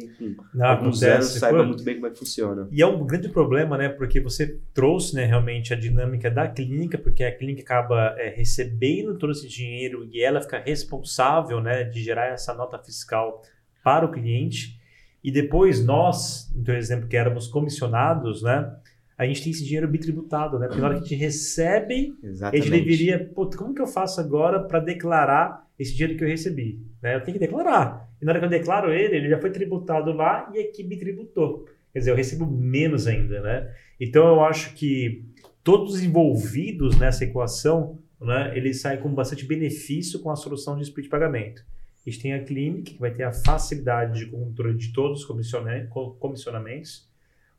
Não, 0.55 0.67
alguns 0.67 1.03
anos 1.03 1.27
saiba 1.27 1.59
foi- 1.59 1.67
muito 1.67 1.83
bem 1.83 1.95
como 1.95 2.07
é 2.07 2.11
que 2.11 2.19
funciona. 2.19 2.69
E 2.71 2.83
é 2.83 2.87
um 2.87 3.05
grande 3.07 3.31
problema, 3.31 3.79
né? 3.79 3.89
Porque 3.89 4.21
você 4.21 4.59
trouxe, 4.75 5.15
né, 5.15 5.25
realmente 5.25 5.73
a 5.73 5.77
dinâmica 5.77 6.31
da 6.31 6.47
clínica, 6.47 6.99
porque 6.99 7.25
a 7.25 7.35
clínica 7.35 7.63
acaba 7.63 8.15
é, 8.19 8.29
recebendo 8.29 9.17
todo 9.17 9.33
esse 9.33 9.49
dinheiro 9.49 10.07
e 10.13 10.23
ela 10.23 10.41
fica 10.43 10.59
responsável, 10.59 11.61
né, 11.63 11.85
de 11.85 12.03
gerar 12.03 12.27
essa 12.27 12.53
nota 12.55 12.79
fiscal 12.79 13.41
para 13.83 14.05
o 14.05 14.11
cliente. 14.13 14.79
E 15.23 15.31
depois 15.33 15.83
nós, 15.85 16.53
no 16.55 16.63
teu 16.63 16.77
exemplo, 16.77 17.09
que 17.09 17.17
éramos 17.17 17.47
comissionados, 17.49 18.43
né? 18.43 18.71
A 19.17 19.25
gente 19.27 19.43
tem 19.43 19.53
esse 19.53 19.65
dinheiro 19.65 19.89
bitributado, 19.89 20.59
né? 20.59 20.67
Porque 20.67 20.81
na 20.81 20.89
hora 20.89 20.97
que 20.99 21.05
a 21.05 21.09
gente 21.09 21.15
recebe, 21.19 22.15
a 22.23 22.27
Exatamente. 22.27 22.69
gente 22.69 22.79
deveria, 22.85 23.31
como 23.57 23.73
que 23.75 23.81
eu 23.81 23.87
faço 23.87 24.21
agora 24.21 24.61
para 24.61 24.81
declarar 24.81 25.64
esse 25.79 25.95
dinheiro 25.95 26.17
que 26.17 26.25
eu 26.25 26.29
recebi? 26.29 26.81
Né? 27.03 27.15
Eu 27.17 27.21
tenho 27.23 27.39
que 27.39 27.45
declarar. 27.45 28.09
E 28.21 28.25
na 28.25 28.33
hora 28.33 28.39
que 28.41 28.47
eu 28.47 28.51
declaro 28.51 28.93
ele, 28.93 29.17
ele 29.17 29.29
já 29.29 29.39
foi 29.41 29.51
tributado 29.51 30.13
lá 30.13 30.51
e 30.55 30.59
aqui 30.61 30.83
me 30.85 30.97
tributou. 30.97 31.67
Quer 31.93 31.99
dizer, 32.01 32.11
eu 32.11 32.17
recebo 32.17 32.47
menos 32.47 33.07
ainda, 33.07 33.41
né? 33.41 33.73
Então 34.01 34.27
eu 34.27 34.41
acho 34.45 34.75
que 34.75 35.25
todos 35.63 35.95
os 35.95 36.03
envolvidos 36.03 36.99
nessa 36.99 37.25
equação, 37.25 37.99
né, 38.21 38.53
eles 38.57 38.81
saem 38.81 39.01
com 39.01 39.13
bastante 39.15 39.45
benefício 39.47 40.21
com 40.21 40.31
a 40.31 40.37
solução 40.37 40.77
de 40.77 40.83
split 40.83 41.09
pagamento. 41.09 41.65
A 42.07 42.11
gente 42.11 42.21
tem 42.23 42.35
a 42.35 42.43
clínica, 42.45 42.93
que 42.93 43.01
vai 43.01 43.11
ter 43.13 43.23
a 43.23 43.33
facilidade 43.33 44.19
de 44.21 44.27
controle 44.27 44.77
de 44.77 44.93
todos 44.93 45.21
os 45.21 45.25
comissiona- 45.25 45.87
co- 45.87 46.11
comissionamentos. 46.21 47.09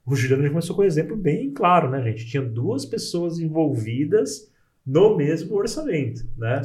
O 0.05 0.15
Juliano 0.15 0.43
já 0.43 0.49
começou 0.49 0.75
com 0.75 0.83
um 0.83 0.85
exemplo 0.85 1.15
bem 1.17 1.51
claro, 1.51 1.89
né, 1.89 2.01
gente? 2.03 2.27
Tinha 2.27 2.43
duas 2.43 2.85
pessoas 2.85 3.39
envolvidas 3.39 4.51
no 4.85 5.17
mesmo 5.17 5.55
orçamento, 5.55 6.27
né? 6.37 6.61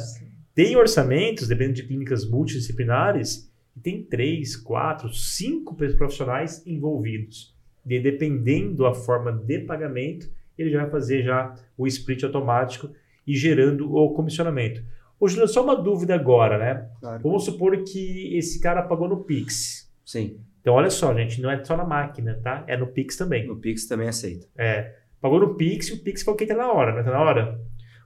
Tem 0.54 0.76
orçamentos, 0.76 1.48
dependendo 1.48 1.76
de 1.76 1.84
clínicas 1.84 2.28
multidisciplinares, 2.28 3.50
que 3.72 3.80
tem 3.80 4.02
três, 4.02 4.56
quatro, 4.56 5.12
cinco 5.12 5.74
profissionais 5.76 6.66
envolvidos. 6.66 7.54
E 7.86 7.98
dependendo 7.98 8.82
da 8.82 8.92
forma 8.92 9.32
de 9.32 9.60
pagamento, 9.60 10.30
ele 10.58 10.70
já 10.70 10.82
vai 10.82 10.90
fazer 10.90 11.22
já 11.22 11.54
o 11.76 11.86
split 11.86 12.22
automático 12.24 12.90
e 13.26 13.34
gerando 13.34 13.94
o 13.94 14.12
comissionamento. 14.12 14.82
Ô, 15.18 15.28
Juliano, 15.28 15.48
só 15.48 15.62
uma 15.62 15.76
dúvida 15.76 16.14
agora, 16.14 16.58
né? 16.58 16.88
Claro. 17.00 17.22
Vamos 17.22 17.44
supor 17.44 17.76
que 17.84 18.36
esse 18.36 18.60
cara 18.60 18.82
pagou 18.82 19.08
no 19.08 19.24
Pix. 19.24 19.90
Sim, 20.04 20.40
Então, 20.60 20.74
olha 20.74 20.90
só, 20.90 21.14
gente, 21.14 21.40
não 21.40 21.50
é 21.50 21.62
só 21.64 21.76
na 21.76 21.84
máquina, 21.84 22.40
tá? 22.42 22.64
É 22.66 22.76
no 22.76 22.86
Pix 22.86 23.16
também. 23.16 23.48
o 23.50 23.56
Pix 23.56 23.86
também 23.86 24.08
aceita. 24.08 24.46
É, 24.56 24.94
pagou 25.20 25.38
no 25.38 25.54
Pix 25.54 25.88
e 25.88 25.92
o 25.94 25.98
Pix 26.02 26.22
foi 26.22 26.34
o 26.34 26.36
que 26.36 26.46
tá 26.46 26.56
na 26.56 26.72
hora, 26.72 26.96
não 26.96 27.04
tá 27.04 27.10
na 27.10 27.20
hora? 27.20 27.60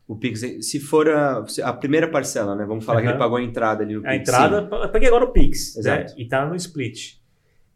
O 0.07 0.17
Pix, 0.17 0.41
se 0.61 0.79
for 0.81 1.09
a, 1.09 1.45
a 1.63 1.73
primeira 1.73 2.07
parcela, 2.09 2.55
né? 2.55 2.65
Vamos 2.67 2.85
falar 2.85 3.01
que 3.01 3.07
Aham. 3.07 3.15
ele 3.15 3.19
pagou 3.19 3.39
a 3.39 3.43
entrada 3.43 3.83
ali 3.83 3.95
no 3.95 4.03
Pix. 4.03 4.13
A 4.13 4.17
entrada, 4.17 4.69
eu 4.83 4.89
peguei 4.91 5.09
agora 5.09 5.25
o 5.25 5.33
Pix, 5.33 5.75
né? 5.77 5.81
Exato. 5.81 6.15
E 6.21 6.29
tá 6.29 6.45
no 6.47 6.55
split. 6.57 7.15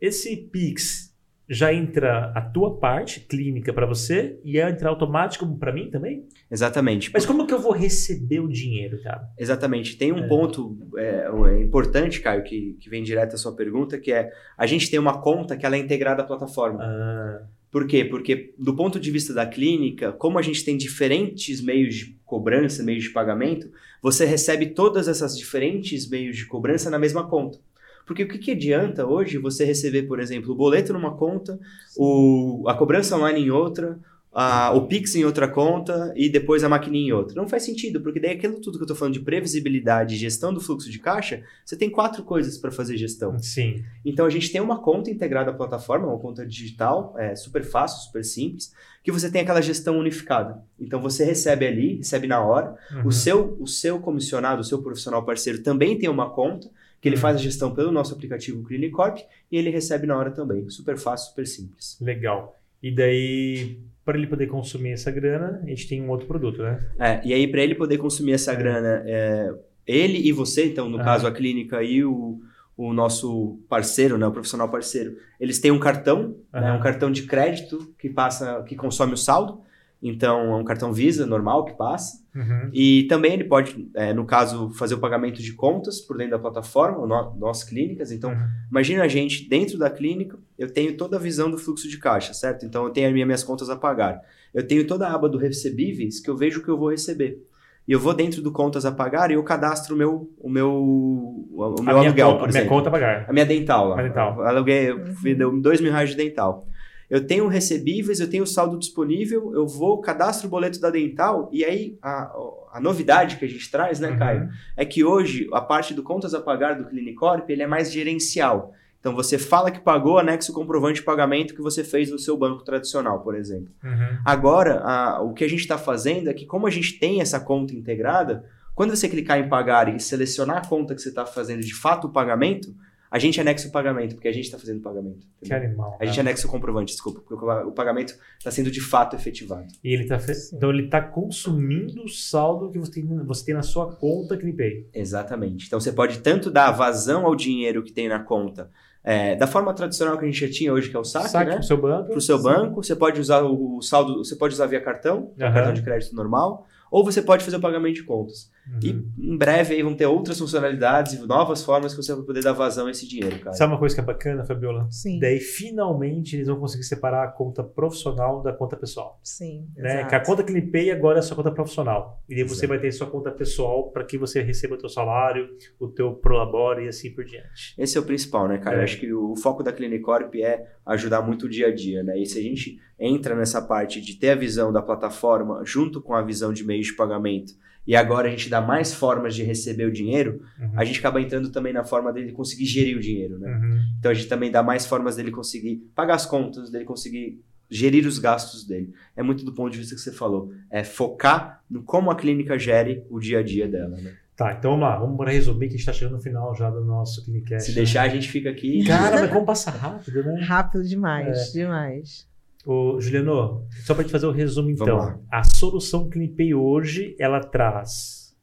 Esse 0.01 0.37
Pix 0.37 1.09
já 1.51 1.73
entra 1.73 2.31
a 2.35 2.43
tua 2.43 2.79
parte 2.79 3.21
clínica 3.21 3.73
para 3.73 3.87
você 3.87 4.39
e 4.45 4.59
é 4.61 4.69
entrar 4.69 4.91
automático 4.91 5.47
para 5.57 5.73
mim 5.73 5.89
também? 5.91 6.17
Sim, 6.21 6.29
exatamente. 6.51 7.11
Mas 7.11 7.25
como 7.25 7.47
que 7.47 7.55
eu 7.55 7.59
vou 7.59 7.73
receber 7.73 8.41
o 8.41 8.49
dinheiro, 8.49 9.03
cara? 9.03 9.27
Exatamente. 9.39 9.97
Tem 9.97 10.13
um 10.13 10.19
É. 10.25 10.29
ponto 10.29 10.77
é, 10.99 11.31
um- 11.31 11.47
é 11.47 11.63
importante, 11.63 12.21
Caio, 12.21 12.45
que, 12.45 12.77
que 12.79 12.91
vem 12.91 13.03
direto 13.03 13.33
à 13.35 13.39
sua 13.39 13.57
pergunta, 13.57 13.99
que 13.99 14.13
é 14.13 14.31
a 14.59 14.67
gente 14.67 14.91
tem 14.91 14.99
uma 15.01 15.23
conta 15.23 15.57
que 15.57 15.65
ela 15.65 15.77
é 15.77 15.79
integrada 15.79 16.21
à 16.23 16.27
plataforma. 16.27 16.81
Ah, 16.83 17.41
Por 17.71 17.87
quê? 17.87 18.05
Porque 18.05 18.55
do 18.59 18.75
ponto 18.75 18.99
de 18.99 19.11
vista 19.11 19.35
da 19.35 19.47
clínica, 19.47 20.13
como 20.13 20.39
a 20.39 20.43
gente 20.43 20.65
tem 20.65 20.77
diferentes 20.77 21.61
meios 21.61 21.95
de 21.95 22.17
cobrança, 22.25 22.83
meios 22.83 23.05
de 23.05 23.11
pagamento, 23.11 23.71
você 24.03 24.25
recebe 24.25 24.67
todas 24.67 25.07
essas 25.07 25.37
diferentes 25.37 26.09
meios 26.09 26.37
de 26.37 26.47
cobrança 26.47 26.89
na 26.89 26.99
mesma 26.99 27.29
conta. 27.29 27.59
Porque 28.07 28.23
o 28.23 28.29
que, 28.29 28.39
que 28.39 28.53
adianta 28.53 29.07
hoje 29.07 29.37
você 29.37 29.67
receber, 29.67 30.05
por 30.05 30.19
exemplo, 30.19 30.53
o 30.53 30.57
boleto 30.57 30.95
numa 30.95 31.15
conta, 31.15 31.61
o, 31.95 32.65
a 32.67 32.73
cobrança 32.73 33.15
online 33.15 33.43
em 33.43 33.51
outra, 33.51 33.99
a- 34.33 34.73
o 34.75 34.87
Pix 34.87 35.15
em 35.15 35.25
outra 35.25 35.49
conta 35.49 36.13
e 36.17 36.29
depois 36.29 36.63
a 36.63 36.69
maquininha 36.69 37.09
em 37.09 37.13
outra? 37.13 37.35
Não 37.35 37.49
faz 37.49 37.63
sentido, 37.65 38.01
porque 38.01 38.21
daí 38.21 38.33
aquilo 38.33 38.61
tudo 38.61 38.79
que 38.79 38.83
eu 38.83 38.85
estou 38.87 38.97
falando 38.97 39.15
de 39.15 39.21
previsibilidade 39.21 40.15
e 40.15 40.19
gestão 40.19 40.53
do 40.53 40.61
fluxo 40.61 40.91
de 40.91 40.99
caixa, 40.99 41.43
você 41.65 41.77
tem 41.77 41.91
quatro 41.91 42.23
coisas 42.23 42.59
para 42.59 42.71
fazer 42.71 42.97
gestão. 42.97 43.39
sim. 43.39 43.83
Então 44.05 44.27
a 44.27 44.31
gente 44.31 44.51
tem 44.53 44.61
uma 44.61 44.81
conta 44.81 45.11
integrada 45.11 45.51
à 45.51 45.55
plataforma, 45.55 46.07
uma 46.07 46.19
conta 46.19 46.47
digital, 46.47 47.15
é 47.19 47.35
super 47.35 47.65
fácil, 47.65 48.07
super 48.07 48.25
simples, 48.25 48.73
que 49.03 49.11
você 49.13 49.31
tem 49.31 49.41
aquela 49.43 49.61
gestão 49.63 49.99
unificada. 49.99 50.63
Então 50.79 51.01
você 51.01 51.25
recebe 51.25 51.67
ali, 51.67 51.97
recebe 51.97 52.27
na 52.27 52.41
hora. 52.45 52.77
Uhum. 52.93 53.07
O, 53.07 53.13
seu, 53.13 53.57
o 53.61 53.67
seu 53.67 53.99
comissionado, 54.01 54.61
o 54.61 54.65
seu 54.65 54.83
profissional 54.83 55.25
parceiro 55.25 55.63
também 55.63 55.99
tem 55.99 56.09
uma 56.09 56.31
conta, 56.31 56.69
que 57.01 57.09
ele 57.09 57.15
Uhum. 57.17 57.23
faz 57.23 57.37
a 57.37 57.41
gestão 57.41 57.73
pelo 57.75 57.93
nosso 57.93 58.13
aplicativo 58.13 58.63
Clinicorp 58.65 59.19
e 59.51 59.57
ele 59.57 59.71
recebe 59.71 60.07
na 60.07 60.17
hora 60.19 60.31
também. 60.33 60.69
Super 60.69 60.99
fácil, 60.99 61.29
super 61.31 61.47
simples. 61.47 61.97
Legal. 62.01 62.57
E 62.83 62.91
daí, 62.95 63.79
para 64.09 64.17
ele 64.17 64.27
poder 64.27 64.47
consumir 64.47 64.93
essa 64.93 65.11
grana, 65.11 65.61
a 65.63 65.69
gente 65.69 65.87
tem 65.87 66.03
um 66.03 66.09
outro 66.09 66.27
produto, 66.27 66.63
né? 66.63 66.83
É, 66.99 67.21
e 67.23 67.35
aí, 67.35 67.47
para 67.47 67.61
ele 67.61 67.75
poder 67.75 67.99
consumir 67.99 68.33
essa 68.33 68.53
É. 68.53 68.57
grana, 68.57 69.03
é, 69.05 69.53
ele 69.87 70.27
e 70.27 70.33
você, 70.33 70.65
então, 70.65 70.89
no 70.89 70.97
caso, 70.97 71.27
a 71.27 71.31
clínica 71.31 71.83
e 71.83 72.03
o, 72.03 72.41
o 72.75 72.95
nosso 72.95 73.59
parceiro, 73.69 74.17
né, 74.17 74.27
o 74.27 74.33
profissional 74.33 74.71
parceiro, 74.71 75.19
eles 75.39 75.59
têm 75.59 75.71
um 75.71 75.79
cartão, 75.79 76.37
né, 76.51 76.73
um 76.73 76.81
cartão 76.81 77.13
de 77.13 77.25
crédito 77.25 77.95
que 77.99 78.09
passa, 78.09 78.63
que 78.63 78.75
consome 78.75 79.13
o 79.13 79.17
saldo. 79.19 79.61
Então, 80.03 80.55
é 80.55 80.57
um 80.57 80.65
cartão 80.65 80.91
Visa 80.91 81.27
normal 81.27 81.67
que 81.67 81.75
passa. 81.75 82.25
Uhum. 82.39 82.71
E 82.73 83.05
também 83.09 83.33
ele 83.35 83.45
pode, 83.45 83.89
é, 83.95 84.13
no 84.15 84.25
caso, 84.25 84.71
fazer 84.75 84.95
o 84.95 84.99
pagamento 84.99 85.43
de 85.43 85.53
contas 85.55 86.01
por 86.01 86.17
dentro 86.17 86.33
da 86.33 86.39
plataforma, 86.39 87.07
no, 87.07 87.35
nossas 87.37 87.69
clínicas. 87.69 88.13
Então, 88.13 88.31
Uhum. 88.31 88.49
Imagina 88.71 89.03
a 89.03 89.09
gente 89.09 89.49
dentro 89.49 89.77
da 89.79 89.91
clínica, 89.91 90.39
eu 90.59 90.73
tenho 90.73 90.97
toda 90.97 91.17
a 91.17 91.19
visão 91.21 91.51
do 91.51 91.59
fluxo 91.59 91.89
de 91.89 91.99
caixa, 91.99 92.33
certo? 92.35 92.65
Então 92.67 92.85
eu 92.85 92.91
tenho 92.91 93.09
as 93.09 93.13
minhas 93.15 93.43
contas 93.43 93.69
a 93.71 93.77
pagar. 93.77 94.21
Eu 94.55 94.67
tenho 94.67 94.87
toda 94.87 95.07
a 95.09 95.15
aba 95.15 95.29
do 95.29 95.39
recebíveis 95.39 96.21
que 96.21 96.31
eu 96.31 96.37
vejo 96.37 96.61
o 96.61 96.63
que 96.63 96.69
eu 96.71 96.79
vou 96.79 96.91
receber. 96.91 97.43
E 97.87 97.93
eu 97.93 97.99
vou 97.99 98.13
dentro 98.13 98.43
do 98.43 98.53
contas 98.53 98.85
a 98.85 98.93
pagar 98.93 99.31
e 99.31 99.35
eu 99.35 99.43
cadastro 99.43 99.95
o 99.95 99.99
meu, 99.99 100.31
o 100.39 100.49
meu, 100.51 100.71
o 100.71 101.57
A 101.63 101.71
meu 101.71 101.83
minha 101.83 101.95
aluguel, 102.09 102.27
conta- 102.33 102.39
por 102.41 102.45
a 102.45 102.49
minha 102.49 102.61
exemplo. 102.61 102.69
conta 102.77 102.89
a 102.89 102.93
pagar. 102.93 103.27
A 103.29 103.33
minha 103.33 103.47
dental 103.47 103.89
lá. 103.89 103.99
A 103.99 104.03
dental. 104.03 104.37
Eu 104.41 104.47
aluguei, 104.47 104.91
eu 104.91 104.97
Uhum. 104.99 105.35
deu 105.37 105.61
dois 105.61 105.81
mil 105.81 105.91
reais 105.91 106.11
de 106.11 106.17
dental. 106.17 106.67
Eu 107.11 107.27
tenho 107.27 107.49
recebíveis, 107.49 108.21
eu 108.21 108.29
tenho 108.29 108.47
saldo 108.47 108.79
disponível, 108.79 109.53
eu 109.55 109.67
vou, 109.67 110.01
cadastro 110.01 110.47
o 110.47 110.51
boleto 110.51 110.79
da 110.81 110.91
dental, 110.91 111.49
e 111.51 111.65
aí 111.65 111.99
a, 112.03 112.31
a 112.75 112.81
novidade 112.81 113.37
que 113.37 113.45
a 113.45 113.49
gente 113.49 113.71
traz, 113.71 113.99
né, 113.99 114.11
Uhum. 114.11 114.19
Caio? 114.19 114.49
é 114.77 114.85
que 114.85 115.03
hoje 115.03 115.49
a 115.53 115.61
parte 115.61 115.95
do 115.95 116.03
contas 116.03 116.35
a 116.35 116.41
pagar 116.41 116.75
do 116.75 116.85
Clinicorp 116.85 117.49
ele 117.49 117.63
é 117.63 117.67
mais 117.67 117.91
gerencial. 117.91 118.73
Então 119.01 119.15
você 119.15 119.39
fala 119.39 119.71
que 119.71 119.81
pagou, 119.81 120.19
anexa 120.19 120.51
o 120.51 120.55
comprovante 120.55 120.97
de 121.01 121.05
pagamento 121.07 121.55
que 121.55 121.63
você 121.63 121.83
fez 121.85 122.11
no 122.11 122.19
seu 122.19 122.37
banco 122.37 122.63
tradicional, 122.65 123.21
por 123.21 123.35
exemplo. 123.37 123.71
Uhum. 123.83 124.19
Agora, 124.25 124.81
a- 124.81 125.23
o 125.23 125.33
que 125.33 125.45
a 125.45 125.49
gente 125.49 125.61
está 125.61 125.79
fazendo 125.79 126.29
é 126.29 126.35
que, 126.35 126.45
como 126.45 126.67
a 126.67 126.71
gente 126.71 126.99
tem 126.99 127.21
essa 127.21 127.39
conta 127.41 127.73
integrada, 127.75 128.45
quando 128.75 128.95
você 128.95 129.09
clicar 129.09 129.39
em 129.39 129.49
pagar 129.49 129.89
e 129.95 129.99
selecionar 130.01 130.59
a 130.59 130.69
conta 130.69 130.95
que 130.95 131.01
você 131.01 131.09
está 131.09 131.25
fazendo 131.25 131.61
de 131.63 131.75
fato 131.75 132.07
o 132.09 132.11
pagamento, 132.13 132.75
a 133.11 133.19
gente 133.19 133.41
anexa 133.41 133.69
o 133.69 133.73
pagamento, 133.73 134.15
porque 134.15 134.29
a 134.29 134.33
gente 134.33 134.45
está 134.45 134.59
fazendo 134.59 134.79
o 134.79 134.83
pagamento. 134.83 135.27
Que 135.43 135.53
animal. 135.53 135.97
A 136.01 136.05
gente 136.05 136.21
anexa 136.21 136.47
o 136.47 136.51
comprovante, 136.51 136.93
desculpa, 136.93 137.21
porque 137.21 137.45
o 137.45 137.69
o 137.69 137.73
pagamento 137.73 138.15
está 138.39 138.51
sendo 138.51 138.71
de 138.71 138.81
fato 138.81 139.17
efetivado. 139.17 139.67
E 139.83 139.93
ele 139.93 140.07
tá 140.07 140.19
fe... 140.19 140.33
Então 140.53 140.71
ele 140.71 140.89
tá 140.89 141.01
consumindo 141.01 142.05
o 142.05 142.09
saldo 142.09 142.71
que 142.71 142.79
você 142.79 142.93
tem, 142.93 143.07
você 143.25 143.45
tem 143.47 143.55
na 143.55 143.63
sua 143.63 143.95
conta 143.95 144.37
CliPay. 144.37 144.89
Exatamente. 144.93 145.67
Então 145.67 145.81
você 145.81 145.93
pode 145.93 146.19
tanto 146.21 146.51
dar 146.51 146.71
vazão 146.73 147.25
ao 147.27 147.35
dinheiro 147.35 147.83
que 147.83 147.93
tem 147.93 148.09
na 148.09 148.21
conta, 148.21 148.71
é, 149.03 149.37
da 149.37 149.47
forma 149.47 149.73
tradicional 149.73 150.19
que 150.19 150.25
a 150.25 150.29
gente 150.29 150.47
já 150.47 150.53
tinha 150.53 150.73
hoje, 150.73 150.91
que 150.91 150.97
é 150.97 150.99
o 150.99 151.05
saque, 151.05 151.31
Saque 151.31 151.51
né? 151.51 151.57
pro 151.57 151.65
seu 151.65 151.81
banco. 151.81 152.09
Para 152.09 152.19
o 152.19 152.21
seu 152.21 152.43
banco, 152.43 152.83
você 152.83 152.95
pode 152.95 153.21
usar 153.21 153.43
o, 153.43 153.79
o 153.79 153.83
saldo, 153.83 154.19
você 154.19 154.37
pode 154.37 154.55
usar 154.55 154.67
via 154.67 154.81
cartão, 154.81 155.33
Aham. 155.41 155.55
cartão 155.55 155.73
de 155.73 155.83
crédito 155.83 156.15
normal, 156.15 156.67
ou 156.91 157.05
você 157.05 157.23
pode 157.23 157.45
fazer 157.45 157.57
o 157.57 157.61
pagamento 157.61 157.95
de 157.95 158.03
contas. 158.03 158.51
Uhum. 158.73 158.81
E 158.83 159.33
em 159.33 159.37
breve 159.37 159.75
aí 159.75 159.83
vão 159.83 159.95
ter 159.95 160.07
outras 160.07 160.39
funcionalidades 160.39 161.15
e 161.15 161.27
novas 161.27 161.65
formas 161.65 161.95
que 161.95 162.03
você 162.03 162.15
vai 162.15 162.25
poder 162.25 162.43
dar 162.43 162.53
vazão 162.53 162.87
a 162.87 162.91
esse 162.91 163.09
dinheiro, 163.09 163.39
cara. 163.41 163.55
Sabe 163.55 163.73
uma 163.73 163.79
coisa 163.79 163.95
que 163.95 164.01
é 164.01 164.05
bacana, 164.05 164.45
Fabiola? 164.45 164.87
Sim. 164.91 165.19
Daí 165.19 165.41
finalmente 165.41 166.37
eles 166.37 166.49
vão 166.49 166.59
conseguir 166.59 166.85
separar 166.85 167.25
a 167.25 167.29
conta 167.29 167.63
profissional 167.63 168.43
da 168.43 168.53
conta 168.53 168.77
pessoal. 168.77 169.19
Sim. 169.23 169.67
Né? 169.77 170.05
Que 170.05 170.15
a 170.15 170.21
conta 170.21 170.43
Clipay 170.43 170.91
agora 170.91 171.19
é 171.19 171.21
a 171.21 171.23
sua 171.23 171.37
conta 171.37 171.51
profissional. 171.51 172.23
E 172.29 172.35
daí 172.35 172.45
você 172.45 172.67
Exato. 172.67 172.69
vai 172.69 172.79
ter 172.79 172.93
sua 172.93 173.07
conta 173.07 173.31
pessoal 173.31 173.91
para 173.91 174.05
que 174.05 174.19
você 174.19 174.43
receba 174.43 174.75
o 174.75 174.79
teu 174.79 174.89
salário, 174.89 175.49
o 175.81 175.89
teu 175.89 176.13
prolabore 176.15 176.85
e 176.85 176.89
assim 176.89 177.13
por 177.13 177.25
diante. 177.25 177.75
Esse 177.79 177.97
é 177.97 178.01
o 178.01 178.05
principal, 178.05 178.49
né, 178.49 178.59
cara? 178.59 178.77
É. 178.77 178.81
Eu 178.81 178.85
acho 178.85 178.99
que 178.99 179.13
o 179.13 179.35
foco 179.37 179.63
da 179.63 179.73
Clinicorp 179.73 180.35
é 180.37 180.67
ajudar 180.87 181.23
muito 181.23 181.47
o 181.47 181.49
dia 181.49 181.69
a 181.69 181.75
dia, 181.75 182.03
né? 182.03 182.19
E 182.19 182.27
se 182.27 182.39
a 182.39 182.43
gente 182.43 182.79
entra 182.99 183.35
nessa 183.35 183.63
parte 183.63 184.01
de 184.01 184.15
ter 184.15 184.31
a 184.31 184.35
visão 184.35 184.73
da 184.73 184.83
plataforma 184.83 185.63
junto 185.65 186.03
com 186.03 186.15
a 186.15 186.23
visão 186.23 186.53
de 186.53 186.65
meios 186.65 186.89
de 186.89 186.97
pagamento 186.97 187.53
e 187.89 187.97
agora 187.97 188.29
a 188.29 188.31
gente 188.31 188.49
dá 188.51 188.61
mais 188.61 188.93
formas 188.95 189.35
de 189.35 189.43
receber 189.43 189.87
o 189.87 189.91
dinheiro, 189.93 190.43
Uhum. 190.61 190.73
a 190.77 190.85
gente 190.85 190.99
acaba 191.01 191.21
entrando 191.21 191.51
também 191.51 191.73
na 191.73 191.83
forma 191.85 192.13
dele 192.13 192.31
conseguir 192.33 192.67
gerir 192.67 192.97
o 192.97 193.01
dinheiro, 193.01 193.39
né? 193.39 193.51
Uhum. 193.51 193.81
Então 193.99 194.11
a 194.11 194.15
gente 194.15 194.29
também 194.29 194.51
dá 194.51 194.63
mais 194.63 194.85
formas 194.87 195.17
dele 195.17 195.31
conseguir 195.31 195.77
pagar 195.95 196.15
as 196.17 196.27
contas, 196.27 196.71
dele 196.71 196.85
conseguir 196.85 197.41
gerir 197.71 198.07
os 198.07 198.19
gastos 198.19 198.67
dele. 198.67 198.93
É 199.17 199.23
muito 199.23 199.45
do 199.45 199.53
ponto 199.55 199.73
de 199.73 199.79
vista 199.79 199.95
que 199.95 200.01
você 200.01 200.13
falou. 200.13 200.53
É 200.71 200.85
focar 200.85 201.63
no 201.71 201.83
como 201.83 202.11
a 202.11 202.15
clínica 202.17 202.59
gere 202.59 203.03
o 203.11 203.19
dia 203.19 203.39
a 203.41 203.43
dia 203.43 203.67
dela, 203.67 203.97
né? 203.97 204.13
Tá, 204.37 204.53
então 204.53 204.71
vamos 204.73 204.87
lá, 204.87 204.97
vamos 204.97 205.17
para 205.17 205.33
resumir 205.33 205.61
que 205.67 205.75
a 205.75 205.77
gente 205.79 205.81
está 205.81 205.93
chegando 205.93 206.15
no 206.15 206.21
final 206.23 206.55
já 206.55 206.71
do 206.71 206.85
nosso 206.85 207.25
Clinicast. 207.25 207.71
Se 207.71 207.75
deixar, 207.75 208.03
a 208.03 208.09
gente 208.09 208.29
fica 208.31 208.49
aqui. 208.51 208.85
Cara, 208.87 209.21
mas 209.23 209.31
como 209.33 209.45
passa 209.45 209.71
rápido, 209.71 210.23
né? 210.23 210.41
Rápido 210.45 210.85
demais, 210.85 211.49
É. 211.49 211.53
demais. 211.53 212.28
Ô, 212.71 213.01
Juliano, 213.01 213.67
só 213.83 213.95
para 213.95 214.05
te 214.05 214.13
fazer 214.13 214.27
o 214.27 214.31
resumo 214.31 214.69
Vamos 214.77 215.05
então. 215.05 215.25
A 215.33 215.43
solução 215.43 216.11
Clipay 216.11 216.53
hoje, 216.53 217.17
ela 217.19 217.41
traz. 217.41 218.37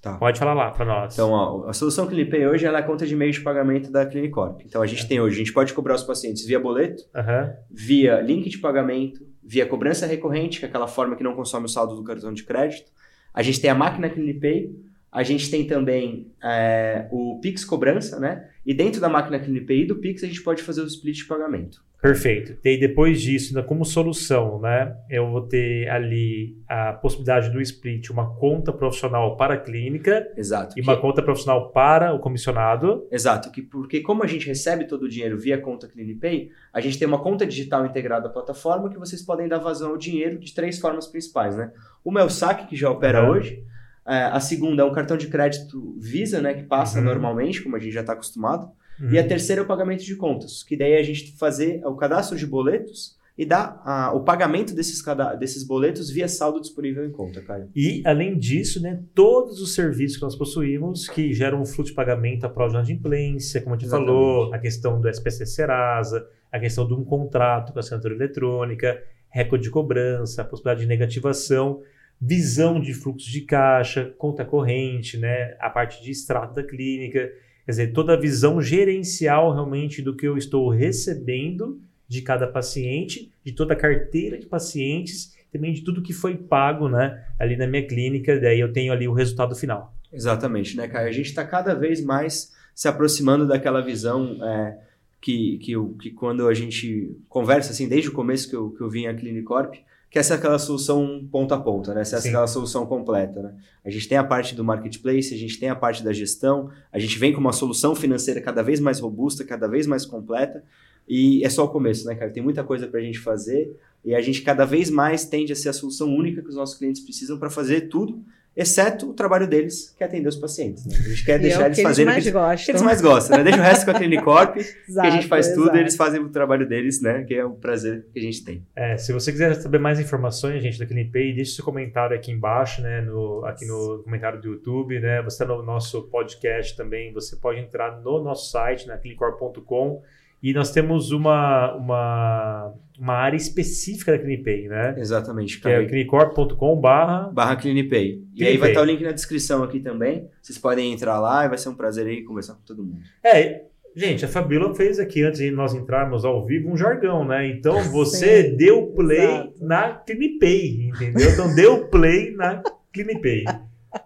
Tá. 0.00 0.16
Pode 0.18 0.38
falar 0.38 0.54
lá 0.54 0.70
para 0.70 0.84
nós. 0.84 1.14
Então, 1.14 1.32
ó, 1.32 1.68
a 1.68 1.72
solução 1.72 2.06
Clipay 2.06 2.46
hoje 2.46 2.64
ela 2.64 2.78
é 2.78 2.80
a 2.80 2.86
conta 2.86 3.04
de 3.04 3.16
meio 3.16 3.32
de 3.32 3.40
pagamento 3.40 3.90
da 3.90 4.06
Clinicorp. 4.06 4.60
Então, 4.64 4.82
a 4.82 4.86
gente 4.86 5.08
tem 5.08 5.20
hoje, 5.20 5.34
a 5.34 5.38
gente 5.38 5.52
pode 5.52 5.74
cobrar 5.74 5.96
os 5.96 6.04
pacientes 6.04 6.46
via 6.46 6.60
boleto, 6.60 7.02
Aham. 7.12 7.54
via 7.68 8.20
link 8.20 8.48
de 8.48 8.58
pagamento, 8.58 9.26
via 9.42 9.66
cobrança 9.66 10.06
recorrente, 10.06 10.60
que 10.60 10.64
é 10.64 10.68
aquela 10.68 10.86
forma 10.86 11.16
que 11.16 11.24
não 11.24 11.34
consome 11.34 11.66
o 11.66 11.68
saldo 11.68 11.96
do 11.96 12.04
cartão 12.04 12.32
de 12.32 12.44
crédito. 12.44 12.88
A 13.34 13.42
gente 13.42 13.60
tem 13.60 13.68
a 13.68 13.74
máquina 13.74 14.08
Clipay, 14.08 14.70
a 15.10 15.24
gente 15.24 15.50
tem 15.50 15.66
também 15.66 16.30
é, 16.40 17.08
o 17.10 17.40
Pix 17.42 17.64
cobrança, 17.64 18.20
né? 18.20 18.48
E 18.64 18.72
dentro 18.72 19.00
da 19.00 19.08
máquina 19.08 19.40
Clipay 19.40 19.82
e 19.82 19.86
do 19.86 19.96
Pix, 19.96 20.22
a 20.22 20.28
gente 20.28 20.40
pode 20.40 20.62
fazer 20.62 20.82
o 20.82 20.86
split 20.86 21.16
de 21.16 21.24
pagamento. 21.24 21.82
Perfeito. 22.02 22.58
E 22.64 22.76
depois 22.76 23.22
disso, 23.22 23.62
como 23.62 23.84
solução, 23.84 24.60
né? 24.60 24.92
Eu 25.08 25.30
vou 25.30 25.42
ter 25.42 25.88
ali 25.88 26.56
a 26.68 26.92
possibilidade 26.94 27.48
do 27.48 27.60
split, 27.60 28.10
uma 28.10 28.34
conta 28.34 28.72
profissional 28.72 29.36
para 29.36 29.54
a 29.54 29.56
clínica 29.56 30.28
Exato. 30.36 30.72
e 30.76 30.82
Que- 30.82 30.88
uma 30.90 30.96
conta 31.00 31.22
profissional 31.22 31.70
para 31.70 32.12
o 32.12 32.18
comissionado. 32.18 33.06
Exato, 33.08 33.52
que, 33.52 33.62
porque 33.62 34.00
como 34.00 34.24
a 34.24 34.26
gente 34.26 34.48
recebe 34.48 34.84
todo 34.84 35.04
o 35.04 35.08
dinheiro 35.08 35.38
via 35.38 35.56
conta 35.58 35.86
CleanPay, 35.86 36.50
a 36.72 36.80
gente 36.80 36.98
tem 36.98 37.06
uma 37.06 37.22
conta 37.22 37.46
digital 37.46 37.86
integrada 37.86 38.26
à 38.26 38.30
plataforma 38.32 38.90
que 38.90 38.98
vocês 38.98 39.22
podem 39.22 39.46
dar 39.46 39.58
vazão 39.58 39.90
ao 39.90 39.96
dinheiro 39.96 40.40
de 40.40 40.52
três 40.52 40.80
formas 40.80 41.06
principais, 41.06 41.56
né? 41.56 41.70
Uma 42.04 42.20
é 42.20 42.24
o 42.24 42.28
saque, 42.28 42.66
que 42.66 42.74
já 42.74 42.90
opera 42.90 43.22
Uhum. 43.22 43.30
hoje. 43.36 43.62
É, 44.06 44.24
a 44.24 44.40
segunda 44.40 44.82
é 44.82 44.84
um 44.84 44.92
cartão 44.92 45.16
de 45.16 45.28
crédito 45.28 45.94
Visa, 45.98 46.40
né? 46.40 46.54
Que 46.54 46.64
passa 46.64 46.98
Uhum. 46.98 47.04
normalmente, 47.04 47.62
como 47.62 47.76
a 47.76 47.78
gente 47.78 47.92
já 47.92 48.00
está 48.00 48.12
acostumado. 48.14 48.70
E 49.10 49.18
a 49.18 49.22
Uhum. 49.22 49.28
terceira 49.28 49.62
é 49.62 49.64
o 49.64 49.66
pagamento 49.66 50.04
de 50.04 50.14
contas, 50.16 50.62
que 50.62 50.76
daí 50.76 50.96
a 50.96 51.02
gente 51.02 51.32
fazer 51.38 51.80
o 51.84 51.94
cadastro 51.96 52.36
de 52.36 52.46
boletos 52.46 53.16
e 53.38 53.46
dar 53.46 53.80
ah, 53.86 54.12
o 54.14 54.20
pagamento 54.20 54.74
desses, 54.74 55.02
desses 55.38 55.64
boletos 55.64 56.10
via 56.10 56.28
saldo 56.28 56.60
disponível 56.60 57.04
em 57.04 57.10
conta, 57.10 57.40
Caio. 57.40 57.68
E, 57.74 58.02
além 58.04 58.36
disso, 58.38 58.80
né, 58.82 59.00
todos 59.14 59.60
os 59.60 59.74
serviços 59.74 60.18
que 60.18 60.22
nós 60.22 60.36
possuímos 60.36 61.08
que 61.08 61.32
geram 61.32 61.62
um 61.62 61.64
fluxo 61.64 61.90
de 61.92 61.96
pagamento 61.96 62.44
à 62.44 62.48
prova 62.50 62.68
de 62.70 62.76
inadimplência, 62.76 63.62
como 63.62 63.74
a 63.74 63.78
gente 63.78 63.86
Exatamente. 63.86 64.08
falou, 64.14 64.52
a 64.54 64.58
questão 64.58 65.00
do 65.00 65.08
SPC 65.08 65.46
Serasa, 65.46 66.26
a 66.52 66.60
questão 66.60 66.86
de 66.86 66.92
um 66.92 67.02
contrato 67.02 67.72
com 67.72 67.78
a 67.78 67.80
assinatura 67.80 68.14
eletrônica, 68.14 69.02
recorde 69.30 69.64
de 69.64 69.70
cobrança, 69.70 70.42
a 70.42 70.44
possibilidade 70.44 70.82
de 70.82 70.86
negativação, 70.86 71.80
visão 72.24 72.80
de 72.80 72.94
fluxo 72.94 73.28
de 73.28 73.40
caixa, 73.40 74.14
conta 74.16 74.44
corrente, 74.44 75.18
né, 75.18 75.56
a 75.58 75.68
parte 75.68 76.00
de 76.00 76.12
extrato 76.12 76.54
da 76.54 76.62
clínica, 76.62 77.32
quer 77.66 77.70
dizer, 77.72 77.92
toda 77.92 78.12
a 78.12 78.16
visão 78.16 78.62
gerencial 78.62 79.52
realmente 79.52 80.00
do 80.00 80.14
que 80.14 80.28
eu 80.28 80.36
estou 80.36 80.68
recebendo 80.68 81.80
de 82.06 82.22
cada 82.22 82.46
paciente, 82.46 83.32
de 83.44 83.50
toda 83.50 83.72
a 83.72 83.76
carteira 83.76 84.38
de 84.38 84.46
pacientes, 84.46 85.36
também 85.52 85.72
de 85.72 85.82
tudo 85.82 86.00
que 86.00 86.12
foi 86.12 86.36
pago, 86.36 86.88
né, 86.88 87.24
ali 87.40 87.56
na 87.56 87.66
minha 87.66 87.84
clínica, 87.84 88.38
daí 88.38 88.60
eu 88.60 88.72
tenho 88.72 88.92
ali 88.92 89.08
o 89.08 89.12
resultado 89.12 89.56
final. 89.56 89.92
Exatamente, 90.12 90.76
né, 90.76 90.86
Caio? 90.86 91.08
A 91.08 91.12
gente 91.12 91.26
está 91.26 91.44
cada 91.44 91.74
vez 91.74 92.00
mais 92.00 92.52
se 92.72 92.86
aproximando 92.86 93.48
daquela 93.48 93.80
visão 93.80 94.38
é, 94.44 94.78
que, 95.20 95.58
que, 95.58 95.72
que 96.00 96.10
quando 96.12 96.46
a 96.46 96.54
gente 96.54 97.16
conversa, 97.28 97.72
assim, 97.72 97.88
desde 97.88 98.10
o 98.10 98.12
começo 98.12 98.48
que 98.48 98.54
eu, 98.54 98.70
que 98.70 98.80
eu 98.80 98.88
vim 98.88 99.06
à 99.06 99.14
Clinicorp, 99.14 99.74
que 100.12 100.18
essa 100.18 100.34
é 100.34 100.36
aquela 100.36 100.58
solução 100.58 101.26
ponta 101.32 101.54
a 101.54 101.58
ponta, 101.58 101.94
né? 101.94 102.02
Essa 102.02 102.16
é 102.16 102.20
Sim. 102.20 102.28
aquela 102.28 102.46
solução 102.46 102.84
completa, 102.84 103.42
né? 103.42 103.54
A 103.82 103.88
gente 103.88 104.06
tem 104.06 104.18
a 104.18 104.22
parte 104.22 104.54
do 104.54 104.62
marketplace, 104.62 105.34
a 105.34 105.38
gente 105.38 105.58
tem 105.58 105.70
a 105.70 105.74
parte 105.74 106.04
da 106.04 106.12
gestão, 106.12 106.70
a 106.92 106.98
gente 106.98 107.18
vem 107.18 107.32
com 107.32 107.40
uma 107.40 107.52
solução 107.52 107.94
financeira 107.94 108.38
cada 108.38 108.62
vez 108.62 108.78
mais 108.78 109.00
robusta, 109.00 109.42
cada 109.42 109.66
vez 109.66 109.86
mais 109.86 110.04
completa, 110.04 110.62
e 111.08 111.42
é 111.42 111.48
só 111.48 111.64
o 111.64 111.68
começo, 111.68 112.06
né, 112.06 112.14
cara? 112.14 112.30
Tem 112.30 112.42
muita 112.42 112.62
coisa 112.62 112.86
para 112.86 113.00
a 113.00 113.02
gente 113.02 113.18
fazer, 113.18 113.74
e 114.04 114.14
a 114.14 114.20
gente 114.20 114.42
cada 114.42 114.66
vez 114.66 114.90
mais 114.90 115.24
tende 115.24 115.50
a 115.50 115.56
ser 115.56 115.70
a 115.70 115.72
solução 115.72 116.14
única 116.14 116.42
que 116.42 116.48
os 116.48 116.56
nossos 116.56 116.76
clientes 116.76 117.00
precisam 117.00 117.38
para 117.38 117.48
fazer 117.48 117.88
tudo, 117.88 118.22
exceto 118.56 119.08
o 119.10 119.14
trabalho 119.14 119.46
deles, 119.46 119.94
que 119.96 120.04
é 120.04 120.06
atender 120.06 120.28
os 120.28 120.36
pacientes. 120.36 120.84
Né? 120.86 120.94
A 120.98 121.08
gente 121.08 121.24
quer 121.24 121.38
E 121.38 121.42
deixar 121.42 121.60
é 121.60 121.62
o 121.62 121.66
eles 121.66 121.76
que 121.76 121.80
eles 121.80 121.88
fazerem 121.90 122.08
o 122.10 122.12
mais 122.12 122.22
que 122.24 122.28
eles, 122.28 122.32
que 122.32 122.46
gostam. 122.46 122.72
eles 122.72 122.82
mais 122.82 123.00
gostam, 123.00 123.38
né? 123.38 123.44
Deixa 123.44 123.58
o 123.58 123.62
resto 123.62 123.84
com 123.86 123.90
a 123.90 123.94
Clinicorp, 123.98 124.54
que 124.54 124.60
a 124.60 124.62
gente 124.64 124.88
Exato, 124.90 125.28
faz 125.28 125.48
tudo, 125.48 125.62
exato. 125.62 125.78
eles 125.78 125.96
fazem 125.96 126.20
o 126.20 126.28
trabalho 126.28 126.68
deles, 126.68 127.00
né? 127.00 127.24
Que 127.24 127.34
é 127.34 127.44
o 127.44 127.52
prazer 127.52 128.06
que 128.12 128.18
a 128.18 128.22
gente 128.22 128.44
tem. 128.44 128.66
É, 128.76 128.96
se 128.98 129.12
você 129.12 129.32
quiser 129.32 129.54
saber 129.54 129.78
mais 129.78 129.98
informações, 129.98 130.62
gente, 130.62 130.78
da 130.78 130.84
CleanPay, 130.86 131.32
deixe 131.34 131.52
seu 131.52 131.64
comentário 131.64 132.14
aqui 132.14 132.30
embaixo, 132.30 132.82
né, 132.82 133.00
no, 133.00 133.44
aqui 133.46 133.64
no 133.64 134.02
comentário 134.04 134.40
do 134.40 134.48
YouTube, 134.48 135.00
né, 135.00 135.22
você 135.22 135.42
está 135.42 135.46
no 135.46 135.62
nosso 135.62 136.02
podcast 136.08 136.76
também, 136.76 137.12
você 137.12 137.36
pode 137.36 137.58
entrar 137.60 138.00
no 138.00 138.22
nosso 138.22 138.50
site, 138.50 138.86
na 138.86 138.98
cleancorp.com, 138.98 140.02
e 140.42 140.52
nós 140.52 140.70
temos 140.72 141.12
uma, 141.12 141.72
uma, 141.74 142.74
uma 143.02 143.14
área 143.14 143.36
específica 143.36 144.12
da 144.12 144.18
CleanPay, 144.20 144.68
né, 144.68 144.94
Exatamente, 144.96 145.60
que 145.60 145.66
é 145.66 145.72
cara. 145.72 145.86
cleancorp.com 145.88 146.80
barra 146.80 147.30
Barra 147.32 147.56
CleanPay. 147.56 148.22
E 148.32 148.44
aí 148.44 148.56
vai 148.56 148.68
estar 148.68 148.80
o 148.80 148.84
link 148.84 149.02
na 149.02 149.10
descrição 149.10 149.64
aqui 149.64 149.80
também. 149.80 150.28
Vocês 150.40 150.56
podem 150.56 150.92
entrar 150.92 151.18
lá 151.18 151.44
e 151.44 151.48
vai 151.48 151.58
ser 151.58 151.68
um 151.68 151.74
prazer 151.74 152.06
aí 152.06 152.22
conversar 152.22 152.54
com 152.54 152.60
todo 152.64 152.84
mundo. 152.84 153.00
É, 153.24 153.64
gente, 153.96 154.24
a 154.24 154.28
Fabíola 154.28 154.72
fez 154.76 155.00
aqui, 155.00 155.24
antes 155.24 155.40
de 155.40 155.50
nós 155.50 155.74
entrarmos 155.74 156.24
ao 156.24 156.46
vivo, 156.46 156.70
um 156.70 156.76
jargão, 156.76 157.24
né? 157.26 157.48
Então 157.48 157.82
você 157.90 158.44
deu 158.44 158.86
play 158.92 159.18
exato. 159.18 159.52
na 159.60 159.94
CleanPay, 159.94 160.90
entendeu? 160.90 161.28
Então 161.28 161.52
deu 161.56 161.88
play 161.88 162.30
na 162.30 162.62
CleanPay. 162.92 163.46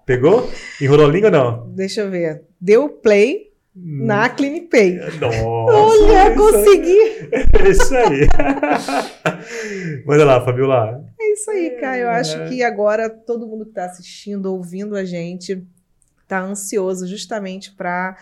Pegou? 0.07 0.51
Enrolou 0.80 1.07
a 1.07 1.12
língua 1.12 1.28
ou 1.28 1.32
não? 1.32 1.74
Deixa 1.74 2.01
eu 2.01 2.11
ver. 2.11 2.44
Deu 2.59 2.88
play 2.88 3.53
na 3.77 4.29
CleanPay. 4.31 4.97
Nossa! 5.20 5.45
Olha, 5.45 6.35
consegui! 6.35 6.99
aí- 7.33 7.70
Isso 7.70 7.95
aí. 7.95 8.27
Manda 10.07 10.24
lá, 10.24 10.45
Fabiola. 10.45 11.05
É 11.20 11.33
isso 11.33 11.51
aí, 11.51 11.70
Caio. 11.81 12.03
Eu 12.05 12.09
É. 12.09 12.20
acho 12.20 12.49
que 12.49 12.62
agora 12.62 13.09
todo 13.11 13.47
mundo 13.47 13.64
que 13.64 13.70
está 13.72 13.85
assistindo, 13.85 14.47
ouvindo 14.47 14.97
a 14.97 15.05
gente, 15.05 15.62
está 16.22 16.41
ansioso 16.41 17.07
justamente 17.07 17.72
para 17.74 18.16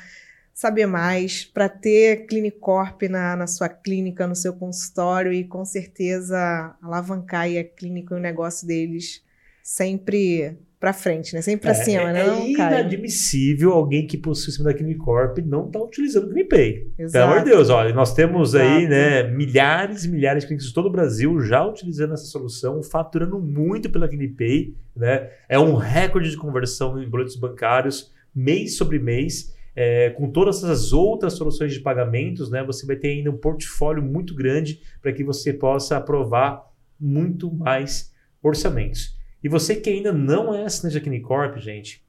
saber 0.53 0.87
mais, 0.87 1.45
para 1.45 1.69
ter 1.69 2.27
Clinicorp 2.27 3.03
na, 3.09 3.35
na 3.37 3.47
sua 3.47 3.69
clínica, 3.69 4.27
no 4.27 4.37
seu 4.37 4.53
consultório 4.55 5.33
e 5.33 5.45
com 5.45 5.65
certeza 5.65 6.77
alavancar 6.83 7.47
a 7.47 7.65
clínica 7.65 8.15
e 8.15 8.19
o 8.19 8.21
negócio 8.21 8.67
deles 8.67 9.23
sempre 9.63 10.57
para 10.85 10.93
frente, 10.93 11.35
né? 11.35 11.41
Sempre 11.41 11.62
para 11.62 11.74
cima, 11.74 12.11
é, 12.11 12.12
né? 12.12 12.26
Não, 12.26 12.43
é 12.43 12.51
inadmissível 12.51 13.72
alguém 13.72 14.07
que 14.07 14.18
possui 14.18 14.43
o 14.43 14.53
sistema 14.53 14.70
da 14.70 14.76
Clinicorp 14.76 15.39
não 15.39 15.66
estar 15.66 15.80
utilizando 15.80 16.26
o 16.26 16.28
CleanPay. 16.28 16.93
Pelo 17.11 17.24
amor 17.24 17.39
de 17.39 17.47
Deus, 17.47 17.70
olha, 17.70 17.95
nós 17.95 18.12
temos 18.12 18.55
aí, 18.55 18.85
Exato. 18.85 18.91
né, 18.91 19.22
milhares 19.30 20.05
e 20.05 20.11
milhares 20.11 20.43
de 20.43 20.49
clínicas 20.49 20.68
de 20.68 20.74
todo 20.74 20.89
o 20.89 20.93
Brasil 20.93 21.41
já 21.41 21.64
utilizando 21.64 22.12
essa 22.12 22.26
solução, 22.26 22.82
faturando 22.82 23.39
muito 23.39 23.89
pela 23.89 24.07
CleanPay, 24.07 24.74
né? 24.95 25.30
É 25.49 25.59
um 25.59 25.74
recorde 25.74 26.30
de 26.30 26.37
conversão 26.37 27.03
em 27.03 27.09
boletos 27.09 27.37
bancários, 27.37 28.12
mês 28.35 28.76
sobre 28.76 28.99
mês. 28.99 29.55
É, 29.74 30.11
com 30.11 30.30
todas 30.30 30.59
essas 30.59 30.93
outras 30.93 31.32
soluções 31.32 31.72
de 31.72 31.80
pagamentos, 31.80 32.51
né, 32.51 32.62
você 32.62 32.87
vai 32.87 32.95
ter 32.95 33.09
ainda 33.09 33.30
um 33.30 33.37
portfólio 33.39 34.03
muito 34.03 34.35
grande 34.35 34.82
para 35.01 35.12
que 35.12 35.24
você 35.24 35.53
possa 35.53 35.97
aprovar 35.97 36.62
muito 37.01 37.51
mais 37.51 38.12
orçamentos. 38.43 39.14
E 39.45 39.49
você 39.49 39.76
que 39.76 39.90
ainda 39.90 40.11
não 40.11 40.55
é 40.55 40.64
assinante 40.64 40.95
da 40.95 41.03
Clinicorp, 41.03 41.59
gente, 41.59 42.03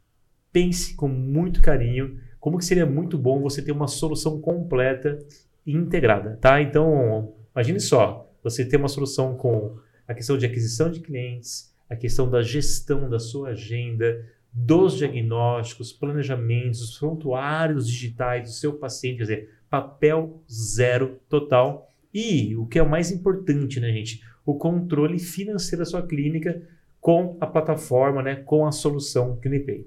pense 0.54 0.96
com 0.96 1.10
muito 1.10 1.62
carinho 1.62 2.18
como 2.40 2.58
que 2.58 2.64
seria 2.64 2.86
muito 2.86 3.18
bom 3.18 3.42
você 3.42 3.62
ter 3.62 3.74
uma 3.74 3.90
solução 3.90 4.40
completa 4.40 5.20
e 5.66 5.74
integrada, 5.74 6.38
tá? 6.40 6.62
Então, 6.62 7.34
imagine 7.54 7.82
só, 7.82 8.32
você 8.42 8.64
ter 8.64 8.78
uma 8.78 8.88
solução 8.88 9.36
com 9.36 9.78
a 10.08 10.14
questão 10.14 10.38
de 10.38 10.46
aquisição 10.46 10.90
de 10.90 11.02
clientes, 11.02 11.76
a 11.90 11.96
questão 11.98 12.30
da 12.30 12.42
gestão 12.42 13.10
da 13.10 13.20
sua 13.20 13.50
agenda, 13.50 14.24
dos 14.54 14.96
diagnósticos, 14.96 15.92
planejamentos, 15.92 16.82
os 16.82 16.98
prontuários 16.98 17.86
digitais 17.86 18.44
do 18.44 18.54
seu 18.54 18.74
paciente, 18.76 19.18
quer 19.18 19.24
dizer, 19.24 19.50
papel 19.70 20.42
zero 20.50 21.20
total. 21.28 21.92
E 22.14 22.56
o 22.56 22.66
que 22.66 22.80
é 22.80 22.84
o 22.84 22.90
mais 22.90 23.12
importante, 23.12 23.82
né, 23.82 23.92
gente? 23.92 24.24
O 24.46 24.56
controle 24.56 25.20
financeiro 25.20 25.84
da 25.84 25.86
sua 25.86 26.02
clínica 26.02 26.62
com 27.06 27.38
a 27.40 27.46
plataforma, 27.46 28.24
né, 28.24 28.38
com 28.44 28.66
a 28.66 28.72
solução 28.72 29.38
Clinipay. 29.40 29.86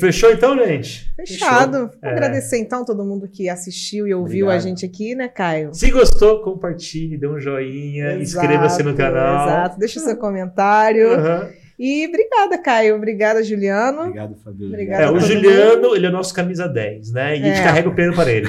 Fechou 0.00 0.32
então, 0.32 0.56
gente? 0.56 1.12
Fechado. 1.14 1.90
Fechou. 1.90 1.98
É. 2.02 2.12
Agradecer 2.12 2.56
então 2.56 2.82
todo 2.82 3.04
mundo 3.04 3.28
que 3.28 3.46
assistiu 3.46 4.08
e 4.08 4.14
ouviu 4.14 4.46
Obrigado. 4.46 4.64
a 4.64 4.68
gente 4.70 4.86
aqui, 4.86 5.14
né, 5.14 5.28
Caio? 5.28 5.74
Se 5.74 5.90
gostou, 5.90 6.40
compartilhe, 6.40 7.18
dê 7.18 7.28
um 7.28 7.38
joinha, 7.38 8.14
inscreva-se 8.14 8.82
no 8.82 8.96
canal. 8.96 9.48
Exato, 9.48 9.78
deixa 9.78 10.00
o 10.00 10.02
seu 10.02 10.16
comentário. 10.16 11.10
Uhum. 11.10 11.52
E 11.78 12.06
obrigada, 12.08 12.58
Caio. 12.58 12.96
Obrigada, 12.96 13.42
Juliano. 13.42 14.00
Obrigado, 14.00 14.36
Fabio. 14.42 14.66
Obrigada 14.66 15.04
é, 15.04 15.10
o 15.10 15.20
Juliano, 15.20 15.94
ele 15.94 16.06
é 16.06 16.08
o 16.08 16.12
nosso 16.12 16.34
camisa 16.34 16.66
10, 16.66 17.12
né? 17.12 17.36
E 17.36 17.42
a 17.42 17.46
gente 17.46 17.60
é. 17.60 17.62
carrega 17.62 17.88
o 17.88 17.94
pênalti 17.94 18.16
para 18.16 18.32
ele. 18.32 18.48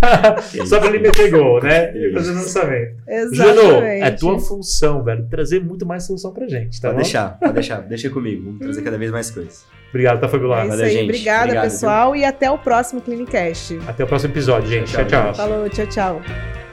Só 0.66 0.80
para 0.80 0.88
ele 0.88 1.00
meter 1.00 1.30
gol, 1.30 1.62
né? 1.62 1.94
E 1.94 2.12
fazer 2.12 2.30
o 2.30 2.34
lançamento. 2.34 2.96
Exatamente. 3.06 3.36
Juliano, 3.36 3.84
é 3.84 4.10
tua 4.12 4.38
função, 4.38 5.04
velho, 5.04 5.26
trazer 5.28 5.62
muito 5.62 5.84
mais 5.84 6.04
solução 6.04 6.32
pra 6.32 6.48
gente, 6.48 6.80
tá 6.80 6.88
Pode 6.88 6.96
bom? 6.96 7.02
deixar, 7.02 7.38
pode 7.38 7.52
deixar. 7.52 7.80
Deixa 7.82 8.08
comigo. 8.08 8.44
Vamos 8.44 8.60
trazer 8.60 8.82
cada 8.82 8.96
vez 8.96 9.10
mais 9.10 9.30
coisas. 9.30 9.66
Obrigado, 9.90 10.20
tá, 10.20 10.28
Fabio 10.28 10.52
É 10.54 10.66
isso 10.66 10.82
aí. 10.82 10.90
Gente. 10.90 11.04
Obrigada, 11.04 11.44
Obrigado, 11.44 11.64
pessoal. 11.64 12.12
Viu? 12.12 12.22
E 12.22 12.24
até 12.24 12.50
o 12.50 12.58
próximo 12.58 13.00
Clinicast. 13.00 13.78
Até 13.86 14.04
o 14.04 14.06
próximo 14.06 14.32
episódio, 14.32 14.68
gente. 14.68 14.90
tchau. 14.90 15.04
tchau. 15.04 15.32
tchau. 15.32 15.34
Falou, 15.34 15.68
tchau, 15.68 15.86
tchau. 15.86 16.63